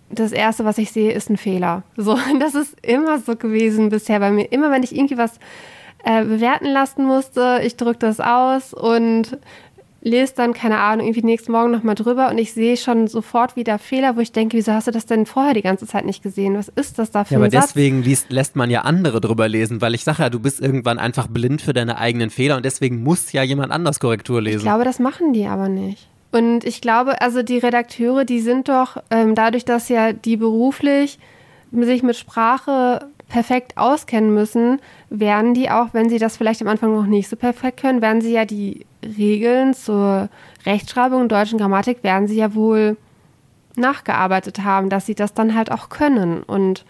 das 0.09 0.31
Erste, 0.31 0.65
was 0.65 0.77
ich 0.77 0.91
sehe, 0.91 1.11
ist 1.11 1.29
ein 1.29 1.37
Fehler. 1.37 1.83
So, 1.97 2.17
das 2.39 2.55
ist 2.55 2.75
immer 2.81 3.19
so 3.19 3.35
gewesen 3.35 3.89
bisher 3.89 4.19
bei 4.19 4.31
mir. 4.31 4.51
Immer 4.51 4.71
wenn 4.71 4.83
ich 4.83 4.95
irgendwie 4.95 5.17
was 5.17 5.39
äh, 6.03 6.23
bewerten 6.23 6.67
lassen 6.67 7.05
musste, 7.05 7.61
ich 7.63 7.75
drücke 7.77 7.99
das 7.99 8.19
aus 8.19 8.73
und 8.73 9.37
lese 10.01 10.33
dann, 10.35 10.53
keine 10.53 10.79
Ahnung, 10.79 11.07
irgendwie 11.07 11.25
nächsten 11.25 11.51
Morgen 11.51 11.71
nochmal 11.71 11.95
drüber 11.95 12.29
und 12.29 12.37
ich 12.37 12.53
sehe 12.53 12.77
schon 12.77 13.07
sofort 13.07 13.55
wieder 13.55 13.77
Fehler, 13.77 14.15
wo 14.15 14.21
ich 14.21 14.31
denke, 14.31 14.55
wieso 14.55 14.71
hast 14.71 14.87
du 14.87 14.91
das 14.91 15.05
denn 15.05 15.25
vorher 15.25 15.53
die 15.53 15.61
ganze 15.61 15.85
Zeit 15.87 16.05
nicht 16.05 16.23
gesehen? 16.23 16.55
Was 16.55 16.69
ist 16.69 16.99
das 16.99 17.11
da 17.11 17.25
für 17.25 17.33
ja, 17.33 17.39
ein 17.39 17.43
aber 17.43 17.51
Satz? 17.51 17.73
deswegen 17.73 18.01
liest, 18.01 18.31
lässt 18.31 18.55
man 18.55 18.69
ja 18.69 18.81
andere 18.81 19.19
drüber 19.19 19.49
lesen, 19.49 19.81
weil 19.81 19.93
ich 19.95 20.03
sage 20.03 20.23
ja, 20.23 20.29
du 20.29 20.39
bist 20.39 20.61
irgendwann 20.61 20.99
einfach 20.99 21.27
blind 21.27 21.61
für 21.61 21.73
deine 21.73 21.97
eigenen 21.97 22.29
Fehler 22.29 22.55
und 22.55 22.63
deswegen 22.63 23.03
muss 23.03 23.31
ja 23.33 23.43
jemand 23.43 23.71
anders 23.71 23.99
Korrektur 23.99 24.41
lesen. 24.41 24.59
Ich 24.59 24.63
glaube, 24.63 24.85
das 24.85 24.99
machen 24.99 25.33
die 25.33 25.47
aber 25.47 25.67
nicht. 25.67 26.07
Und 26.31 26.63
ich 26.63 26.81
glaube, 26.81 27.21
also 27.21 27.41
die 27.41 27.57
Redakteure, 27.57 28.23
die 28.23 28.39
sind 28.39 28.69
doch 28.69 28.97
ähm, 29.09 29.35
dadurch, 29.35 29.65
dass 29.65 29.89
ja 29.89 30.13
die 30.13 30.37
beruflich 30.37 31.19
sich 31.71 32.03
mit 32.03 32.15
Sprache 32.15 33.07
perfekt 33.27 33.77
auskennen 33.77 34.33
müssen, 34.33 34.81
werden 35.09 35.53
die 35.53 35.69
auch, 35.69 35.87
wenn 35.93 36.09
sie 36.09 36.17
das 36.17 36.37
vielleicht 36.37 36.61
am 36.61 36.67
Anfang 36.67 36.93
noch 36.93 37.05
nicht 37.05 37.29
so 37.29 37.35
perfekt 37.35 37.81
können, 37.81 38.01
werden 38.01 38.21
sie 38.21 38.33
ja 38.33 38.45
die 38.45 38.85
Regeln 39.03 39.73
zur 39.73 40.29
Rechtschreibung 40.65 41.21
und 41.21 41.31
deutschen 41.31 41.59
Grammatik 41.59 42.03
werden 42.03 42.27
sie 42.27 42.37
ja 42.37 42.53
wohl 42.55 42.97
nachgearbeitet 43.75 44.63
haben, 44.63 44.89
dass 44.89 45.05
sie 45.05 45.15
das 45.15 45.33
dann 45.33 45.55
halt 45.55 45.71
auch 45.71 45.89
können. 45.89 46.43
Und 46.43 46.85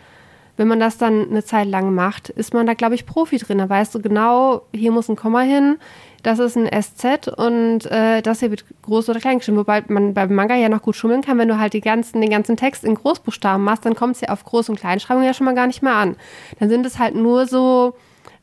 wenn 0.58 0.68
man 0.68 0.80
das 0.80 0.98
dann 0.98 1.30
eine 1.30 1.44
Zeit 1.44 1.68
lang 1.68 1.94
macht, 1.94 2.30
ist 2.30 2.54
man 2.54 2.66
da, 2.66 2.74
glaube 2.74 2.96
ich, 2.96 3.06
Profi 3.06 3.38
drin. 3.38 3.60
Da 3.60 3.70
weißt 3.70 3.94
du 3.96 4.02
genau, 4.02 4.64
hier 4.74 4.92
muss 4.92 5.10
ein 5.10 5.16
Komma 5.16 5.42
hin, 5.42 5.78
das 6.24 6.40
ist 6.40 6.58
ein 6.58 6.68
SZ 6.68 7.28
und 7.28 7.86
äh, 7.86 8.22
das 8.22 8.40
hier 8.40 8.50
wird 8.50 8.66
groß 8.84 9.10
oder 9.10 9.20
klein 9.20 9.40
geschrieben. 9.40 9.58
Wobei 9.58 9.84
man 9.88 10.14
beim 10.14 10.34
Manga 10.34 10.56
ja 10.56 10.70
noch 10.70 10.82
gut 10.82 10.96
schummeln 10.96 11.22
kann, 11.22 11.38
wenn 11.38 11.48
du 11.48 11.60
halt 11.60 11.80
ganzen, 11.82 12.22
den 12.22 12.30
ganzen 12.30 12.58
Text 12.58 12.84
in 12.84 12.96
Großbuchstaben 12.96 13.64
machst, 13.64 13.86
dann 13.86 13.96
kommt 13.96 14.16
es 14.16 14.22
ja 14.22 14.30
auf 14.30 14.46
Groß- 14.46 14.70
und 14.70 14.80
Kleinschreibung 14.80 15.24
ja 15.24 15.34
schon 15.34 15.46
mal 15.46 15.56
gar 15.56 15.68
nicht 15.68 15.82
mehr 15.82 15.96
an. 15.96 16.16
Dann 16.60 16.70
sind 16.70 16.86
es 16.86 17.00
halt 17.00 17.16
nur 17.16 17.46
so 17.46 17.96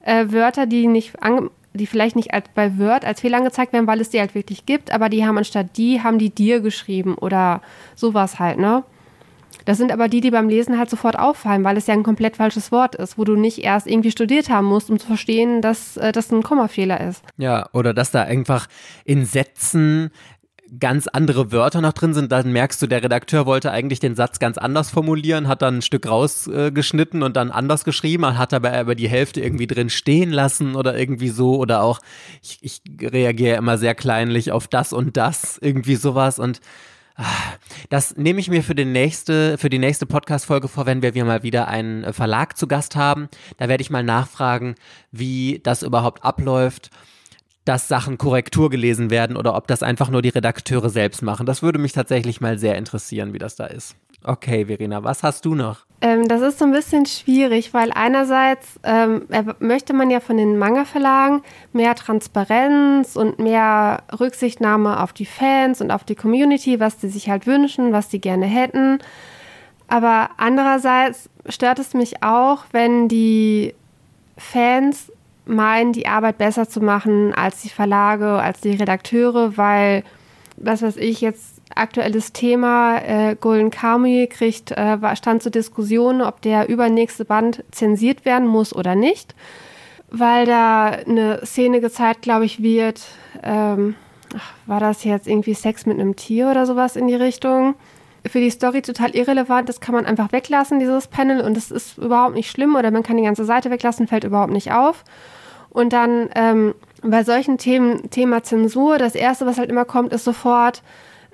äh, 0.03 0.27
Wörter, 0.29 0.67
die 0.67 0.87
nicht 0.87 1.15
die 1.75 1.87
vielleicht 1.87 2.17
nicht 2.17 2.33
als, 2.33 2.47
bei 2.55 2.79
Word 2.79 3.05
als 3.05 3.21
Fehler 3.21 3.39
angezeigt 3.39 3.73
werden, 3.73 3.87
weil 3.87 4.01
es 4.01 4.11
die 4.11 4.19
halt 4.19 4.35
wirklich 4.35 4.65
gibt, 4.67 4.91
aber 4.91 5.09
die 5.09 5.27
haben 5.27 5.37
anstatt 5.37 5.77
die, 5.77 6.03
haben 6.03 6.19
die 6.19 6.31
dir 6.31 6.61
geschrieben 6.61 7.15
oder 7.17 7.61
sowas 7.95 8.39
halt, 8.39 8.59
ne? 8.59 8.83
Das 9.67 9.79
sind 9.79 9.93
aber 9.93 10.09
die, 10.09 10.23
die 10.23 10.31
beim 10.31 10.49
Lesen 10.49 10.79
halt 10.79 10.89
sofort 10.89 11.19
auffallen, 11.19 11.65
weil 11.65 11.77
es 11.77 11.89
ja 11.89 11.95
ein 11.95 12.05
komplett 12.05 12.37
falsches 12.37 12.73
Wort 12.73 12.95
ist, 12.95 13.19
wo 13.19 13.25
du 13.25 13.37
nicht 13.37 13.59
erst 13.59 13.87
irgendwie 13.87 14.13
studiert 14.13 14.49
haben 14.49 14.67
musst, 14.67 14.89
um 14.89 14.99
zu 14.99 15.07
verstehen, 15.07 15.61
dass 15.61 15.97
äh, 15.97 16.13
das 16.13 16.33
ein 16.33 16.43
Kommafehler 16.43 17.01
ist. 17.01 17.23
Ja, 17.37 17.69
oder 17.73 17.93
dass 17.93 18.13
da 18.13 18.23
einfach 18.23 18.69
in 19.05 19.27
Sätzen 19.27 20.11
ganz 20.81 21.07
andere 21.07 21.53
Wörter 21.53 21.81
noch 21.81 21.93
drin 21.93 22.15
sind, 22.15 22.33
dann 22.33 22.53
merkst 22.53 22.81
du, 22.81 22.87
der 22.87 23.03
Redakteur 23.03 23.47
wollte 23.47 23.71
eigentlich 23.71 24.01
den 24.01 24.15
Satz 24.15 24.39
ganz 24.39 24.59
anders 24.59 24.91
formulieren, 24.91 25.49
hat 25.49 25.63
dann 25.63 25.79
ein 25.79 25.83
Stück 25.83 26.09
rausgeschnitten 26.09 27.23
und 27.23 27.37
dann 27.37 27.51
anders 27.51 27.85
geschrieben, 27.85 28.39
hat 28.39 28.53
aber 28.55 28.73
aber 28.73 28.95
die 28.95 29.09
Hälfte 29.09 29.41
irgendwie 29.41 29.67
drin 29.67 29.91
stehen 29.91 30.31
lassen 30.31 30.77
oder 30.77 30.97
irgendwie 30.97 31.29
so. 31.29 31.57
Oder 31.57 31.83
auch, 31.83 32.01
ich, 32.43 32.59
ich 32.61 32.83
reagiere 33.01 33.57
immer 33.57 33.79
sehr 33.79 33.95
kleinlich 33.95 34.53
auf 34.53 34.69
das 34.69 34.93
und 34.93 35.17
das, 35.17 35.59
irgendwie 35.61 35.97
sowas. 35.97 36.39
Und 36.39 36.61
das 37.89 38.17
nehme 38.17 38.41
ich 38.41 38.49
mir 38.49 38.63
für, 38.63 38.75
den 38.75 38.93
nächste, 38.93 39.59
für 39.59 39.71
die 39.71 39.79
nächste 39.79 40.07
Podcast-Folge 40.07 40.69
vor, 40.69 40.87
wenn 40.87 41.03
wir, 41.03 41.15
wir 41.15 41.25
mal 41.25 41.43
wieder 41.43 41.69
einen 41.69 42.05
äh, 42.05 42.13
Verlag 42.13 42.57
zu 42.57 42.67
Gast 42.67 42.97
haben. 42.97 43.29
Da 43.57 43.69
werde 43.69 43.83
ich 43.83 43.91
mal 43.91 44.03
nachfragen, 44.03 44.75
wie 45.13 45.61
das 45.63 45.83
überhaupt 45.83 46.25
abläuft, 46.25 46.91
dass 47.65 47.89
Sachen 47.89 48.17
Korrektur 48.19 48.71
gelesen 48.71 49.11
werden 49.11 49.37
oder 49.37 49.57
ob 49.57 49.67
das 49.67 49.83
einfach 49.83 50.09
nur 50.09 50.23
die 50.23 50.29
Redakteure 50.29 50.91
selbst 50.91 51.23
machen. 51.23 51.47
Das 51.47 51.63
würde 51.63 51.79
mich 51.79 51.93
tatsächlich 51.93 52.41
mal 52.41 52.59
sehr 52.59 52.77
interessieren, 52.77 53.33
wie 53.33 53.39
das 53.39 53.57
da 53.57 53.67
ist. 53.67 53.97
Okay, 54.29 54.67
Verena, 54.67 55.05
was 55.05 55.23
hast 55.23 55.45
du 55.45 55.55
noch? 55.55 55.87
Ähm, 56.01 56.27
das 56.27 56.43
ist 56.43 56.59
so 56.59 56.65
ein 56.65 56.73
bisschen 56.73 57.07
schwierig, 57.07 57.73
weil 57.73 57.93
einerseits 57.93 58.81
ähm, 58.83 59.29
möchte 59.61 59.93
man 59.93 60.11
ja 60.11 60.19
von 60.19 60.37
den 60.37 60.59
Manga-Verlagen 60.59 61.43
mehr 61.73 61.95
Transparenz 61.95 63.15
und 63.15 63.39
mehr 63.39 64.03
Rücksichtnahme 64.19 65.01
auf 65.01 65.13
die 65.13 65.27
Fans 65.27 65.81
und 65.81 65.93
auf 65.93 66.03
die 66.03 66.17
Community, 66.17 66.81
was 66.81 67.01
sie 67.01 67.09
sich 67.09 67.31
halt 67.31 67.47
wünschen, 67.47 67.93
was 67.93 68.11
sie 68.11 68.21
gerne 68.21 68.47
hätten. 68.47 68.99
Aber 69.87 70.31
andererseits 70.39 71.31
stört 71.49 71.79
es 71.79 71.95
mich 71.95 72.25
auch, 72.25 72.65
wenn 72.73 73.07
die 73.07 73.75
Fans 74.37 75.13
meinen, 75.45 75.93
die 75.93 76.09
Arbeit 76.09 76.39
besser 76.39 76.69
zu 76.69 76.81
machen 76.81 77.33
als 77.33 77.63
die 77.63 77.69
Verlage, 77.69 78.33
als 78.33 78.61
die 78.61 78.73
Redakteure, 78.73 79.57
weil, 79.57 80.03
was 80.57 80.83
weiß 80.83 80.97
ich, 80.97 81.21
jetzt 81.21 81.56
aktuelles 81.75 82.33
Thema. 82.33 82.99
Äh, 82.99 83.37
Golden 83.41 83.71
Kamuy 83.71 84.27
kriegt, 84.27 84.71
äh, 84.73 85.17
stand 85.17 85.43
zur 85.43 85.53
Diskussion, 85.53 86.23
ob 86.23 86.41
der 86.43 86.69
übernächste 86.69 87.25
Band 87.25 87.65
zensiert 87.71 88.25
werden 88.25 88.47
muss 88.47 88.75
oder 88.75 88.95
nicht, 88.95 89.35
weil 90.11 90.47
da 90.47 90.87
eine 90.87 91.45
Szene 91.45 91.81
gezeigt, 91.81 92.23
glaube 92.23 92.45
ich, 92.45 92.63
wird. 92.63 93.03
Ähm, 93.43 93.95
ach, 94.37 94.53
war 94.67 94.81
das 94.81 95.05
jetzt 95.05 95.27
irgendwie 95.27 95.55
Sex 95.55 95.87
mit 95.87 95.99
einem 95.99 96.17
Tier 96.17 96.51
oder 96.51 96.67
sowas 96.67 96.97
in 96.97 97.07
die 97.07 97.15
Richtung? 97.15 97.75
Für 98.27 98.41
die 98.41 98.51
Story 98.51 98.83
total 98.83 99.11
irrelevant, 99.15 99.69
das 99.69 99.81
kann 99.81 99.95
man 99.95 100.05
einfach 100.05 100.33
weglassen, 100.33 100.81
dieses 100.81 101.07
Panel, 101.07 101.43
und 101.43 101.57
das 101.57 101.71
ist 101.71 101.99
überhaupt 101.99 102.35
nicht 102.35 102.51
schlimm 102.51 102.75
oder 102.75 102.91
man 102.91 103.05
kann 103.05 103.17
die 103.17 103.23
ganze 103.23 103.45
Seite 103.45 103.71
weglassen, 103.71 104.09
fällt 104.09 104.25
überhaupt 104.25 104.53
nicht 104.53 104.73
auf. 104.73 105.05
Und 105.71 105.93
dann 105.93 106.31
ähm, 106.35 106.75
bei 107.03 107.23
solchen 107.23 107.59
Themen, 107.59 108.11
Thema 108.11 108.43
Zensur, 108.43 108.99
das 108.99 109.15
erste, 109.15 109.47
was 109.47 109.59
halt 109.59 109.71
immer 109.71 109.85
kommt, 109.85 110.13
ist 110.13 110.25
sofort, 110.25 110.83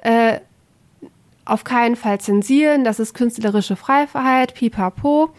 äh, 0.02 0.40
auf 1.44 1.64
keinen 1.64 1.96
Fall 1.96 2.20
zensieren, 2.20 2.84
das 2.84 3.00
ist 3.00 3.14
künstlerische 3.14 3.76
Freiheit, 3.76 4.54
pipapo. 4.54 5.30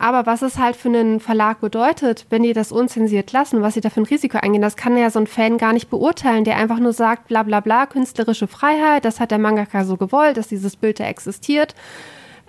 Aber 0.00 0.26
was 0.26 0.42
es 0.42 0.58
halt 0.58 0.76
für 0.76 0.88
einen 0.88 1.18
Verlag 1.18 1.60
bedeutet, 1.60 2.26
wenn 2.30 2.44
die 2.44 2.52
das 2.52 2.70
unzensiert 2.70 3.32
lassen, 3.32 3.62
was 3.62 3.74
sie 3.74 3.80
da 3.80 3.90
für 3.90 4.00
ein 4.00 4.06
Risiko 4.06 4.38
eingehen, 4.38 4.62
das 4.62 4.76
kann 4.76 4.96
ja 4.96 5.10
so 5.10 5.18
ein 5.18 5.26
Fan 5.26 5.58
gar 5.58 5.72
nicht 5.72 5.90
beurteilen, 5.90 6.44
der 6.44 6.56
einfach 6.56 6.78
nur 6.78 6.92
sagt, 6.92 7.26
bla 7.26 7.42
bla 7.42 7.58
bla, 7.58 7.86
künstlerische 7.86 8.46
Freiheit, 8.46 9.04
das 9.04 9.18
hat 9.18 9.32
der 9.32 9.38
Mangaka 9.38 9.84
so 9.84 9.96
gewollt, 9.96 10.36
dass 10.36 10.46
dieses 10.46 10.76
Bild 10.76 11.00
da 11.00 11.04
existiert. 11.04 11.74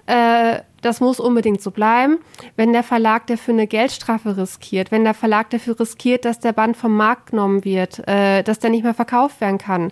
Äh, 0.06 0.60
das 0.82 1.02
muss 1.02 1.20
unbedingt 1.20 1.62
so 1.62 1.72
bleiben. 1.72 2.20
Wenn 2.56 2.72
der 2.72 2.84
Verlag 2.84 3.26
dafür 3.28 3.56
eine 3.56 3.68
Geldstrafe 3.68 4.38
riskiert, 4.38 4.92
wenn 4.92 5.04
der 5.04 5.16
Verlag 5.16 5.50
dafür 5.50 5.80
riskiert, 5.80 6.26
dass 6.26 6.40
der 6.40 6.54
Band 6.54 6.78
vom 6.78 6.96
Markt 6.96 7.32
genommen 7.32 7.66
wird, 7.66 8.08
äh, 8.08 8.44
dass 8.44 8.60
der 8.60 8.70
nicht 8.70 8.84
mehr 8.84 8.94
verkauft 8.94 9.42
werden 9.42 9.58
kann, 9.58 9.92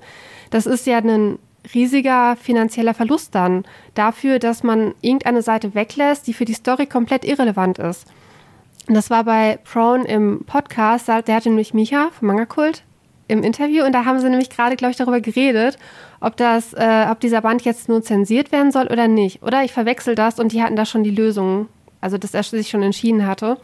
das 0.52 0.68
ist 0.68 0.86
ja 0.86 1.00
ein 1.00 1.40
riesiger 1.74 2.36
finanzieller 2.36 2.94
Verlust 2.94 3.36
dann 3.36 3.66
dafür, 3.94 4.40
dass 4.40 4.64
man 4.64 4.94
irgendeine 5.02 5.42
Seite 5.42 5.76
weglässt, 5.76 6.28
die 6.28 6.34
für 6.34 6.46
die 6.46 6.54
Story 6.54 6.86
komplett 6.86 7.26
irrelevant 7.26 7.80
ist. 7.80 8.08
Und 8.88 8.96
das 8.96 9.10
war 9.10 9.24
bei 9.24 9.60
Prone 9.64 10.08
im 10.08 10.46
Podcast, 10.46 11.08
der 11.08 11.36
hatte 11.36 11.50
nämlich 11.50 11.74
Micha 11.74 12.10
vom 12.18 12.28
Manga 12.30 12.46
Kult 12.46 12.84
im 13.28 13.44
Interview 13.44 13.84
und 13.84 13.92
da 13.92 14.06
haben 14.06 14.20
sie 14.20 14.30
nämlich 14.30 14.50
gerade, 14.50 14.78
glaube 14.78 14.92
ich, 14.92 14.98
darüber 14.98 15.20
geredet, 15.20 15.78
ob 16.22 16.38
das, 16.38 16.74
äh, 16.74 17.08
ob 17.12 17.20
dieser 17.20 17.42
Band 17.42 17.64
jetzt 17.64 17.90
nur 17.90 18.02
zensiert 18.02 18.52
werden 18.52 18.72
soll 18.72 18.88
oder 18.88 19.08
nicht. 19.08 19.44
Oder 19.44 19.64
ich 19.64 19.74
verwechsel 19.74 20.16
das 20.16 20.40
und 20.40 20.54
die 20.54 20.64
hatten 20.64 20.78
da 20.78 20.86
schon 20.86 21.04
die 21.04 21.12
Lösung, 21.12 21.68
also 22.00 22.18
dass 22.18 22.34
er 22.34 22.44
sich 22.44 22.70
schon 22.70 22.84
entschieden 22.84 23.28
hatte. 23.28 23.58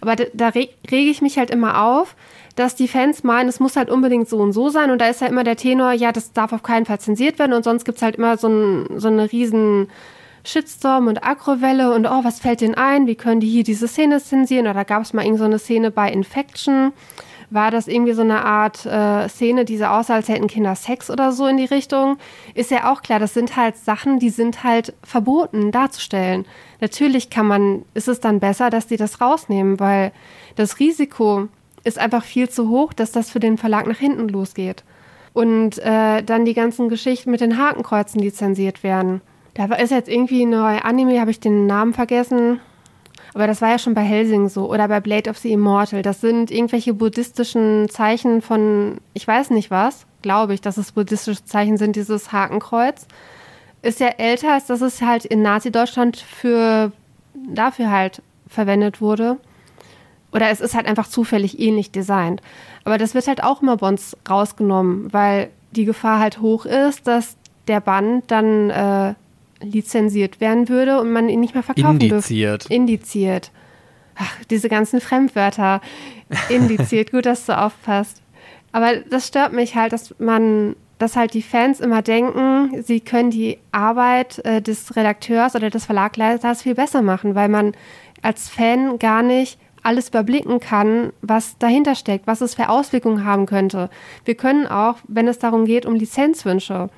Aber 0.00 0.16
da, 0.16 0.24
da 0.34 0.48
rege 0.48 0.70
ich 0.90 1.22
mich 1.22 1.38
halt 1.38 1.50
immer 1.50 1.82
auf, 1.82 2.14
dass 2.58 2.74
die 2.74 2.88
Fans 2.88 3.22
meinen, 3.24 3.48
es 3.48 3.60
muss 3.60 3.76
halt 3.76 3.90
unbedingt 3.90 4.28
so 4.28 4.38
und 4.38 4.52
so 4.52 4.68
sein. 4.68 4.90
Und 4.90 5.00
da 5.00 5.06
ist 5.06 5.20
ja 5.20 5.26
immer 5.28 5.44
der 5.44 5.56
Tenor, 5.56 5.92
ja, 5.92 6.12
das 6.12 6.32
darf 6.32 6.52
auf 6.52 6.62
keinen 6.62 6.86
Fall 6.86 6.98
zensiert 6.98 7.38
werden. 7.38 7.52
Und 7.52 7.64
sonst 7.64 7.84
gibt 7.84 7.98
es 7.98 8.02
halt 8.02 8.16
immer 8.16 8.36
so, 8.36 8.48
ein, 8.48 8.98
so 8.98 9.08
eine 9.08 9.30
riesen 9.30 9.88
Shitstorm 10.44 11.06
und 11.06 11.24
Agrowelle 11.24 11.92
und 11.92 12.06
oh, 12.06 12.24
was 12.24 12.40
fällt 12.40 12.60
denen 12.60 12.74
ein? 12.74 13.06
Wie 13.06 13.16
können 13.16 13.40
die 13.40 13.48
hier 13.48 13.64
diese 13.64 13.86
Szene 13.86 14.22
zensieren? 14.22 14.66
Oder 14.66 14.84
gab 14.84 15.02
es 15.02 15.12
mal 15.12 15.24
irgend 15.24 15.38
so 15.38 15.44
eine 15.44 15.58
Szene 15.58 15.90
bei 15.90 16.10
Infection? 16.10 16.92
War 17.50 17.70
das 17.70 17.88
irgendwie 17.88 18.12
so 18.12 18.22
eine 18.22 18.44
Art 18.44 18.84
äh, 18.84 19.28
Szene, 19.28 19.64
die 19.64 19.78
so 19.78 19.84
aussah, 19.84 20.14
als 20.14 20.28
hätten 20.28 20.48
Kinder 20.48 20.74
Sex 20.74 21.10
oder 21.10 21.32
so 21.32 21.46
in 21.46 21.56
die 21.56 21.64
Richtung? 21.64 22.18
Ist 22.54 22.70
ja 22.70 22.92
auch 22.92 23.02
klar, 23.02 23.18
das 23.18 23.34
sind 23.34 23.56
halt 23.56 23.76
Sachen, 23.76 24.18
die 24.18 24.30
sind 24.30 24.64
halt 24.64 24.94
verboten 25.02 25.70
darzustellen. 25.70 26.44
Natürlich 26.80 27.30
kann 27.30 27.46
man, 27.46 27.84
ist 27.94 28.08
es 28.08 28.20
dann 28.20 28.40
besser, 28.40 28.68
dass 28.68 28.86
die 28.86 28.98
das 28.98 29.20
rausnehmen, 29.20 29.80
weil 29.80 30.12
das 30.56 30.78
Risiko, 30.78 31.48
ist 31.84 31.98
einfach 31.98 32.24
viel 32.24 32.48
zu 32.48 32.68
hoch, 32.68 32.92
dass 32.92 33.12
das 33.12 33.30
für 33.30 33.40
den 33.40 33.58
Verlag 33.58 33.86
nach 33.86 33.98
hinten 33.98 34.28
losgeht. 34.28 34.84
Und 35.32 35.78
äh, 35.78 36.22
dann 36.22 36.44
die 36.44 36.54
ganzen 36.54 36.88
Geschichten 36.88 37.30
mit 37.30 37.40
den 37.40 37.58
Hakenkreuzen 37.58 38.20
lizenziert 38.20 38.82
werden. 38.82 39.20
Da 39.54 39.66
ist 39.74 39.90
jetzt 39.90 40.08
irgendwie 40.08 40.44
ein 40.44 40.50
neuer 40.50 40.84
Anime, 40.84 41.20
habe 41.20 41.30
ich 41.30 41.40
den 41.40 41.66
Namen 41.66 41.92
vergessen. 41.92 42.60
Aber 43.34 43.46
das 43.46 43.60
war 43.60 43.70
ja 43.70 43.78
schon 43.78 43.94
bei 43.94 44.02
Helsing 44.02 44.48
so 44.48 44.72
oder 44.72 44.88
bei 44.88 45.00
Blade 45.00 45.28
of 45.28 45.38
the 45.38 45.52
Immortal. 45.52 46.02
Das 46.02 46.20
sind 46.20 46.50
irgendwelche 46.50 46.94
buddhistischen 46.94 47.88
Zeichen 47.88 48.42
von, 48.42 48.98
ich 49.14 49.26
weiß 49.26 49.50
nicht 49.50 49.70
was, 49.70 50.06
glaube 50.22 50.54
ich, 50.54 50.60
dass 50.60 50.76
es 50.76 50.92
buddhistische 50.92 51.44
Zeichen 51.44 51.76
sind, 51.76 51.96
dieses 51.96 52.32
Hakenkreuz. 52.32 53.06
Ist 53.82 54.00
ja 54.00 54.08
älter, 54.08 54.54
als 54.54 54.66
dass 54.66 54.80
es 54.80 55.02
halt 55.02 55.24
in 55.24 55.42
Nazi-Deutschland 55.42 56.16
für, 56.16 56.90
dafür 57.34 57.90
halt 57.90 58.22
verwendet 58.48 59.00
wurde. 59.00 59.36
Oder 60.38 60.50
es 60.50 60.60
ist 60.60 60.76
halt 60.76 60.86
einfach 60.86 61.08
zufällig 61.08 61.58
ähnlich 61.58 61.90
designt. 61.90 62.42
Aber 62.84 62.96
das 62.96 63.12
wird 63.12 63.26
halt 63.26 63.42
auch 63.42 63.60
immer 63.60 63.76
bei 63.76 63.88
uns 63.88 64.16
rausgenommen, 64.30 65.12
weil 65.12 65.50
die 65.72 65.84
Gefahr 65.84 66.20
halt 66.20 66.40
hoch 66.40 66.64
ist, 66.64 67.08
dass 67.08 67.36
der 67.66 67.80
Band 67.80 68.30
dann 68.30 68.70
äh, 68.70 69.14
lizenziert 69.60 70.40
werden 70.40 70.68
würde 70.68 71.00
und 71.00 71.10
man 71.10 71.28
ihn 71.28 71.40
nicht 71.40 71.54
mehr 71.54 71.64
verkaufen 71.64 72.00
Indiziert. 72.00 72.62
dürfte. 72.62 72.72
Indiziert. 72.72 73.50
Ach, 74.14 74.32
diese 74.48 74.68
ganzen 74.68 75.00
Fremdwörter. 75.00 75.80
Indiziert. 76.48 77.10
Gut, 77.10 77.26
dass 77.26 77.46
du 77.46 77.58
aufpasst. 77.58 78.22
Aber 78.70 78.94
das 79.10 79.26
stört 79.26 79.52
mich 79.52 79.74
halt, 79.74 79.92
dass 79.92 80.14
man, 80.20 80.76
dass 80.98 81.16
halt 81.16 81.34
die 81.34 81.42
Fans 81.42 81.80
immer 81.80 82.02
denken, 82.02 82.80
sie 82.84 83.00
können 83.00 83.32
die 83.32 83.58
Arbeit 83.72 84.38
äh, 84.44 84.62
des 84.62 84.94
Redakteurs 84.94 85.56
oder 85.56 85.68
des 85.68 85.86
Verlagleiters 85.86 86.62
viel 86.62 86.76
besser 86.76 87.02
machen, 87.02 87.34
weil 87.34 87.48
man 87.48 87.72
als 88.22 88.48
Fan 88.48 89.00
gar 89.00 89.24
nicht 89.24 89.58
alles 89.88 90.10
überblicken 90.10 90.60
kann, 90.60 91.12
was 91.22 91.56
dahinter 91.58 91.94
steckt, 91.94 92.26
was 92.26 92.42
es 92.42 92.54
für 92.54 92.68
Auswirkungen 92.68 93.24
haben 93.24 93.46
könnte. 93.46 93.88
Wir 94.26 94.34
können 94.34 94.66
auch, 94.66 94.96
wenn 95.08 95.26
es 95.26 95.38
darum 95.38 95.64
geht, 95.64 95.86
um 95.86 95.94
Lizenzwünsche, 95.94 96.90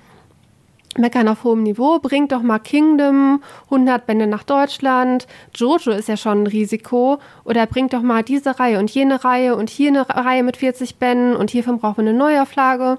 meckern 0.99 1.29
auf 1.29 1.45
hohem 1.45 1.63
Niveau, 1.63 2.01
bringt 2.01 2.33
doch 2.33 2.43
mal 2.43 2.59
Kingdom 2.59 3.43
100 3.67 4.07
Bände 4.07 4.27
nach 4.27 4.43
Deutschland, 4.43 5.29
Jojo 5.55 5.93
ist 5.93 6.09
ja 6.09 6.17
schon 6.17 6.43
ein 6.43 6.47
Risiko, 6.49 7.21
oder 7.45 7.65
bringt 7.67 7.93
doch 7.93 8.03
mal 8.03 8.25
diese 8.25 8.59
Reihe 8.59 8.81
und 8.81 8.91
jene 8.91 9.25
Reihe 9.25 9.55
und 9.55 9.71
hier 9.71 9.91
eine 9.91 10.09
Reihe 10.09 10.43
mit 10.43 10.57
40 10.57 10.97
Bänden 10.97 11.37
und 11.37 11.51
hiervon 11.51 11.79
brauchen 11.79 12.05
wir 12.05 12.11
eine 12.11 12.19
Neuauflage. 12.19 12.99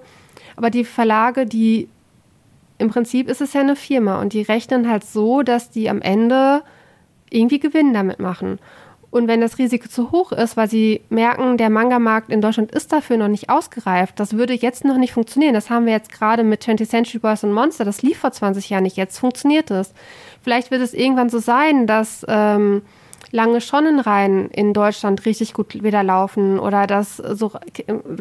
Aber 0.55 0.69
die 0.69 0.85
Verlage, 0.85 1.45
die 1.45 1.89
im 2.77 2.89
Prinzip 2.89 3.29
ist 3.29 3.41
es 3.41 3.53
ja 3.53 3.59
eine 3.59 3.75
Firma 3.75 4.21
und 4.21 4.31
die 4.31 4.41
rechnen 4.41 4.89
halt 4.89 5.03
so, 5.03 5.43
dass 5.43 5.69
die 5.69 5.89
am 5.89 6.01
Ende 6.01 6.63
irgendwie 7.29 7.59
Gewinn 7.59 7.93
damit 7.93 8.19
machen. 8.19 8.59
Und 9.11 9.27
wenn 9.27 9.41
das 9.41 9.57
Risiko 9.57 9.89
zu 9.89 10.11
hoch 10.11 10.31
ist, 10.31 10.55
weil 10.55 10.69
sie 10.69 11.01
merken, 11.09 11.57
der 11.57 11.69
Manga-Markt 11.69 12.29
in 12.31 12.39
Deutschland 12.39 12.71
ist 12.71 12.93
dafür 12.93 13.17
noch 13.17 13.27
nicht 13.27 13.49
ausgereift, 13.49 14.17
das 14.19 14.37
würde 14.37 14.53
jetzt 14.53 14.85
noch 14.85 14.97
nicht 14.97 15.11
funktionieren. 15.11 15.53
Das 15.53 15.69
haben 15.69 15.85
wir 15.85 15.91
jetzt 15.91 16.13
gerade 16.13 16.43
mit 16.43 16.63
20th 16.63 16.87
Century 16.87 17.19
Boys 17.19 17.43
und 17.43 17.51
Monster. 17.51 17.83
Das 17.83 18.01
lief 18.01 18.19
vor 18.19 18.31
20 18.31 18.69
Jahren 18.69 18.83
nicht. 18.83 18.95
Jetzt 18.95 19.19
funktioniert 19.19 19.69
es. 19.69 19.93
Vielleicht 20.41 20.71
wird 20.71 20.81
es 20.81 20.93
irgendwann 20.93 21.29
so 21.29 21.39
sein, 21.39 21.87
dass 21.87 22.25
ähm, 22.29 22.83
lange 23.31 23.59
Schonenreihen 23.59 24.49
in 24.49 24.73
Deutschland 24.73 25.25
richtig 25.25 25.53
gut 25.53 25.83
wieder 25.83 26.03
laufen 26.03 26.57
oder 26.57 26.87
dass 26.87 27.17
so 27.17 27.51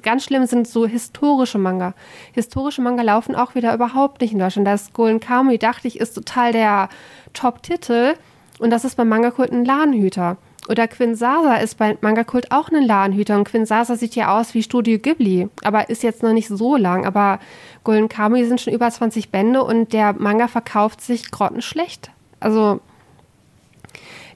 ganz 0.02 0.24
schlimm 0.24 0.46
sind 0.46 0.66
so 0.66 0.86
historische 0.86 1.58
Manga. 1.58 1.94
Historische 2.32 2.82
Manga 2.82 3.02
laufen 3.02 3.36
auch 3.36 3.54
wieder 3.54 3.72
überhaupt 3.74 4.20
nicht 4.20 4.32
in 4.32 4.40
Deutschland. 4.40 4.66
Das 4.66 4.92
Golden 4.92 5.20
Kamuy, 5.20 5.58
dachte 5.58 5.86
ich, 5.86 6.00
ist 6.00 6.14
total 6.14 6.50
der 6.52 6.88
Top-Titel 7.32 8.14
und 8.58 8.70
das 8.70 8.84
ist 8.84 8.96
beim 8.96 9.08
Manga-Kult 9.08 9.52
ein 9.52 9.64
Ladenhüter. 9.64 10.36
Oder 10.70 10.86
Quinn 10.86 11.16
Sasa 11.16 11.56
ist 11.56 11.78
bei 11.78 11.98
Manga 12.00 12.22
Kult 12.22 12.52
auch 12.52 12.70
ein 12.70 12.84
Ladenhüter. 12.84 13.36
Und 13.36 13.44
Quinn 13.44 13.66
Sasa 13.66 13.96
sieht 13.96 14.14
ja 14.14 14.38
aus 14.38 14.54
wie 14.54 14.62
Studio 14.62 15.00
Ghibli, 15.00 15.48
aber 15.64 15.90
ist 15.90 16.04
jetzt 16.04 16.22
noch 16.22 16.32
nicht 16.32 16.46
so 16.46 16.76
lang. 16.76 17.06
Aber 17.06 17.40
Golden 17.82 18.08
Kamuy 18.08 18.44
sind 18.44 18.60
schon 18.60 18.72
über 18.72 18.88
20 18.88 19.30
Bände 19.30 19.64
und 19.64 19.92
der 19.92 20.12
Manga 20.12 20.46
verkauft 20.46 21.00
sich 21.00 21.32
grottenschlecht. 21.32 22.12
Also 22.38 22.78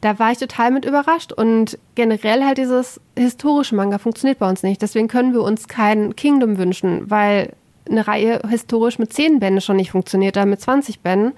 da 0.00 0.18
war 0.18 0.32
ich 0.32 0.38
total 0.38 0.72
mit 0.72 0.84
überrascht. 0.84 1.32
Und 1.32 1.78
generell 1.94 2.44
halt 2.44 2.58
dieses 2.58 3.00
historische 3.16 3.76
Manga 3.76 3.98
funktioniert 3.98 4.40
bei 4.40 4.48
uns 4.48 4.64
nicht. 4.64 4.82
Deswegen 4.82 5.06
können 5.06 5.34
wir 5.34 5.42
uns 5.42 5.68
kein 5.68 6.16
Kingdom 6.16 6.58
wünschen, 6.58 7.08
weil 7.08 7.52
eine 7.88 8.08
Reihe 8.08 8.42
historisch 8.48 8.98
mit 8.98 9.12
10 9.12 9.38
Bänden 9.38 9.60
schon 9.60 9.76
nicht 9.76 9.92
funktioniert, 9.92 10.34
da 10.34 10.46
mit 10.46 10.60
20 10.60 10.98
Bänden. 10.98 11.32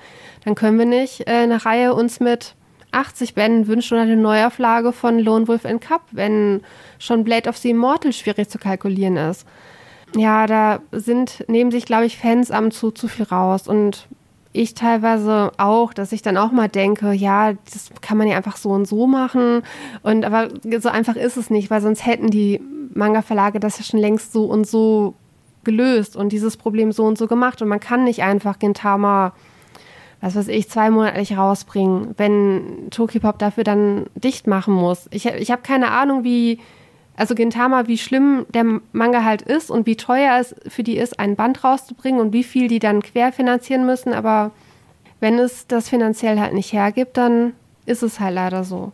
Dann 0.46 0.54
können 0.54 0.78
wir 0.78 0.86
nicht 0.86 1.28
äh, 1.28 1.32
eine 1.32 1.66
Reihe 1.66 1.92
uns 1.92 2.18
mit 2.18 2.54
80 2.96 3.34
Bänden 3.34 3.66
wünschen 3.66 3.94
oder 3.94 4.02
eine 4.02 4.16
Neuauflage 4.16 4.92
von 4.92 5.18
Lone 5.18 5.46
Wolf 5.48 5.64
and 5.66 5.80
Cup, 5.80 6.02
wenn 6.12 6.62
schon 6.98 7.24
Blade 7.24 7.48
of 7.48 7.56
the 7.58 7.70
Immortal 7.70 8.12
schwierig 8.12 8.48
zu 8.48 8.58
kalkulieren 8.58 9.16
ist. 9.16 9.46
Ja, 10.16 10.46
da 10.46 10.80
sind, 10.92 11.44
nehmen 11.48 11.70
sich, 11.70 11.84
glaube 11.84 12.06
ich, 12.06 12.16
Fans 12.16 12.50
am 12.50 12.70
zu 12.70 12.90
zu 12.90 13.08
viel 13.08 13.26
raus 13.26 13.68
und 13.68 14.08
ich 14.52 14.72
teilweise 14.72 15.52
auch, 15.58 15.92
dass 15.92 16.12
ich 16.12 16.22
dann 16.22 16.38
auch 16.38 16.50
mal 16.50 16.68
denke, 16.68 17.12
ja, 17.12 17.52
das 17.52 17.90
kann 18.00 18.16
man 18.16 18.26
ja 18.26 18.38
einfach 18.38 18.56
so 18.56 18.70
und 18.70 18.86
so 18.86 19.06
machen. 19.06 19.62
Und 20.02 20.24
aber 20.24 20.48
so 20.80 20.88
einfach 20.88 21.16
ist 21.16 21.36
es 21.36 21.50
nicht, 21.50 21.70
weil 21.70 21.82
sonst 21.82 22.06
hätten 22.06 22.30
die 22.30 22.62
Manga-Verlage 22.94 23.60
das 23.60 23.76
ja 23.78 23.84
schon 23.84 24.00
längst 24.00 24.32
so 24.32 24.46
und 24.46 24.66
so 24.66 25.14
gelöst 25.64 26.16
und 26.16 26.30
dieses 26.30 26.56
Problem 26.56 26.92
so 26.92 27.04
und 27.04 27.18
so 27.18 27.26
gemacht. 27.26 27.60
Und 27.60 27.68
man 27.68 27.80
kann 27.80 28.04
nicht 28.04 28.22
einfach 28.22 28.58
Gintama 28.58 29.34
was 30.26 30.34
weiß 30.34 30.48
ich, 30.48 30.68
zweimonatlich 30.68 31.36
rausbringen, 31.36 32.14
wenn 32.16 32.88
Tokyopop 32.90 33.38
dafür 33.38 33.62
dann 33.62 34.06
dicht 34.16 34.48
machen 34.48 34.74
muss. 34.74 35.06
Ich, 35.12 35.26
ich 35.26 35.52
habe 35.52 35.62
keine 35.62 35.92
Ahnung, 35.92 36.24
wie, 36.24 36.58
also 37.16 37.36
Gintama, 37.36 37.86
wie 37.86 37.96
schlimm 37.96 38.44
der 38.48 38.64
Manga 38.90 39.22
halt 39.22 39.42
ist 39.42 39.70
und 39.70 39.86
wie 39.86 39.94
teuer 39.94 40.38
es 40.40 40.56
für 40.66 40.82
die 40.82 40.96
ist, 40.96 41.20
ein 41.20 41.36
Band 41.36 41.62
rauszubringen 41.62 42.20
und 42.20 42.32
wie 42.32 42.42
viel 42.42 42.66
die 42.66 42.80
dann 42.80 43.02
querfinanzieren 43.02 43.86
müssen. 43.86 44.12
Aber 44.12 44.50
wenn 45.20 45.38
es 45.38 45.68
das 45.68 45.88
finanziell 45.88 46.40
halt 46.40 46.54
nicht 46.54 46.72
hergibt, 46.72 47.16
dann 47.16 47.52
ist 47.86 48.02
es 48.02 48.18
halt 48.18 48.34
leider 48.34 48.64
so. 48.64 48.90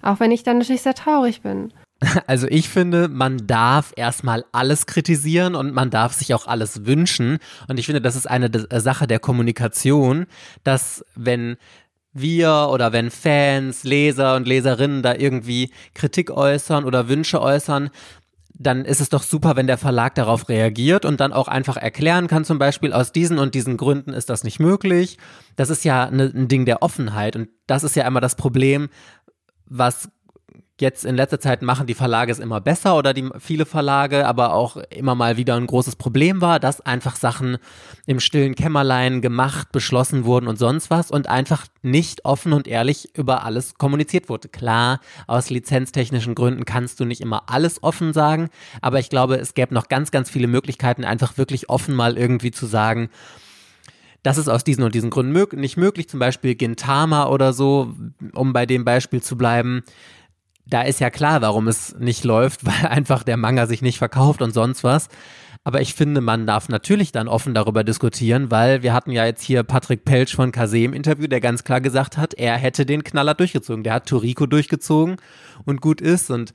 Auch 0.00 0.20
wenn 0.20 0.30
ich 0.30 0.44
dann 0.44 0.58
natürlich 0.58 0.82
sehr 0.82 0.94
traurig 0.94 1.42
bin. 1.42 1.72
Also 2.26 2.46
ich 2.48 2.68
finde, 2.68 3.08
man 3.08 3.46
darf 3.46 3.92
erstmal 3.96 4.44
alles 4.52 4.86
kritisieren 4.86 5.54
und 5.54 5.74
man 5.74 5.90
darf 5.90 6.12
sich 6.12 6.34
auch 6.34 6.46
alles 6.46 6.86
wünschen. 6.86 7.38
Und 7.66 7.78
ich 7.78 7.86
finde, 7.86 8.00
das 8.00 8.16
ist 8.16 8.28
eine 8.28 8.46
äh, 8.46 8.80
Sache 8.80 9.06
der 9.06 9.18
Kommunikation, 9.18 10.26
dass 10.64 11.04
wenn 11.16 11.56
wir 12.12 12.68
oder 12.70 12.92
wenn 12.92 13.10
Fans, 13.10 13.84
Leser 13.84 14.36
und 14.36 14.46
Leserinnen 14.46 15.02
da 15.02 15.14
irgendwie 15.14 15.72
Kritik 15.94 16.30
äußern 16.30 16.84
oder 16.84 17.08
Wünsche 17.08 17.40
äußern, 17.40 17.90
dann 18.60 18.84
ist 18.84 19.00
es 19.00 19.08
doch 19.08 19.22
super, 19.22 19.54
wenn 19.54 19.68
der 19.68 19.78
Verlag 19.78 20.16
darauf 20.16 20.48
reagiert 20.48 21.04
und 21.04 21.20
dann 21.20 21.32
auch 21.32 21.46
einfach 21.46 21.76
erklären 21.76 22.26
kann, 22.26 22.44
zum 22.44 22.58
Beispiel 22.58 22.92
aus 22.92 23.12
diesen 23.12 23.38
und 23.38 23.54
diesen 23.54 23.76
Gründen 23.76 24.12
ist 24.12 24.30
das 24.30 24.42
nicht 24.42 24.58
möglich. 24.58 25.16
Das 25.54 25.70
ist 25.70 25.84
ja 25.84 26.10
ne, 26.10 26.32
ein 26.34 26.48
Ding 26.48 26.64
der 26.64 26.82
Offenheit 26.82 27.36
und 27.36 27.48
das 27.68 27.84
ist 27.84 27.94
ja 27.94 28.04
immer 28.04 28.20
das 28.20 28.34
Problem, 28.34 28.88
was 29.66 30.08
jetzt 30.80 31.04
in 31.04 31.16
letzter 31.16 31.40
Zeit 31.40 31.62
machen 31.62 31.86
die 31.86 31.94
Verlage 31.94 32.30
es 32.30 32.38
immer 32.38 32.60
besser 32.60 32.96
oder 32.96 33.12
die 33.12 33.28
viele 33.38 33.66
Verlage, 33.66 34.26
aber 34.26 34.54
auch 34.54 34.76
immer 34.90 35.14
mal 35.14 35.36
wieder 35.36 35.56
ein 35.56 35.66
großes 35.66 35.96
Problem 35.96 36.40
war, 36.40 36.60
dass 36.60 36.80
einfach 36.80 37.16
Sachen 37.16 37.58
im 38.06 38.20
stillen 38.20 38.54
Kämmerlein 38.54 39.20
gemacht, 39.20 39.72
beschlossen 39.72 40.24
wurden 40.24 40.46
und 40.46 40.58
sonst 40.58 40.90
was 40.90 41.10
und 41.10 41.28
einfach 41.28 41.66
nicht 41.82 42.24
offen 42.24 42.52
und 42.52 42.68
ehrlich 42.68 43.16
über 43.16 43.44
alles 43.44 43.74
kommuniziert 43.74 44.28
wurde. 44.28 44.48
Klar, 44.48 45.00
aus 45.26 45.50
lizenztechnischen 45.50 46.34
Gründen 46.34 46.64
kannst 46.64 47.00
du 47.00 47.04
nicht 47.04 47.20
immer 47.20 47.44
alles 47.48 47.82
offen 47.82 48.12
sagen, 48.12 48.48
aber 48.80 48.98
ich 48.98 49.10
glaube, 49.10 49.36
es 49.36 49.54
gäbe 49.54 49.74
noch 49.74 49.88
ganz, 49.88 50.10
ganz 50.10 50.30
viele 50.30 50.46
Möglichkeiten, 50.46 51.04
einfach 51.04 51.38
wirklich 51.38 51.68
offen 51.68 51.94
mal 51.94 52.16
irgendwie 52.16 52.50
zu 52.50 52.66
sagen, 52.66 53.10
das 54.22 54.36
ist 54.36 54.48
aus 54.48 54.64
diesen 54.64 54.82
und 54.84 54.94
diesen 54.94 55.10
Gründen 55.10 55.32
mög 55.32 55.52
nicht 55.52 55.76
möglich, 55.76 56.08
zum 56.08 56.20
Beispiel 56.20 56.54
Gintama 56.54 57.28
oder 57.28 57.52
so, 57.52 57.94
um 58.34 58.52
bei 58.52 58.66
dem 58.66 58.84
Beispiel 58.84 59.22
zu 59.22 59.38
bleiben 59.38 59.82
da 60.68 60.82
ist 60.82 61.00
ja 61.00 61.10
klar, 61.10 61.40
warum 61.40 61.68
es 61.68 61.96
nicht 61.98 62.24
läuft, 62.24 62.64
weil 62.66 62.90
einfach 62.90 63.22
der 63.22 63.36
Manga 63.36 63.66
sich 63.66 63.82
nicht 63.82 63.98
verkauft 63.98 64.42
und 64.42 64.52
sonst 64.52 64.84
was. 64.84 65.08
Aber 65.64 65.80
ich 65.80 65.92
finde, 65.92 66.20
man 66.20 66.46
darf 66.46 66.68
natürlich 66.68 67.12
dann 67.12 67.28
offen 67.28 67.52
darüber 67.52 67.84
diskutieren, 67.84 68.50
weil 68.50 68.82
wir 68.82 68.94
hatten 68.94 69.10
ja 69.10 69.26
jetzt 69.26 69.42
hier 69.42 69.64
Patrick 69.64 70.04
Pelsch 70.04 70.34
von 70.34 70.52
Kase 70.52 70.78
im 70.78 70.94
Interview, 70.94 71.26
der 71.26 71.40
ganz 71.40 71.64
klar 71.64 71.80
gesagt 71.80 72.16
hat, 72.16 72.32
er 72.34 72.56
hätte 72.56 72.86
den 72.86 73.04
Knaller 73.04 73.34
durchgezogen. 73.34 73.84
Der 73.84 73.94
hat 73.94 74.06
Toriko 74.06 74.46
durchgezogen 74.46 75.16
und 75.66 75.80
gut 75.80 76.00
ist. 76.00 76.30
Und 76.30 76.54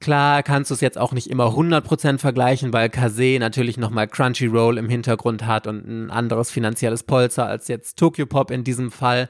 klar 0.00 0.42
kannst 0.42 0.70
du 0.70 0.74
es 0.74 0.80
jetzt 0.80 0.96
auch 0.96 1.12
nicht 1.12 1.28
immer 1.28 1.48
100% 1.48 2.18
vergleichen, 2.18 2.72
weil 2.72 2.88
Kase 2.88 3.36
natürlich 3.38 3.76
nochmal 3.76 4.08
Crunchyroll 4.08 4.78
im 4.78 4.88
Hintergrund 4.88 5.44
hat 5.44 5.66
und 5.66 5.86
ein 5.86 6.10
anderes 6.10 6.50
finanzielles 6.50 7.02
Polster 7.02 7.46
als 7.46 7.68
jetzt 7.68 7.98
Tokyo 7.98 8.24
Pop 8.26 8.50
in 8.50 8.64
diesem 8.64 8.90
Fall. 8.90 9.28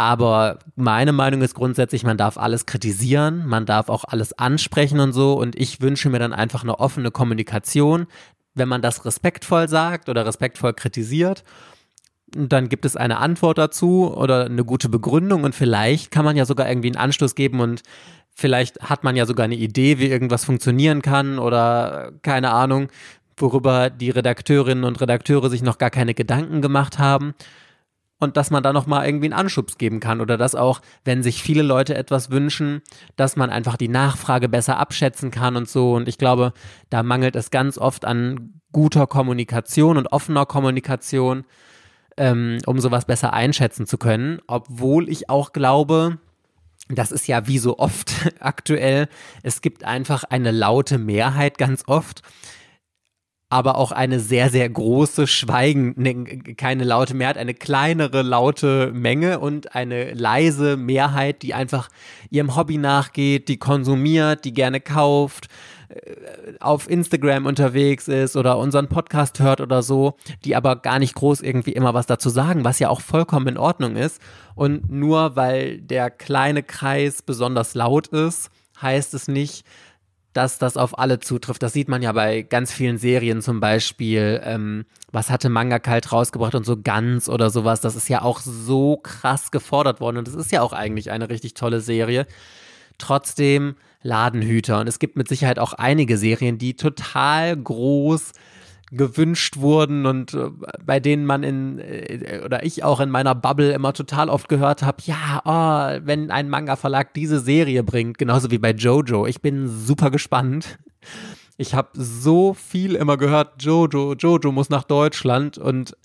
Aber 0.00 0.60
meine 0.76 1.12
Meinung 1.12 1.42
ist 1.42 1.54
grundsätzlich, 1.54 2.04
man 2.04 2.16
darf 2.16 2.38
alles 2.38 2.64
kritisieren, 2.64 3.46
man 3.46 3.66
darf 3.66 3.90
auch 3.90 4.04
alles 4.04 4.32
ansprechen 4.32 4.98
und 4.98 5.12
so. 5.12 5.34
Und 5.34 5.56
ich 5.56 5.82
wünsche 5.82 6.08
mir 6.08 6.18
dann 6.18 6.32
einfach 6.32 6.62
eine 6.62 6.80
offene 6.80 7.10
Kommunikation. 7.10 8.06
Wenn 8.54 8.66
man 8.66 8.80
das 8.80 9.04
respektvoll 9.04 9.68
sagt 9.68 10.08
oder 10.08 10.24
respektvoll 10.24 10.72
kritisiert, 10.72 11.44
dann 12.34 12.70
gibt 12.70 12.86
es 12.86 12.96
eine 12.96 13.18
Antwort 13.18 13.58
dazu 13.58 14.10
oder 14.16 14.46
eine 14.46 14.64
gute 14.64 14.88
Begründung 14.88 15.44
und 15.44 15.54
vielleicht 15.54 16.10
kann 16.10 16.24
man 16.24 16.34
ja 16.34 16.46
sogar 16.46 16.66
irgendwie 16.66 16.88
einen 16.88 16.96
Anstoß 16.96 17.34
geben 17.34 17.60
und 17.60 17.82
vielleicht 18.32 18.80
hat 18.80 19.04
man 19.04 19.16
ja 19.16 19.26
sogar 19.26 19.44
eine 19.44 19.56
Idee, 19.56 19.98
wie 19.98 20.06
irgendwas 20.06 20.46
funktionieren 20.46 21.02
kann 21.02 21.38
oder 21.38 22.12
keine 22.22 22.52
Ahnung, 22.52 22.88
worüber 23.36 23.90
die 23.90 24.08
Redakteurinnen 24.08 24.84
und 24.84 24.98
Redakteure 24.98 25.50
sich 25.50 25.60
noch 25.60 25.76
gar 25.76 25.90
keine 25.90 26.14
Gedanken 26.14 26.62
gemacht 26.62 26.98
haben 26.98 27.34
und 28.20 28.36
dass 28.36 28.50
man 28.50 28.62
da 28.62 28.72
nochmal 28.72 29.06
irgendwie 29.06 29.26
einen 29.26 29.32
Anschubs 29.32 29.78
geben 29.78 29.98
kann 29.98 30.20
oder 30.20 30.36
dass 30.36 30.54
auch, 30.54 30.80
wenn 31.04 31.22
sich 31.22 31.42
viele 31.42 31.62
Leute 31.62 31.96
etwas 31.96 32.30
wünschen, 32.30 32.82
dass 33.16 33.34
man 33.34 33.50
einfach 33.50 33.76
die 33.76 33.88
Nachfrage 33.88 34.48
besser 34.48 34.78
abschätzen 34.78 35.30
kann 35.30 35.56
und 35.56 35.68
so. 35.68 35.94
Und 35.94 36.06
ich 36.06 36.18
glaube, 36.18 36.52
da 36.90 37.02
mangelt 37.02 37.34
es 37.34 37.50
ganz 37.50 37.78
oft 37.78 38.04
an 38.04 38.60
guter 38.72 39.06
Kommunikation 39.06 39.96
und 39.96 40.12
offener 40.12 40.46
Kommunikation, 40.46 41.44
ähm, 42.16 42.58
um 42.66 42.78
sowas 42.78 43.06
besser 43.06 43.32
einschätzen 43.32 43.86
zu 43.86 43.96
können. 43.98 44.40
Obwohl 44.46 45.08
ich 45.08 45.30
auch 45.30 45.52
glaube, 45.52 46.18
das 46.88 47.12
ist 47.12 47.26
ja 47.26 47.46
wie 47.46 47.58
so 47.58 47.78
oft 47.78 48.12
aktuell, 48.40 49.08
es 49.42 49.62
gibt 49.62 49.84
einfach 49.84 50.24
eine 50.24 50.50
laute 50.50 50.98
Mehrheit 50.98 51.56
ganz 51.56 51.84
oft, 51.86 52.22
aber 53.50 53.76
auch 53.76 53.90
eine 53.90 54.20
sehr, 54.20 54.48
sehr 54.48 54.68
große 54.68 55.26
Schweigen, 55.26 55.92
ne, 55.96 56.24
keine 56.54 56.84
laute 56.84 57.14
Mehrheit, 57.14 57.36
eine 57.36 57.52
kleinere 57.52 58.22
laute 58.22 58.92
Menge 58.94 59.40
und 59.40 59.74
eine 59.74 60.14
leise 60.14 60.76
Mehrheit, 60.76 61.42
die 61.42 61.52
einfach 61.52 61.88
ihrem 62.30 62.54
Hobby 62.54 62.78
nachgeht, 62.78 63.48
die 63.48 63.56
konsumiert, 63.56 64.44
die 64.44 64.54
gerne 64.54 64.80
kauft, 64.80 65.48
äh, 65.88 66.14
auf 66.60 66.88
Instagram 66.88 67.46
unterwegs 67.46 68.06
ist 68.06 68.36
oder 68.36 68.56
unseren 68.56 68.86
Podcast 68.86 69.40
hört 69.40 69.60
oder 69.60 69.82
so, 69.82 70.16
die 70.44 70.54
aber 70.54 70.76
gar 70.76 71.00
nicht 71.00 71.16
groß 71.16 71.40
irgendwie 71.40 71.72
immer 71.72 71.92
was 71.92 72.06
dazu 72.06 72.28
sagen, 72.28 72.64
was 72.64 72.78
ja 72.78 72.88
auch 72.88 73.00
vollkommen 73.00 73.48
in 73.48 73.58
Ordnung 73.58 73.96
ist. 73.96 74.22
Und 74.54 74.92
nur 74.92 75.34
weil 75.34 75.80
der 75.80 76.08
kleine 76.10 76.62
Kreis 76.62 77.20
besonders 77.20 77.74
laut 77.74 78.06
ist, 78.06 78.48
heißt 78.80 79.12
es 79.14 79.26
nicht, 79.26 79.64
dass 80.32 80.58
das 80.58 80.76
auf 80.76 80.98
alle 80.98 81.18
zutrifft. 81.18 81.62
Das 81.62 81.72
sieht 81.72 81.88
man 81.88 82.02
ja 82.02 82.12
bei 82.12 82.42
ganz 82.42 82.72
vielen 82.72 82.98
Serien 82.98 83.42
zum 83.42 83.60
Beispiel. 83.60 84.40
Ähm, 84.44 84.84
was 85.12 85.30
hatte 85.30 85.48
Manga 85.48 85.78
Kalt 85.78 86.12
rausgebracht 86.12 86.54
und 86.54 86.64
so 86.64 86.80
ganz 86.80 87.28
oder 87.28 87.50
sowas. 87.50 87.80
Das 87.80 87.96
ist 87.96 88.08
ja 88.08 88.22
auch 88.22 88.40
so 88.40 88.96
krass 88.96 89.50
gefordert 89.50 90.00
worden 90.00 90.18
und 90.18 90.28
das 90.28 90.34
ist 90.34 90.52
ja 90.52 90.62
auch 90.62 90.72
eigentlich 90.72 91.10
eine 91.10 91.28
richtig 91.28 91.54
tolle 91.54 91.80
Serie. 91.80 92.26
Trotzdem 92.98 93.74
Ladenhüter 94.02 94.80
und 94.80 94.88
es 94.88 94.98
gibt 94.98 95.16
mit 95.16 95.28
Sicherheit 95.28 95.58
auch 95.58 95.72
einige 95.72 96.16
Serien, 96.16 96.58
die 96.58 96.74
total 96.74 97.56
groß 97.56 98.32
gewünscht 98.90 99.58
wurden 99.58 100.04
und 100.04 100.34
äh, 100.34 100.50
bei 100.84 100.98
denen 100.98 101.24
man 101.24 101.42
in 101.42 101.78
äh, 101.78 102.40
oder 102.44 102.64
ich 102.64 102.82
auch 102.82 103.00
in 103.00 103.10
meiner 103.10 103.34
Bubble 103.34 103.72
immer 103.72 103.92
total 103.92 104.28
oft 104.28 104.48
gehört 104.48 104.82
habe, 104.82 104.98
ja, 105.04 105.40
oh, 105.44 106.00
wenn 106.04 106.30
ein 106.30 106.48
Manga 106.48 106.76
Verlag 106.76 107.14
diese 107.14 107.38
Serie 107.38 107.84
bringt, 107.84 108.18
genauso 108.18 108.50
wie 108.50 108.58
bei 108.58 108.72
Jojo. 108.72 109.26
Ich 109.26 109.40
bin 109.40 109.68
super 109.68 110.10
gespannt. 110.10 110.78
Ich 111.56 111.74
habe 111.74 111.90
so 111.92 112.54
viel 112.54 112.94
immer 112.94 113.16
gehört, 113.16 113.62
Jojo, 113.62 114.14
Jojo 114.14 114.50
muss 114.50 114.70
nach 114.70 114.84
Deutschland 114.84 115.58
und 115.58 115.96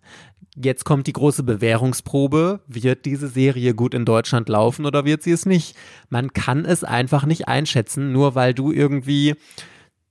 jetzt 0.55 0.85
kommt 0.85 1.07
die 1.07 1.13
große 1.13 1.43
Bewährungsprobe. 1.43 2.59
Wird 2.67 3.05
diese 3.05 3.29
Serie 3.29 3.73
gut 3.73 3.93
in 3.93 4.05
Deutschland 4.05 4.47
laufen 4.49 4.85
oder 4.85 5.05
wird 5.05 5.23
sie 5.23 5.31
es 5.31 5.45
nicht? 5.45 5.75
Man 6.09 6.33
kann 6.33 6.65
es 6.65 6.83
einfach 6.83 7.25
nicht 7.25 7.47
einschätzen, 7.47 8.11
nur 8.11 8.35
weil 8.35 8.53
du 8.53 8.71
irgendwie 8.71 9.35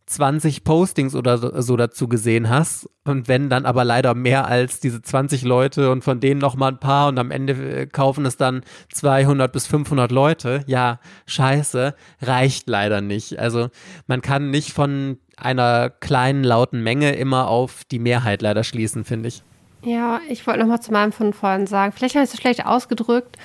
20 0.07 0.65
Postings 0.65 1.15
oder 1.15 1.63
so 1.63 1.77
dazu 1.77 2.09
gesehen 2.09 2.51
hast 2.51 2.89
und 3.05 3.27
wenn 3.27 3.49
dann 3.49 3.65
aber 3.65 3.85
leider 3.85 4.15
mehr 4.15 4.47
als 4.47 4.81
diese 4.81 5.01
20 5.01 5.43
Leute 5.45 5.91
und 5.91 6.05
von 6.05 6.21
denen 6.21 6.41
noch 6.41 6.57
mal 6.57 6.69
ein 6.69 6.79
paar 6.79 7.09
und 7.09 7.19
am 7.19 7.31
Ende 7.31 7.53
äh, 7.53 7.87
kaufen 7.87 8.27
es 8.27 8.37
dann 8.37 8.63
200 8.93 9.51
bis 9.51 9.67
500 9.67 10.13
Leute, 10.13 10.63
ja, 10.67 11.01
scheiße, 11.27 11.95
reicht 12.21 12.69
leider 12.69 13.01
nicht. 13.01 13.39
Also 13.39 13.69
man 14.07 14.21
kann 14.21 14.51
nicht 14.51 14.73
von 14.73 15.19
einer 15.37 15.89
kleinen 15.91 16.45
lauten 16.45 16.83
Menge 16.83 17.15
immer 17.15 17.49
auf 17.49 17.83
die 17.91 17.99
Mehrheit 17.99 18.43
leider 18.43 18.63
schließen, 18.63 19.05
finde 19.05 19.29
ich. 19.29 19.43
Ja, 19.83 20.21
ich 20.29 20.47
wollte 20.47 20.61
noch 20.61 20.67
mal 20.67 20.81
zu 20.81 20.93
meinem 20.93 21.13
von 21.13 21.33
vorhin 21.33 21.67
sagen, 21.67 21.93
vielleicht 21.93 22.15
habe 22.15 22.25
ich 22.25 22.33
es 22.33 22.41
schlecht 22.41 22.67
ausgedrückt. 22.67 23.37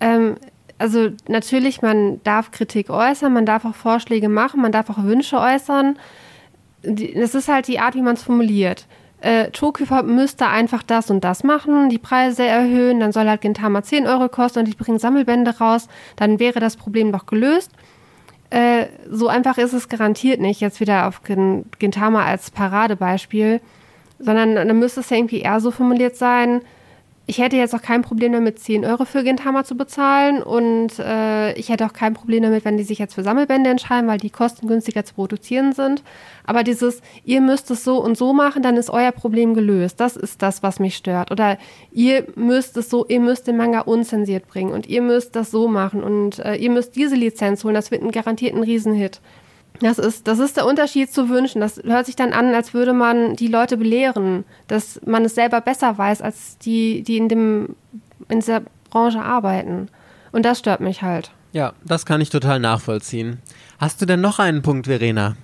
Ähm, 0.00 0.36
also 0.78 1.10
natürlich, 1.26 1.82
man 1.82 2.22
darf 2.22 2.52
Kritik 2.52 2.88
äußern, 2.88 3.32
man 3.32 3.46
darf 3.46 3.64
auch 3.64 3.74
Vorschläge 3.74 4.28
machen, 4.28 4.62
man 4.62 4.72
darf 4.72 4.88
auch 4.90 5.02
Wünsche 5.02 5.38
äußern. 5.38 5.98
Das 6.82 7.34
ist 7.34 7.48
halt 7.48 7.66
die 7.66 7.80
Art, 7.80 7.94
wie 7.96 8.02
man 8.02 8.14
es 8.14 8.22
formuliert. 8.22 8.86
Äh, 9.20 9.50
Tokyo 9.50 9.86
müsste 10.04 10.46
einfach 10.46 10.84
das 10.84 11.10
und 11.10 11.24
das 11.24 11.42
machen, 11.42 11.88
die 11.88 11.98
Preise 11.98 12.44
erhöhen, 12.44 13.00
dann 13.00 13.10
soll 13.10 13.28
halt 13.28 13.40
Gintama 13.40 13.82
10 13.82 14.06
Euro 14.06 14.28
kosten 14.28 14.60
und 14.60 14.68
ich 14.68 14.76
bringe 14.76 15.00
Sammelbände 15.00 15.58
raus, 15.58 15.88
dann 16.14 16.38
wäre 16.38 16.60
das 16.60 16.76
Problem 16.76 17.10
doch 17.10 17.26
gelöst. 17.26 17.72
Äh, 18.50 18.86
so 19.10 19.26
einfach 19.26 19.58
ist 19.58 19.72
es 19.72 19.88
garantiert 19.88 20.40
nicht, 20.40 20.60
jetzt 20.60 20.78
wieder 20.78 21.08
auf 21.08 21.22
Gintama 21.24 22.24
als 22.24 22.52
Paradebeispiel, 22.52 23.60
sondern 24.20 24.54
dann 24.54 24.78
müsste 24.78 25.00
es 25.00 25.10
ja 25.10 25.16
irgendwie 25.16 25.40
eher 25.40 25.58
so 25.58 25.72
formuliert 25.72 26.14
sein, 26.14 26.62
ich 27.28 27.36
hätte 27.36 27.56
jetzt 27.56 27.74
auch 27.74 27.82
kein 27.82 28.00
Problem 28.00 28.32
damit, 28.32 28.58
10 28.58 28.86
Euro 28.86 29.04
für 29.04 29.22
Gintama 29.22 29.62
zu 29.62 29.76
bezahlen 29.76 30.42
und 30.42 30.98
äh, 30.98 31.52
ich 31.58 31.68
hätte 31.68 31.84
auch 31.84 31.92
kein 31.92 32.14
Problem 32.14 32.42
damit, 32.42 32.64
wenn 32.64 32.78
die 32.78 32.84
sich 32.84 32.98
jetzt 32.98 33.14
für 33.14 33.22
Sammelbände 33.22 33.68
entscheiden, 33.68 34.08
weil 34.08 34.18
die 34.18 34.30
kostengünstiger 34.30 35.04
zu 35.04 35.12
produzieren 35.12 35.74
sind. 35.74 36.02
Aber 36.46 36.64
dieses, 36.64 37.02
ihr 37.24 37.42
müsst 37.42 37.70
es 37.70 37.84
so 37.84 38.02
und 38.02 38.16
so 38.16 38.32
machen, 38.32 38.62
dann 38.62 38.78
ist 38.78 38.88
euer 38.88 39.12
Problem 39.12 39.52
gelöst. 39.52 40.00
Das 40.00 40.16
ist 40.16 40.40
das, 40.40 40.62
was 40.62 40.80
mich 40.80 40.96
stört. 40.96 41.30
Oder 41.30 41.58
ihr 41.92 42.26
müsst 42.34 42.78
es 42.78 42.88
so, 42.88 43.04
ihr 43.06 43.20
müsst 43.20 43.46
den 43.46 43.58
Manga 43.58 43.80
unzensiert 43.80 44.48
bringen 44.48 44.72
und 44.72 44.86
ihr 44.86 45.02
müsst 45.02 45.36
das 45.36 45.50
so 45.50 45.68
machen 45.68 46.02
und 46.02 46.38
äh, 46.38 46.54
ihr 46.54 46.70
müsst 46.70 46.96
diese 46.96 47.14
Lizenz 47.14 47.62
holen. 47.62 47.74
Das 47.74 47.90
wird 47.90 48.00
einen 48.00 48.10
garantierten 48.10 48.62
Riesenhit. 48.62 49.20
Das 49.80 49.98
ist, 49.98 50.26
das 50.26 50.38
ist 50.38 50.56
der 50.56 50.66
Unterschied 50.66 51.12
zu 51.12 51.28
wünschen. 51.28 51.60
Das 51.60 51.80
hört 51.84 52.06
sich 52.06 52.16
dann 52.16 52.32
an, 52.32 52.52
als 52.54 52.74
würde 52.74 52.92
man 52.92 53.36
die 53.36 53.46
Leute 53.46 53.76
belehren, 53.76 54.44
dass 54.66 55.00
man 55.06 55.24
es 55.24 55.34
selber 55.34 55.60
besser 55.60 55.96
weiß 55.96 56.20
als 56.20 56.58
die, 56.58 57.02
die 57.02 57.16
in, 57.16 57.28
dem, 57.28 57.76
in 58.28 58.40
dieser 58.40 58.62
Branche 58.90 59.22
arbeiten. 59.22 59.88
Und 60.32 60.44
das 60.44 60.58
stört 60.58 60.80
mich 60.80 61.02
halt. 61.02 61.30
Ja, 61.52 61.72
das 61.84 62.06
kann 62.06 62.20
ich 62.20 62.30
total 62.30 62.60
nachvollziehen. 62.60 63.40
Hast 63.78 64.02
du 64.02 64.06
denn 64.06 64.20
noch 64.20 64.38
einen 64.38 64.62
Punkt, 64.62 64.86
Verena? 64.86 65.36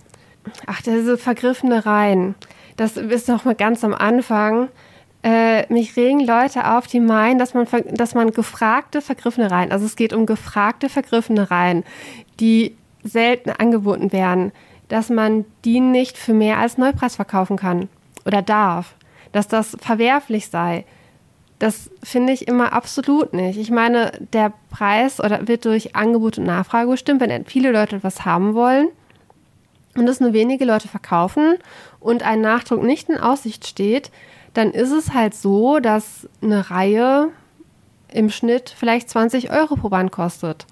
Ach, 0.67 0.83
diese 0.83 1.17
vergriffene 1.17 1.87
Reihen. 1.87 2.35
Das 2.77 2.97
ist 2.97 3.29
noch 3.29 3.45
mal 3.45 3.55
ganz 3.55 3.85
am 3.85 3.95
Anfang. 3.95 4.69
Äh, 5.23 5.73
mich 5.73 5.97
regen 5.97 6.21
Leute 6.21 6.71
auf, 6.71 6.87
die 6.87 7.01
meinen, 7.01 7.39
dass 7.39 7.55
man, 7.55 7.67
dass 7.93 8.15
man 8.15 8.33
gefragte 8.33 9.01
vergriffene 9.01 9.51
Reihen, 9.51 9.73
also 9.73 9.87
es 9.87 9.97
geht 9.97 10.13
um 10.13 10.27
gefragte 10.27 10.91
vergriffene 10.91 11.51
Reihen, 11.51 11.83
die 12.41 12.77
selten 13.05 13.51
angeboten 13.51 14.13
werden, 14.13 14.53
dass 14.89 15.11
man 15.11 15.45
die 15.65 15.81
nicht 15.81 16.19
für 16.19 16.35
mehr 16.35 16.59
als 16.59 16.79
Neupreis 16.79 17.17
verkaufen 17.17 17.57
kann 17.57 17.89
oder 18.27 18.43
darf, 18.43 18.95
dass 19.33 19.49
das 19.49 19.77
verwerflich 19.81 20.49
sei. 20.49 20.85
Das 21.59 21.91
finde 22.03 22.33
ich 22.33 22.49
immer 22.49 22.73
absolut 22.73 23.33
nicht. 23.33 23.59
Ich 23.59 23.71
meine, 23.71 24.13
der 24.33 24.53
Preis 24.71 25.21
oder 25.21 25.47
wird 25.47 25.65
durch 25.65 25.95
Angebot 25.95 26.39
und 26.39 26.45
Nachfrage 26.45 26.91
bestimmt, 26.91 27.21
wenn 27.21 27.45
viele 27.45 27.73
Leute 27.73 27.97
etwas 27.97 28.25
haben 28.25 28.55
wollen 28.55 28.89
und 29.97 30.09
es 30.09 30.21
nur 30.21 30.33
wenige 30.33 30.65
Leute 30.65 30.89
verkaufen 30.89 31.57
und 32.01 32.23
ein 32.23 32.41
Nachdruck 32.41 32.83
nicht 32.83 33.09
in 33.09 33.19
Aussicht 33.19 33.67
steht, 33.67 34.11
dann 34.53 34.71
ist 34.71 34.91
es 34.91 35.15
halt 35.15 35.35
so, 35.35 35.79
dass 35.79 36.29
eine 36.43 36.71
Reihe 36.71 37.31
im 38.13 38.31
Schnitt 38.31 38.75
vielleicht 38.77 39.11
20 39.11 39.51
Euro 39.51 39.77
pro 39.77 39.89
Band 39.89 40.13
kostet. 40.13 40.67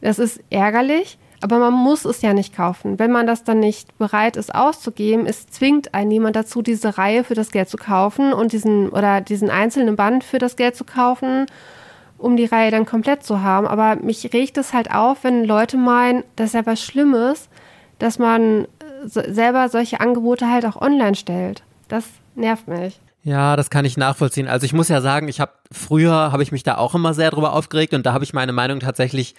Das 0.00 0.18
ist 0.18 0.40
ärgerlich, 0.50 1.18
aber 1.40 1.58
man 1.58 1.72
muss 1.72 2.04
es 2.04 2.22
ja 2.22 2.32
nicht 2.32 2.54
kaufen. 2.54 2.98
Wenn 2.98 3.12
man 3.12 3.26
das 3.26 3.44
dann 3.44 3.60
nicht 3.60 3.96
bereit 3.98 4.36
ist 4.36 4.54
auszugeben, 4.54 5.26
es 5.26 5.46
zwingt 5.46 5.94
einen 5.94 6.08
niemand 6.08 6.36
dazu, 6.36 6.62
diese 6.62 6.98
Reihe 6.98 7.24
für 7.24 7.34
das 7.34 7.50
Geld 7.50 7.68
zu 7.68 7.76
kaufen 7.76 8.32
und 8.32 8.52
diesen 8.52 8.88
oder 8.88 9.20
diesen 9.20 9.50
einzelnen 9.50 9.96
Band 9.96 10.24
für 10.24 10.38
das 10.38 10.56
Geld 10.56 10.76
zu 10.76 10.84
kaufen, 10.84 11.46
um 12.16 12.36
die 12.36 12.46
Reihe 12.46 12.70
dann 12.70 12.86
komplett 12.86 13.22
zu 13.22 13.42
haben. 13.42 13.66
Aber 13.66 13.96
mich 13.96 14.32
regt 14.32 14.58
es 14.58 14.72
halt 14.72 14.92
auf, 14.92 15.24
wenn 15.24 15.44
Leute 15.44 15.76
meinen, 15.76 16.24
das 16.36 16.48
ist 16.48 16.54
ja 16.54 16.66
was 16.66 16.82
Schlimmes, 16.82 17.48
dass 17.98 18.18
man 18.18 18.66
selber 19.04 19.68
solche 19.68 20.00
Angebote 20.00 20.50
halt 20.50 20.66
auch 20.66 20.80
online 20.80 21.14
stellt. 21.14 21.62
Das 21.86 22.04
nervt 22.34 22.66
mich. 22.66 23.00
Ja, 23.22 23.56
das 23.56 23.70
kann 23.70 23.84
ich 23.84 23.96
nachvollziehen. 23.96 24.48
Also 24.48 24.64
ich 24.64 24.72
muss 24.72 24.88
ja 24.88 25.00
sagen, 25.00 25.28
ich 25.28 25.40
habe 25.40 25.52
früher 25.70 26.32
habe 26.32 26.42
ich 26.42 26.52
mich 26.52 26.62
da 26.62 26.78
auch 26.78 26.94
immer 26.94 27.14
sehr 27.14 27.30
drüber 27.30 27.52
aufgeregt 27.52 27.92
und 27.94 28.06
da 28.06 28.12
habe 28.12 28.24
ich 28.24 28.32
meine 28.32 28.52
Meinung 28.52 28.80
tatsächlich 28.80 29.34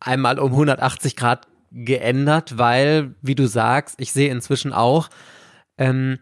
einmal 0.00 0.38
um 0.38 0.52
180 0.52 1.16
Grad 1.16 1.46
geändert, 1.70 2.56
weil, 2.56 3.14
wie 3.22 3.34
du 3.34 3.46
sagst, 3.46 3.96
ich 4.00 4.12
sehe 4.12 4.30
inzwischen 4.30 4.72
auch, 4.72 5.10
ähm, 5.76 6.18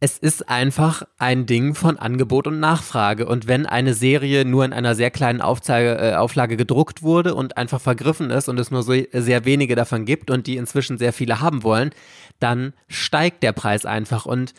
es 0.00 0.16
ist 0.16 0.48
einfach 0.48 1.02
ein 1.18 1.46
Ding 1.46 1.74
von 1.74 1.98
Angebot 1.98 2.46
und 2.46 2.60
Nachfrage. 2.60 3.26
Und 3.26 3.48
wenn 3.48 3.66
eine 3.66 3.94
Serie 3.94 4.44
nur 4.44 4.64
in 4.64 4.72
einer 4.72 4.94
sehr 4.94 5.10
kleinen 5.10 5.40
Aufzeige, 5.40 5.98
äh, 5.98 6.14
Auflage 6.14 6.56
gedruckt 6.56 7.02
wurde 7.02 7.34
und 7.34 7.56
einfach 7.56 7.80
vergriffen 7.80 8.30
ist 8.30 8.48
und 8.48 8.60
es 8.60 8.70
nur 8.70 8.82
so 8.82 8.94
sehr 9.12 9.44
wenige 9.44 9.74
davon 9.74 10.04
gibt 10.04 10.30
und 10.30 10.46
die 10.46 10.56
inzwischen 10.56 10.98
sehr 10.98 11.12
viele 11.12 11.40
haben 11.40 11.64
wollen, 11.64 11.90
dann 12.38 12.74
steigt 12.86 13.42
der 13.42 13.52
Preis 13.52 13.86
einfach. 13.86 14.24
Und 14.24 14.54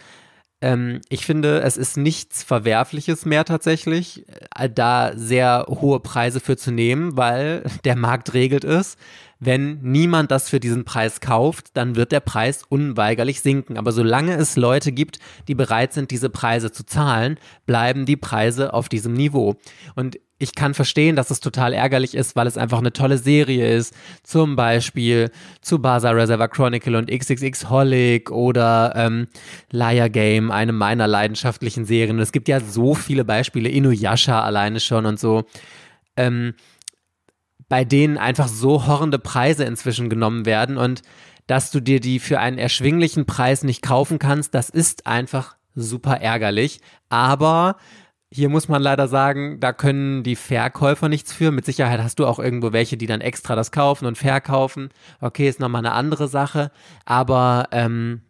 ähm, 0.61 1.01
ich 1.09 1.25
finde, 1.25 1.61
es 1.61 1.77
ist 1.77 1.95
nichts 1.95 2.43
Verwerfliches 2.43 3.25
mehr 3.25 3.45
tatsächlich, 3.45 4.25
äh, 4.55 4.69
da 4.69 5.13
sehr 5.15 5.65
hohe 5.69 5.99
Preise 5.99 6.39
für 6.39 6.57
zu 6.57 6.71
nehmen, 6.71 7.15
weil 7.15 7.63
der 7.85 7.95
Markt 7.95 8.33
regelt 8.33 8.63
es. 8.63 8.97
Wenn 9.41 9.79
niemand 9.81 10.31
das 10.31 10.49
für 10.49 10.59
diesen 10.59 10.83
Preis 10.83 11.21
kauft, 11.21 11.77
dann 11.77 11.95
wird 11.95 12.11
der 12.11 12.19
Preis 12.19 12.63
unweigerlich 12.67 13.39
sinken. 13.39 13.77
Aber 13.77 13.93
solange 13.93 14.35
es 14.35 14.57
Leute 14.57 14.91
gibt, 14.91 15.19
die 15.47 15.55
bereit 15.55 15.93
sind, 15.93 16.11
diese 16.11 16.29
Preise 16.29 16.73
zu 16.73 16.85
zahlen, 16.85 17.37
bleiben 17.65 18.05
die 18.05 18.17
Preise 18.17 18.73
auf 18.73 18.89
diesem 18.89 19.13
Niveau. 19.13 19.55
Und 19.95 20.19
ich 20.39 20.55
kann 20.55 20.73
verstehen, 20.73 21.17
dass 21.17 21.31
es 21.31 21.41
total 21.41 21.73
ärgerlich 21.73 22.15
ist, 22.15 22.37
weil 22.37 22.47
es 22.47 22.57
einfach 22.57 22.79
eine 22.79 22.93
tolle 22.93 23.17
Serie 23.17 23.75
ist. 23.75 23.93
Zum 24.23 24.55
Beispiel 24.55 25.31
zu 25.61 25.79
Baza 25.79 26.11
Reservoir 26.11 26.47
Chronicle 26.47 26.95
und 26.95 27.11
XXX 27.11 27.69
Holic 27.69 28.31
oder 28.31 28.93
ähm, 28.95 29.27
Liar 29.69 30.09
Game, 30.09 30.49
eine 30.49 30.71
meiner 30.71 31.07
leidenschaftlichen 31.07 31.83
Serien. 31.83 32.15
Und 32.15 32.21
es 32.21 32.31
gibt 32.31 32.47
ja 32.47 32.61
so 32.61 32.95
viele 32.95 33.25
Beispiele, 33.25 33.67
Inuyasha 33.67 34.41
alleine 34.41 34.79
schon 34.79 35.05
und 35.05 35.19
so. 35.19 35.43
Ähm, 36.15 36.53
bei 37.67 37.83
denen 37.83 38.17
einfach 38.17 38.47
so 38.47 38.87
horrende 38.87 39.19
Preise 39.19 39.65
inzwischen 39.65 40.09
genommen 40.09 40.45
werden 40.45 40.77
und 40.77 41.01
dass 41.47 41.69
du 41.69 41.81
dir 41.81 41.99
die 41.99 42.19
für 42.19 42.39
einen 42.39 42.57
erschwinglichen 42.57 43.25
Preis 43.25 43.63
nicht 43.63 43.81
kaufen 43.81 44.19
kannst, 44.19 44.53
das 44.53 44.69
ist 44.69 45.05
einfach 45.05 45.57
super 45.75 46.21
ärgerlich. 46.21 46.79
Aber 47.09 47.75
hier 48.31 48.49
muss 48.49 48.67
man 48.67 48.81
leider 48.81 49.07
sagen, 49.07 49.59
da 49.59 49.73
können 49.73 50.23
die 50.23 50.35
Verkäufer 50.35 51.09
nichts 51.09 51.33
für. 51.33 51.51
Mit 51.51 51.65
Sicherheit 51.65 52.01
hast 52.01 52.19
du 52.19 52.27
auch 52.27 52.37
irgendwo 52.37 52.71
welche, 52.73 52.95
die 52.95 53.07
dann 53.07 53.21
extra 53.21 53.55
das 53.55 53.71
kaufen 53.71 54.05
und 54.05 54.17
verkaufen. 54.17 54.89
Okay, 55.19 55.49
ist 55.49 55.59
nochmal 55.59 55.83
eine 55.83 55.93
andere 55.93 56.27
Sache. 56.27 56.71
Aber 57.05 57.69
ähm, 57.71 58.21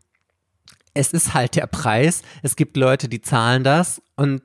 es 0.93 1.11
ist 1.11 1.33
halt 1.33 1.55
der 1.55 1.67
Preis. 1.67 2.21
Es 2.43 2.55
gibt 2.55 2.77
Leute, 2.77 3.09
die 3.09 3.21
zahlen 3.21 3.63
das 3.63 4.01
und 4.15 4.41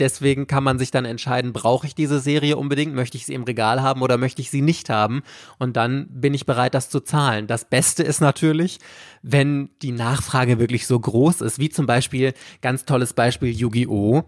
deswegen 0.00 0.46
kann 0.46 0.64
man 0.64 0.78
sich 0.78 0.90
dann 0.90 1.04
entscheiden, 1.04 1.52
brauche 1.52 1.86
ich 1.86 1.94
diese 1.94 2.20
Serie 2.20 2.56
unbedingt, 2.56 2.94
möchte 2.94 3.16
ich 3.16 3.26
sie 3.26 3.34
im 3.34 3.44
Regal 3.44 3.82
haben 3.82 4.02
oder 4.02 4.18
möchte 4.18 4.42
ich 4.42 4.50
sie 4.50 4.60
nicht 4.60 4.90
haben 4.90 5.22
und 5.58 5.76
dann 5.76 6.06
bin 6.10 6.34
ich 6.34 6.46
bereit, 6.46 6.74
das 6.74 6.90
zu 6.90 7.00
zahlen. 7.00 7.46
Das 7.46 7.64
Beste 7.64 8.02
ist 8.02 8.20
natürlich, 8.20 8.78
wenn 9.22 9.70
die 9.82 9.92
Nachfrage 9.92 10.58
wirklich 10.58 10.86
so 10.86 10.98
groß 10.98 11.40
ist, 11.40 11.58
wie 11.58 11.70
zum 11.70 11.86
Beispiel, 11.86 12.34
ganz 12.60 12.84
tolles 12.84 13.14
Beispiel 13.14 13.50
Yu-Gi-Oh! 13.50 14.24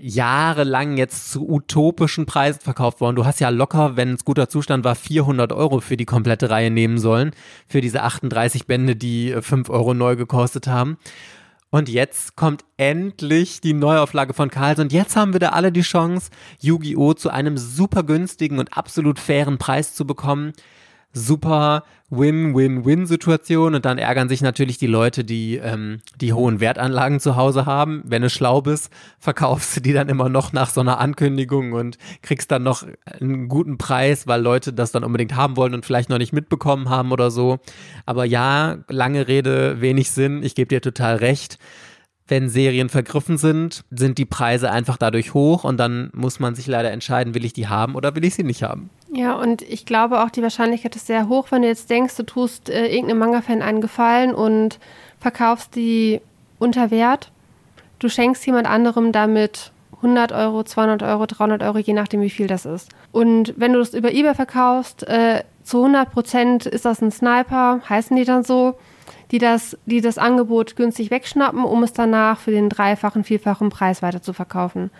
Jahrelang 0.00 0.96
jetzt 0.96 1.30
zu 1.30 1.48
utopischen 1.48 2.26
Preisen 2.26 2.60
verkauft 2.60 3.00
worden. 3.00 3.16
Du 3.16 3.24
hast 3.24 3.40
ja 3.40 3.50
locker, 3.50 3.96
wenn 3.96 4.14
es 4.14 4.24
guter 4.24 4.48
Zustand 4.48 4.84
war, 4.84 4.94
400 4.94 5.52
Euro 5.52 5.80
für 5.80 5.96
die 5.96 6.06
komplette 6.06 6.50
Reihe 6.50 6.70
nehmen 6.70 6.98
sollen, 6.98 7.32
für 7.66 7.80
diese 7.80 8.02
38 8.02 8.66
Bände, 8.66 8.96
die 8.96 9.34
5 9.40 9.68
Euro 9.70 9.94
neu 9.94 10.16
gekostet 10.16 10.66
haben. 10.66 10.96
Und 11.70 11.88
jetzt 11.88 12.34
kommt 12.34 12.64
endlich 12.78 13.60
die 13.60 13.74
Neuauflage 13.74 14.34
von 14.34 14.50
Karls 14.50 14.80
und 14.80 14.92
jetzt 14.92 15.14
haben 15.14 15.32
wir 15.32 15.40
da 15.40 15.50
alle 15.50 15.70
die 15.70 15.82
Chance, 15.82 16.30
Yu-Gi-Oh! 16.60 17.14
zu 17.14 17.30
einem 17.30 17.56
super 17.56 18.02
günstigen 18.02 18.58
und 18.58 18.76
absolut 18.76 19.20
fairen 19.20 19.58
Preis 19.58 19.94
zu 19.94 20.04
bekommen 20.04 20.52
super 21.12 21.84
Win-Win-Win-Situation 22.10 23.74
und 23.74 23.84
dann 23.84 23.98
ärgern 23.98 24.28
sich 24.28 24.42
natürlich 24.42 24.78
die 24.78 24.88
Leute, 24.88 25.24
die 25.24 25.56
ähm, 25.56 26.00
die 26.20 26.32
hohen 26.32 26.58
Wertanlagen 26.58 27.20
zu 27.20 27.36
Hause 27.36 27.66
haben. 27.66 28.02
Wenn 28.04 28.22
du 28.22 28.30
schlau 28.30 28.62
bist, 28.62 28.90
verkaufst 29.18 29.76
du 29.76 29.80
die 29.80 29.92
dann 29.92 30.08
immer 30.08 30.28
noch 30.28 30.52
nach 30.52 30.70
so 30.70 30.80
einer 30.80 30.98
Ankündigung 30.98 31.72
und 31.72 31.98
kriegst 32.22 32.50
dann 32.50 32.64
noch 32.64 32.84
einen 33.04 33.48
guten 33.48 33.78
Preis, 33.78 34.26
weil 34.26 34.42
Leute 34.42 34.72
das 34.72 34.90
dann 34.90 35.04
unbedingt 35.04 35.36
haben 35.36 35.56
wollen 35.56 35.74
und 35.74 35.86
vielleicht 35.86 36.10
noch 36.10 36.18
nicht 36.18 36.32
mitbekommen 36.32 36.88
haben 36.88 37.12
oder 37.12 37.30
so. 37.30 37.60
Aber 38.06 38.24
ja, 38.24 38.78
lange 38.88 39.28
Rede, 39.28 39.80
wenig 39.80 40.10
Sinn. 40.10 40.42
Ich 40.42 40.56
gebe 40.56 40.68
dir 40.68 40.80
total 40.80 41.16
recht 41.16 41.58
wenn 42.30 42.48
Serien 42.48 42.88
vergriffen 42.88 43.36
sind, 43.36 43.82
sind 43.90 44.16
die 44.18 44.24
Preise 44.24 44.70
einfach 44.70 44.96
dadurch 44.96 45.34
hoch 45.34 45.64
und 45.64 45.76
dann 45.78 46.10
muss 46.14 46.40
man 46.40 46.54
sich 46.54 46.66
leider 46.66 46.90
entscheiden, 46.90 47.34
will 47.34 47.44
ich 47.44 47.52
die 47.52 47.68
haben 47.68 47.96
oder 47.96 48.14
will 48.14 48.24
ich 48.24 48.34
sie 48.34 48.44
nicht 48.44 48.62
haben. 48.62 48.88
Ja, 49.12 49.34
und 49.34 49.62
ich 49.62 49.84
glaube 49.84 50.22
auch, 50.22 50.30
die 50.30 50.42
Wahrscheinlichkeit 50.42 50.94
ist 50.94 51.08
sehr 51.08 51.28
hoch, 51.28 51.48
wenn 51.50 51.62
du 51.62 51.68
jetzt 51.68 51.90
denkst, 51.90 52.16
du 52.16 52.22
tust 52.22 52.70
äh, 52.70 52.86
irgendeinem 52.86 53.18
Manga-Fan 53.18 53.60
einen 53.60 53.80
Gefallen 53.80 54.34
und 54.34 54.78
verkaufst 55.18 55.74
die 55.74 56.20
unter 56.58 56.90
Wert. 56.90 57.32
Du 57.98 58.08
schenkst 58.08 58.46
jemand 58.46 58.68
anderem 58.68 59.10
damit 59.10 59.72
100 59.96 60.32
Euro, 60.32 60.62
200 60.62 61.02
Euro, 61.02 61.26
300 61.26 61.62
Euro, 61.62 61.78
je 61.78 61.92
nachdem, 61.92 62.20
wie 62.22 62.30
viel 62.30 62.46
das 62.46 62.64
ist. 62.64 62.90
Und 63.12 63.52
wenn 63.56 63.72
du 63.72 63.80
das 63.80 63.92
über 63.92 64.12
eBay 64.12 64.34
verkaufst, 64.34 65.02
äh, 65.08 65.42
zu 65.62 65.78
100 65.78 66.10
Prozent 66.10 66.66
ist 66.66 66.84
das 66.84 67.02
ein 67.02 67.10
Sniper, 67.10 67.80
heißen 67.88 68.16
die 68.16 68.24
dann 68.24 68.44
so 68.44 68.76
die 69.30 69.38
das, 69.38 69.76
die 69.86 70.00
das 70.00 70.18
Angebot 70.18 70.76
günstig 70.76 71.10
wegschnappen, 71.10 71.64
um 71.64 71.82
es 71.82 71.92
danach 71.92 72.38
für 72.38 72.50
den 72.50 72.68
dreifachen, 72.68 73.24
vierfachen 73.24 73.70
Preis 73.70 74.02
weiter 74.02 74.22
zu 74.22 74.32
verkaufen. 74.32 74.90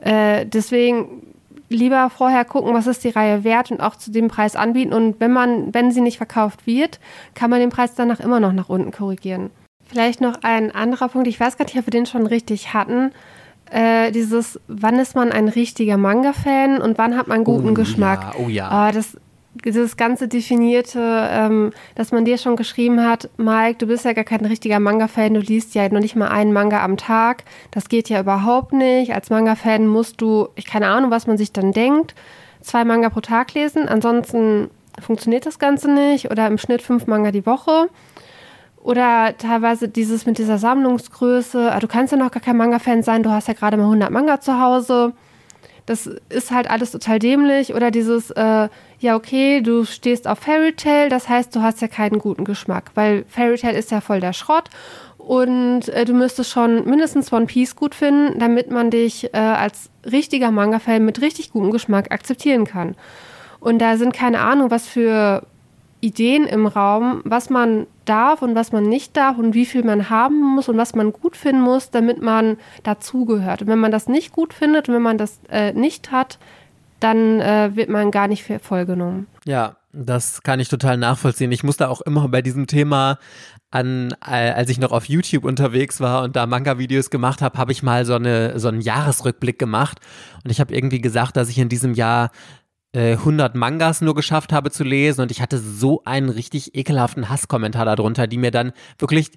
Äh, 0.00 0.46
deswegen 0.46 1.22
lieber 1.68 2.10
vorher 2.10 2.44
gucken, 2.44 2.74
was 2.74 2.86
ist 2.86 3.04
die 3.04 3.10
Reihe 3.10 3.44
wert 3.44 3.70
und 3.70 3.80
auch 3.80 3.96
zu 3.96 4.10
dem 4.10 4.28
Preis 4.28 4.56
anbieten. 4.56 4.92
Und 4.92 5.20
wenn 5.20 5.32
man, 5.32 5.74
wenn 5.74 5.90
sie 5.90 6.00
nicht 6.00 6.16
verkauft 6.16 6.66
wird, 6.66 7.00
kann 7.34 7.50
man 7.50 7.60
den 7.60 7.70
Preis 7.70 7.94
danach 7.94 8.20
immer 8.20 8.40
noch 8.40 8.52
nach 8.52 8.68
unten 8.68 8.92
korrigieren. 8.92 9.50
Vielleicht 9.84 10.20
noch 10.20 10.42
ein 10.42 10.72
anderer 10.72 11.08
Punkt, 11.08 11.28
ich 11.28 11.38
weiß 11.38 11.56
gar 11.56 11.64
nicht, 11.64 11.78
ob 11.78 11.86
wir 11.86 11.92
den 11.92 12.06
schon 12.06 12.26
richtig 12.26 12.74
hatten. 12.74 13.12
Äh, 13.70 14.12
dieses, 14.12 14.60
wann 14.68 14.98
ist 14.98 15.16
man 15.16 15.32
ein 15.32 15.48
richtiger 15.48 15.96
Manga-Fan 15.96 16.80
und 16.80 16.98
wann 16.98 17.16
hat 17.16 17.26
man 17.26 17.42
guten 17.42 17.70
oh, 17.70 17.74
Geschmack? 17.74 18.34
Ja, 18.34 18.44
oh 18.44 18.48
ja. 18.48 18.88
Oh, 18.88 18.92
das 18.92 19.16
dieses 19.64 19.96
ganze 19.96 20.28
definierte, 20.28 21.00
ähm, 21.30 21.72
dass 21.94 22.12
man 22.12 22.24
dir 22.24 22.38
schon 22.38 22.56
geschrieben 22.56 23.04
hat, 23.04 23.28
Mike, 23.36 23.78
du 23.78 23.86
bist 23.86 24.04
ja 24.04 24.12
gar 24.12 24.24
kein 24.24 24.44
richtiger 24.44 24.80
Manga-Fan, 24.80 25.34
du 25.34 25.40
liest 25.40 25.74
ja 25.74 25.88
noch 25.88 26.00
nicht 26.00 26.16
mal 26.16 26.28
einen 26.28 26.52
Manga 26.52 26.82
am 26.84 26.96
Tag. 26.96 27.44
Das 27.70 27.88
geht 27.88 28.08
ja 28.08 28.20
überhaupt 28.20 28.72
nicht. 28.72 29.14
Als 29.14 29.30
Manga-Fan 29.30 29.86
musst 29.86 30.20
du, 30.20 30.48
ich 30.54 30.66
keine 30.66 30.88
Ahnung, 30.88 31.10
was 31.10 31.26
man 31.26 31.38
sich 31.38 31.52
dann 31.52 31.72
denkt, 31.72 32.14
zwei 32.60 32.84
Manga 32.84 33.10
pro 33.10 33.20
Tag 33.20 33.54
lesen. 33.54 33.88
Ansonsten 33.88 34.70
funktioniert 35.00 35.46
das 35.46 35.58
Ganze 35.58 35.90
nicht. 35.90 36.30
Oder 36.30 36.46
im 36.46 36.58
Schnitt 36.58 36.82
fünf 36.82 37.06
Manga 37.06 37.30
die 37.30 37.46
Woche. 37.46 37.88
Oder 38.86 39.36
teilweise 39.36 39.88
dieses 39.88 40.26
mit 40.26 40.38
dieser 40.38 40.58
Sammlungsgröße. 40.58 41.72
Ah, 41.72 41.80
du 41.80 41.88
kannst 41.88 42.12
ja 42.12 42.18
noch 42.18 42.30
gar 42.30 42.42
kein 42.42 42.56
Manga-Fan 42.56 43.02
sein, 43.02 43.24
du 43.24 43.30
hast 43.30 43.48
ja 43.48 43.54
gerade 43.54 43.76
mal 43.76 43.84
100 43.84 44.10
Manga 44.10 44.40
zu 44.40 44.60
Hause. 44.60 45.12
Das 45.86 46.10
ist 46.28 46.50
halt 46.50 46.68
alles 46.68 46.90
total 46.90 47.18
dämlich. 47.18 47.74
Oder 47.74 47.90
dieses, 47.90 48.30
äh, 48.32 48.68
ja, 48.98 49.16
okay, 49.16 49.60
du 49.60 49.84
stehst 49.84 50.26
auf 50.26 50.40
Fairy 50.40 50.72
Tale, 50.72 51.08
das 51.08 51.28
heißt, 51.28 51.54
du 51.54 51.62
hast 51.62 51.80
ja 51.80 51.88
keinen 51.88 52.18
guten 52.18 52.44
Geschmack, 52.44 52.90
weil 52.94 53.24
Fairy 53.28 53.56
Tale 53.56 53.78
ist 53.78 53.90
ja 53.92 54.00
voll 54.00 54.20
der 54.20 54.32
Schrott. 54.32 54.68
Und 55.18 55.88
äh, 55.88 56.04
du 56.04 56.12
müsstest 56.12 56.50
schon 56.50 56.88
mindestens 56.88 57.32
One 57.32 57.46
Piece 57.46 57.74
gut 57.74 57.94
finden, 57.94 58.38
damit 58.38 58.70
man 58.70 58.90
dich 58.90 59.32
äh, 59.34 59.38
als 59.38 59.90
richtiger 60.04 60.50
Manga-Fan 60.50 61.04
mit 61.04 61.20
richtig 61.20 61.50
gutem 61.50 61.70
Geschmack 61.72 62.12
akzeptieren 62.12 62.64
kann. 62.64 62.94
Und 63.58 63.80
da 63.80 63.96
sind 63.96 64.12
keine 64.12 64.40
Ahnung, 64.40 64.70
was 64.70 64.86
für 64.86 65.46
Ideen 66.00 66.46
im 66.46 66.66
Raum, 66.66 67.22
was 67.24 67.50
man 67.50 67.86
darf 68.04 68.42
und 68.42 68.54
was 68.54 68.72
man 68.72 68.84
nicht 68.84 69.16
darf 69.16 69.38
und 69.38 69.54
wie 69.54 69.66
viel 69.66 69.82
man 69.82 70.10
haben 70.10 70.40
muss 70.40 70.68
und 70.68 70.76
was 70.76 70.94
man 70.94 71.12
gut 71.12 71.36
finden 71.36 71.62
muss, 71.62 71.90
damit 71.90 72.22
man 72.22 72.58
dazugehört. 72.82 73.62
Und 73.62 73.68
wenn 73.68 73.78
man 73.78 73.92
das 73.92 74.08
nicht 74.08 74.32
gut 74.32 74.52
findet 74.52 74.88
und 74.88 74.94
wenn 74.94 75.02
man 75.02 75.18
das 75.18 75.40
äh, 75.48 75.72
nicht 75.72 76.12
hat, 76.12 76.38
dann 77.00 77.40
äh, 77.40 77.74
wird 77.74 77.88
man 77.88 78.10
gar 78.10 78.28
nicht 78.28 78.44
für 78.44 78.58
voll 78.58 78.86
genommen. 78.86 79.26
Ja, 79.44 79.76
das 79.92 80.42
kann 80.42 80.60
ich 80.60 80.68
total 80.68 80.96
nachvollziehen. 80.96 81.52
Ich 81.52 81.64
musste 81.64 81.88
auch 81.88 82.00
immer 82.02 82.28
bei 82.28 82.42
diesem 82.42 82.66
Thema 82.66 83.18
an, 83.70 84.14
äh, 84.24 84.50
als 84.50 84.70
ich 84.70 84.78
noch 84.78 84.92
auf 84.92 85.06
YouTube 85.06 85.44
unterwegs 85.44 86.00
war 86.00 86.22
und 86.22 86.36
da 86.36 86.46
Manga-Videos 86.46 87.10
gemacht 87.10 87.42
habe, 87.42 87.58
habe 87.58 87.72
ich 87.72 87.82
mal 87.82 88.04
so, 88.04 88.14
eine, 88.14 88.58
so 88.58 88.68
einen 88.68 88.80
Jahresrückblick 88.80 89.58
gemacht 89.58 90.00
und 90.44 90.50
ich 90.50 90.60
habe 90.60 90.74
irgendwie 90.74 91.00
gesagt, 91.00 91.36
dass 91.36 91.48
ich 91.48 91.58
in 91.58 91.68
diesem 91.68 91.94
Jahr 91.94 92.30
100 92.96 93.54
äh, 93.54 93.58
Mangas 93.58 94.00
nur 94.00 94.14
geschafft 94.14 94.52
habe 94.52 94.70
zu 94.70 94.82
lesen 94.82 95.20
und 95.20 95.30
ich 95.30 95.42
hatte 95.42 95.58
so 95.58 96.02
einen 96.04 96.30
richtig 96.30 96.74
ekelhaften 96.74 97.28
Hasskommentar 97.28 97.84
darunter, 97.84 98.26
die 98.26 98.38
mir 98.38 98.50
dann 98.50 98.72
wirklich 98.98 99.32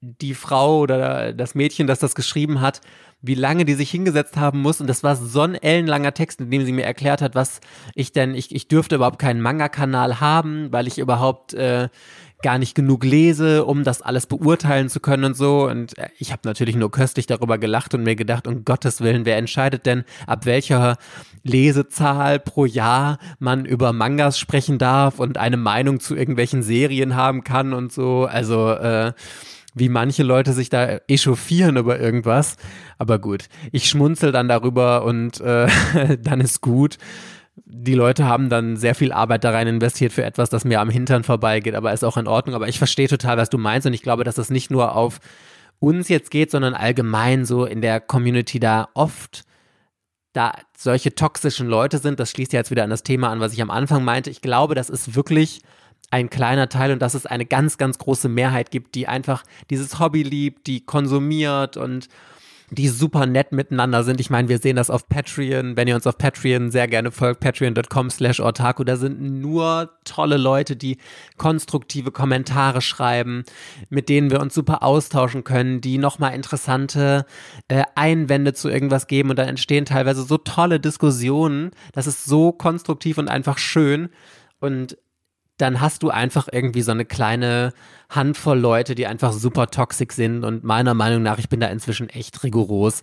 die 0.00 0.34
Frau 0.34 0.80
oder 0.80 1.32
das 1.32 1.54
Mädchen, 1.54 1.86
das 1.86 1.98
das 1.98 2.14
geschrieben 2.14 2.60
hat, 2.60 2.80
wie 3.22 3.34
lange 3.34 3.64
die 3.64 3.74
sich 3.74 3.90
hingesetzt 3.90 4.36
haben 4.36 4.60
muss. 4.60 4.80
Und 4.80 4.86
das 4.86 5.02
war 5.02 5.16
so 5.16 5.40
ein 5.40 5.54
ellenlanger 5.54 6.12
Text, 6.12 6.40
in 6.40 6.50
dem 6.50 6.66
sie 6.66 6.72
mir 6.72 6.84
erklärt 6.84 7.22
hat, 7.22 7.34
was 7.34 7.60
ich 7.94 8.12
denn, 8.12 8.34
ich, 8.34 8.54
ich 8.54 8.68
dürfte 8.68 8.96
überhaupt 8.96 9.18
keinen 9.18 9.40
Manga-Kanal 9.40 10.20
haben, 10.20 10.70
weil 10.72 10.86
ich 10.86 10.98
überhaupt 10.98 11.54
äh, 11.54 11.88
gar 12.44 12.58
nicht 12.58 12.74
genug 12.74 13.04
lese, 13.04 13.64
um 13.64 13.84
das 13.84 14.02
alles 14.02 14.26
beurteilen 14.26 14.90
zu 14.90 15.00
können 15.00 15.24
und 15.24 15.36
so. 15.36 15.66
Und 15.66 15.96
äh, 15.98 16.10
ich 16.18 16.30
habe 16.30 16.42
natürlich 16.44 16.76
nur 16.76 16.90
köstlich 16.90 17.26
darüber 17.26 17.58
gelacht 17.58 17.94
und 17.94 18.04
mir 18.04 18.14
gedacht, 18.14 18.46
um 18.46 18.64
Gottes 18.64 19.00
Willen, 19.00 19.24
wer 19.24 19.38
entscheidet 19.38 19.86
denn, 19.86 20.04
ab 20.26 20.44
welcher 20.44 20.98
Lesezahl 21.42 22.38
pro 22.38 22.66
Jahr 22.66 23.18
man 23.38 23.64
über 23.64 23.92
Mangas 23.94 24.38
sprechen 24.38 24.78
darf 24.78 25.18
und 25.18 25.38
eine 25.38 25.56
Meinung 25.56 26.00
zu 26.00 26.14
irgendwelchen 26.14 26.62
Serien 26.62 27.16
haben 27.16 27.44
kann 27.44 27.72
und 27.72 27.92
so. 27.92 28.26
Also 28.26 28.70
äh, 28.72 29.14
wie 29.74 29.88
manche 29.88 30.22
Leute 30.22 30.52
sich 30.52 30.68
da 30.68 30.98
echauffieren 31.08 31.78
über 31.78 31.98
irgendwas. 31.98 32.56
Aber 32.98 33.18
gut, 33.18 33.48
ich 33.72 33.88
schmunzel 33.88 34.32
dann 34.32 34.48
darüber 34.48 35.04
und 35.04 35.40
äh, 35.40 35.66
dann 36.22 36.40
ist 36.42 36.60
gut. 36.60 36.98
Die 37.86 37.94
Leute 37.94 38.24
haben 38.24 38.48
dann 38.48 38.76
sehr 38.76 38.94
viel 38.94 39.12
Arbeit 39.12 39.44
da 39.44 39.50
rein 39.50 39.66
investiert 39.66 40.12
für 40.12 40.24
etwas, 40.24 40.48
das 40.48 40.64
mir 40.64 40.80
am 40.80 40.88
Hintern 40.88 41.22
vorbeigeht, 41.22 41.74
aber 41.74 41.92
ist 41.92 42.04
auch 42.04 42.16
in 42.16 42.26
Ordnung. 42.26 42.54
Aber 42.54 42.66
ich 42.66 42.78
verstehe 42.78 43.08
total, 43.08 43.36
was 43.36 43.50
du 43.50 43.58
meinst 43.58 43.86
und 43.86 43.92
ich 43.92 44.02
glaube, 44.02 44.24
dass 44.24 44.36
das 44.36 44.48
nicht 44.48 44.70
nur 44.70 44.96
auf 44.96 45.20
uns 45.80 46.08
jetzt 46.08 46.30
geht, 46.30 46.50
sondern 46.50 46.72
allgemein 46.72 47.44
so 47.44 47.66
in 47.66 47.82
der 47.82 48.00
Community 48.00 48.58
da 48.58 48.88
oft 48.94 49.42
da 50.32 50.52
solche 50.76 51.14
toxischen 51.14 51.68
Leute 51.68 51.98
sind. 51.98 52.18
Das 52.18 52.30
schließt 52.30 52.54
ja 52.54 52.60
jetzt 52.60 52.70
wieder 52.70 52.84
an 52.84 52.90
das 52.90 53.02
Thema 53.02 53.28
an, 53.28 53.40
was 53.40 53.52
ich 53.52 53.60
am 53.60 53.70
Anfang 53.70 54.02
meinte. 54.02 54.30
Ich 54.30 54.40
glaube, 54.40 54.74
das 54.74 54.88
ist 54.88 55.14
wirklich 55.14 55.60
ein 56.10 56.30
kleiner 56.30 56.70
Teil 56.70 56.90
und 56.92 57.02
dass 57.02 57.14
es 57.14 57.26
eine 57.26 57.44
ganz, 57.44 57.76
ganz 57.76 57.98
große 57.98 58.28
Mehrheit 58.30 58.70
gibt, 58.70 58.94
die 58.94 59.08
einfach 59.08 59.44
dieses 59.68 59.98
Hobby 59.98 60.22
liebt, 60.22 60.66
die 60.66 60.84
konsumiert 60.84 61.76
und 61.76 62.08
die 62.74 62.88
super 62.88 63.26
nett 63.26 63.52
miteinander 63.52 64.04
sind. 64.04 64.20
Ich 64.20 64.30
meine, 64.30 64.48
wir 64.48 64.58
sehen 64.58 64.76
das 64.76 64.90
auf 64.90 65.08
Patreon. 65.08 65.76
Wenn 65.76 65.88
ihr 65.88 65.94
uns 65.94 66.06
auf 66.06 66.18
Patreon 66.18 66.70
sehr 66.70 66.88
gerne 66.88 67.10
folgt, 67.10 67.40
patreon.com 67.40 68.10
slash 68.10 68.40
ortaku, 68.40 68.84
da 68.84 68.96
sind 68.96 69.20
nur 69.20 69.90
tolle 70.04 70.36
Leute, 70.36 70.76
die 70.76 70.98
konstruktive 71.36 72.10
Kommentare 72.10 72.80
schreiben, 72.80 73.44
mit 73.90 74.08
denen 74.08 74.30
wir 74.30 74.40
uns 74.40 74.54
super 74.54 74.82
austauschen 74.82 75.44
können, 75.44 75.80
die 75.80 75.98
nochmal 75.98 76.34
interessante 76.34 77.26
äh, 77.68 77.84
Einwände 77.94 78.54
zu 78.54 78.68
irgendwas 78.68 79.06
geben 79.06 79.30
und 79.30 79.38
dann 79.38 79.48
entstehen 79.48 79.84
teilweise 79.84 80.22
so 80.22 80.38
tolle 80.38 80.80
Diskussionen. 80.80 81.70
Das 81.92 82.06
ist 82.06 82.24
so 82.24 82.52
konstruktiv 82.52 83.18
und 83.18 83.28
einfach 83.28 83.58
schön. 83.58 84.08
Und 84.60 84.96
dann 85.58 85.80
hast 85.80 86.02
du 86.02 86.10
einfach 86.10 86.48
irgendwie 86.50 86.82
so 86.82 86.92
eine 86.92 87.04
kleine 87.04 87.72
Handvoll 88.10 88.58
Leute, 88.58 88.94
die 88.94 89.06
einfach 89.06 89.32
super 89.32 89.68
toxisch 89.68 90.12
sind 90.12 90.44
und 90.44 90.64
meiner 90.64 90.94
Meinung 90.94 91.22
nach, 91.22 91.38
ich 91.38 91.48
bin 91.48 91.60
da 91.60 91.68
inzwischen 91.68 92.08
echt 92.08 92.42
rigoros. 92.42 93.02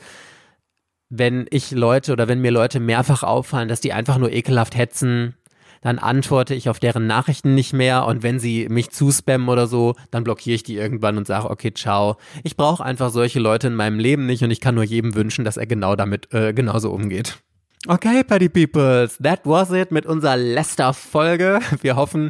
Wenn 1.09 1.45
ich 1.49 1.71
Leute 1.71 2.13
oder 2.13 2.27
wenn 2.27 2.41
mir 2.41 2.51
Leute 2.51 2.79
mehrfach 2.79 3.23
auffallen, 3.23 3.67
dass 3.67 3.81
die 3.81 3.93
einfach 3.93 4.17
nur 4.17 4.31
ekelhaft 4.31 4.75
hetzen, 4.75 5.35
dann 5.81 5.97
antworte 5.97 6.53
ich 6.53 6.69
auf 6.69 6.79
deren 6.79 7.07
Nachrichten 7.07 7.55
nicht 7.55 7.73
mehr 7.73 8.05
und 8.05 8.21
wenn 8.21 8.39
sie 8.39 8.67
mich 8.69 8.91
zuspammen 8.91 9.49
oder 9.49 9.65
so, 9.65 9.95
dann 10.11 10.23
blockiere 10.23 10.55
ich 10.55 10.63
die 10.63 10.75
irgendwann 10.75 11.17
und 11.17 11.25
sage, 11.25 11.49
okay, 11.49 11.73
ciao. 11.73 12.17
Ich 12.43 12.55
brauche 12.55 12.85
einfach 12.85 13.09
solche 13.09 13.39
Leute 13.39 13.67
in 13.67 13.75
meinem 13.75 13.99
Leben 13.99 14.27
nicht 14.27 14.43
und 14.43 14.51
ich 14.51 14.61
kann 14.61 14.75
nur 14.75 14.83
jedem 14.83 15.15
wünschen, 15.15 15.43
dass 15.43 15.57
er 15.57 15.65
genau 15.65 15.95
damit 15.95 16.33
äh, 16.33 16.53
genauso 16.53 16.91
umgeht. 16.91 17.39
Okay, 17.87 18.23
Paddy 18.23 18.47
Peoples, 18.47 19.17
that 19.23 19.39
was 19.43 19.71
it 19.71 19.89
mit 19.89 20.05
unserer 20.05 20.37
Lester-Folge. 20.37 21.61
Wir 21.81 21.95
hoffen, 21.95 22.29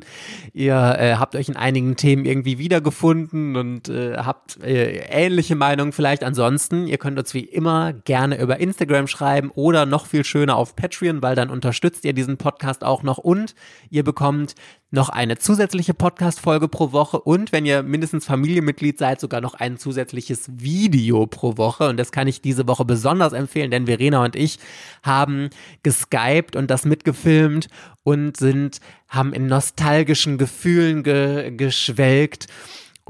ihr 0.54 0.96
äh, 0.98 1.16
habt 1.16 1.36
euch 1.36 1.50
in 1.50 1.58
einigen 1.58 1.98
Themen 1.98 2.24
irgendwie 2.24 2.58
wiedergefunden 2.58 3.58
und 3.58 3.90
äh, 3.90 4.16
habt 4.16 4.64
äh, 4.64 5.00
ähnliche 5.10 5.58
Meinungen 5.58 5.92
vielleicht. 5.92 6.24
Ansonsten, 6.24 6.88
ihr 6.88 6.98
könnt 6.98 7.20
uns 7.20 7.34
wie 7.34 7.44
immer 7.44 7.92
gerne 7.92 8.40
über 8.40 8.62
Instagram 8.62 9.08
schreiben 9.08 9.52
oder 9.54 9.86
noch 9.86 10.06
viel 10.06 10.24
schöner 10.24 10.56
auf 10.56 10.78
Patreon, 10.78 11.22
weil 11.22 11.36
dann 11.36 11.50
unterstützt 11.50 12.06
ihr 12.06 12.14
diesen 12.14 12.38
Podcast 12.38 12.86
auch 12.86 13.04
noch 13.04 13.18
und 13.18 13.54
ihr 13.90 14.06
bekommt 14.06 14.56
noch 14.92 15.08
eine 15.08 15.38
zusätzliche 15.38 15.94
Podcast-Folge 15.94 16.68
pro 16.68 16.92
Woche 16.92 17.20
und 17.22 17.54
wenn 17.54 17.66
ihr 17.66 17.82
mindestens 17.82 18.26
Familienmitglied 18.26 18.98
seid, 19.00 19.22
sogar 19.22 19.40
noch 19.40 19.54
ein 19.54 19.78
zusätzliches 19.78 20.50
Video 20.52 21.26
pro 21.28 21.58
Woche. 21.58 21.88
Und 21.88 21.98
das 21.98 22.12
kann 22.12 22.28
ich 22.28 22.42
diese 22.42 22.68
Woche 22.68 22.84
besonders 22.84 23.32
empfehlen, 23.32 23.72
denn 23.72 23.86
Verena 23.86 24.24
und 24.24 24.36
ich 24.36 24.60
haben 25.02 25.50
geskypt 25.82 26.58
und 26.58 26.70
das 26.70 26.84
mitgefilmt 26.84 27.70
und 28.04 28.36
sind, 28.36 28.82
haben 29.08 29.32
in 29.34 29.48
nostalgischen 29.48 30.38
Gefühlen 30.38 31.04
ge 31.04 31.52
geschwelgt 31.56 32.48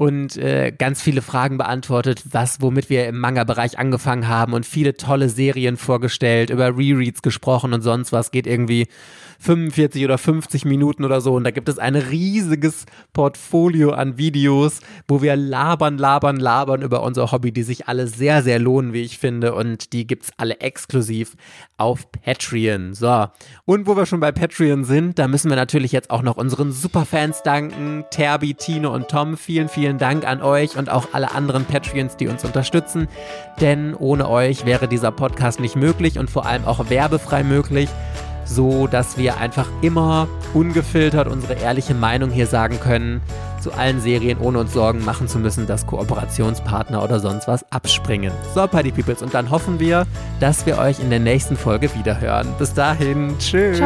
und 0.02 0.36
äh, 0.36 0.72
ganz 0.76 1.00
viele 1.00 1.22
Fragen 1.22 1.58
beantwortet, 1.58 2.24
was, 2.32 2.60
womit 2.60 2.90
wir 2.90 3.06
im 3.06 3.20
Manga-Bereich 3.20 3.78
angefangen 3.78 4.26
haben 4.26 4.52
und 4.52 4.66
viele 4.66 4.96
tolle 4.96 5.28
Serien 5.28 5.76
vorgestellt, 5.76 6.50
über 6.50 6.76
Rereads 6.76 7.22
gesprochen 7.22 7.72
und 7.72 7.82
sonst 7.82 8.10
was. 8.10 8.32
Geht 8.32 8.48
irgendwie 8.48 8.88
45 9.42 10.04
oder 10.04 10.18
50 10.18 10.64
Minuten 10.64 11.04
oder 11.04 11.20
so. 11.20 11.34
Und 11.34 11.44
da 11.44 11.50
gibt 11.50 11.68
es 11.68 11.78
ein 11.78 11.96
riesiges 11.96 12.86
Portfolio 13.12 13.90
an 13.90 14.16
Videos, 14.18 14.80
wo 15.08 15.20
wir 15.20 15.36
labern, 15.36 15.98
labern, 15.98 16.36
labern 16.36 16.82
über 16.82 17.02
unser 17.02 17.30
Hobby, 17.30 17.52
die 17.52 17.64
sich 17.64 17.88
alle 17.88 18.06
sehr, 18.06 18.42
sehr 18.42 18.58
lohnen, 18.58 18.92
wie 18.92 19.02
ich 19.02 19.18
finde. 19.18 19.54
Und 19.54 19.92
die 19.92 20.06
gibt 20.06 20.24
es 20.24 20.30
alle 20.36 20.60
exklusiv 20.60 21.36
auf 21.76 22.10
Patreon. 22.12 22.94
So. 22.94 23.26
Und 23.64 23.86
wo 23.86 23.96
wir 23.96 24.06
schon 24.06 24.20
bei 24.20 24.30
Patreon 24.30 24.84
sind, 24.84 25.18
da 25.18 25.26
müssen 25.26 25.48
wir 25.48 25.56
natürlich 25.56 25.90
jetzt 25.90 26.10
auch 26.10 26.22
noch 26.22 26.36
unseren 26.36 26.70
Superfans 26.70 27.42
danken. 27.42 28.04
Terbi, 28.10 28.54
Tino 28.54 28.94
und 28.94 29.08
Tom. 29.08 29.36
Vielen, 29.36 29.68
vielen 29.68 29.91
Dank 29.98 30.26
an 30.26 30.42
euch 30.42 30.76
und 30.76 30.90
auch 30.90 31.08
alle 31.12 31.32
anderen 31.32 31.64
Patreons, 31.64 32.16
die 32.16 32.28
uns 32.28 32.44
unterstützen. 32.44 33.08
Denn 33.60 33.94
ohne 33.94 34.28
euch 34.28 34.66
wäre 34.66 34.88
dieser 34.88 35.10
Podcast 35.10 35.60
nicht 35.60 35.76
möglich 35.76 36.18
und 36.18 36.30
vor 36.30 36.46
allem 36.46 36.64
auch 36.64 36.90
werbefrei 36.90 37.44
möglich 37.44 37.88
so 38.44 38.86
dass 38.86 39.18
wir 39.18 39.38
einfach 39.38 39.68
immer 39.80 40.28
ungefiltert 40.54 41.28
unsere 41.28 41.54
ehrliche 41.54 41.94
Meinung 41.94 42.30
hier 42.30 42.46
sagen 42.46 42.80
können 42.80 43.20
zu 43.60 43.72
allen 43.72 44.00
Serien, 44.00 44.38
ohne 44.40 44.58
uns 44.58 44.72
Sorgen 44.72 45.04
machen 45.04 45.28
zu 45.28 45.38
müssen, 45.38 45.68
dass 45.68 45.86
Kooperationspartner 45.86 47.02
oder 47.02 47.20
sonst 47.20 47.46
was 47.46 47.64
abspringen. 47.70 48.32
So, 48.54 48.66
Party 48.66 48.90
Peoples, 48.90 49.22
und 49.22 49.34
dann 49.34 49.50
hoffen 49.50 49.78
wir, 49.78 50.04
dass 50.40 50.66
wir 50.66 50.78
euch 50.78 50.98
in 50.98 51.10
der 51.10 51.20
nächsten 51.20 51.56
Folge 51.56 51.88
wiederhören. 51.94 52.48
Bis 52.58 52.74
dahin, 52.74 53.38
tschüss. 53.38 53.78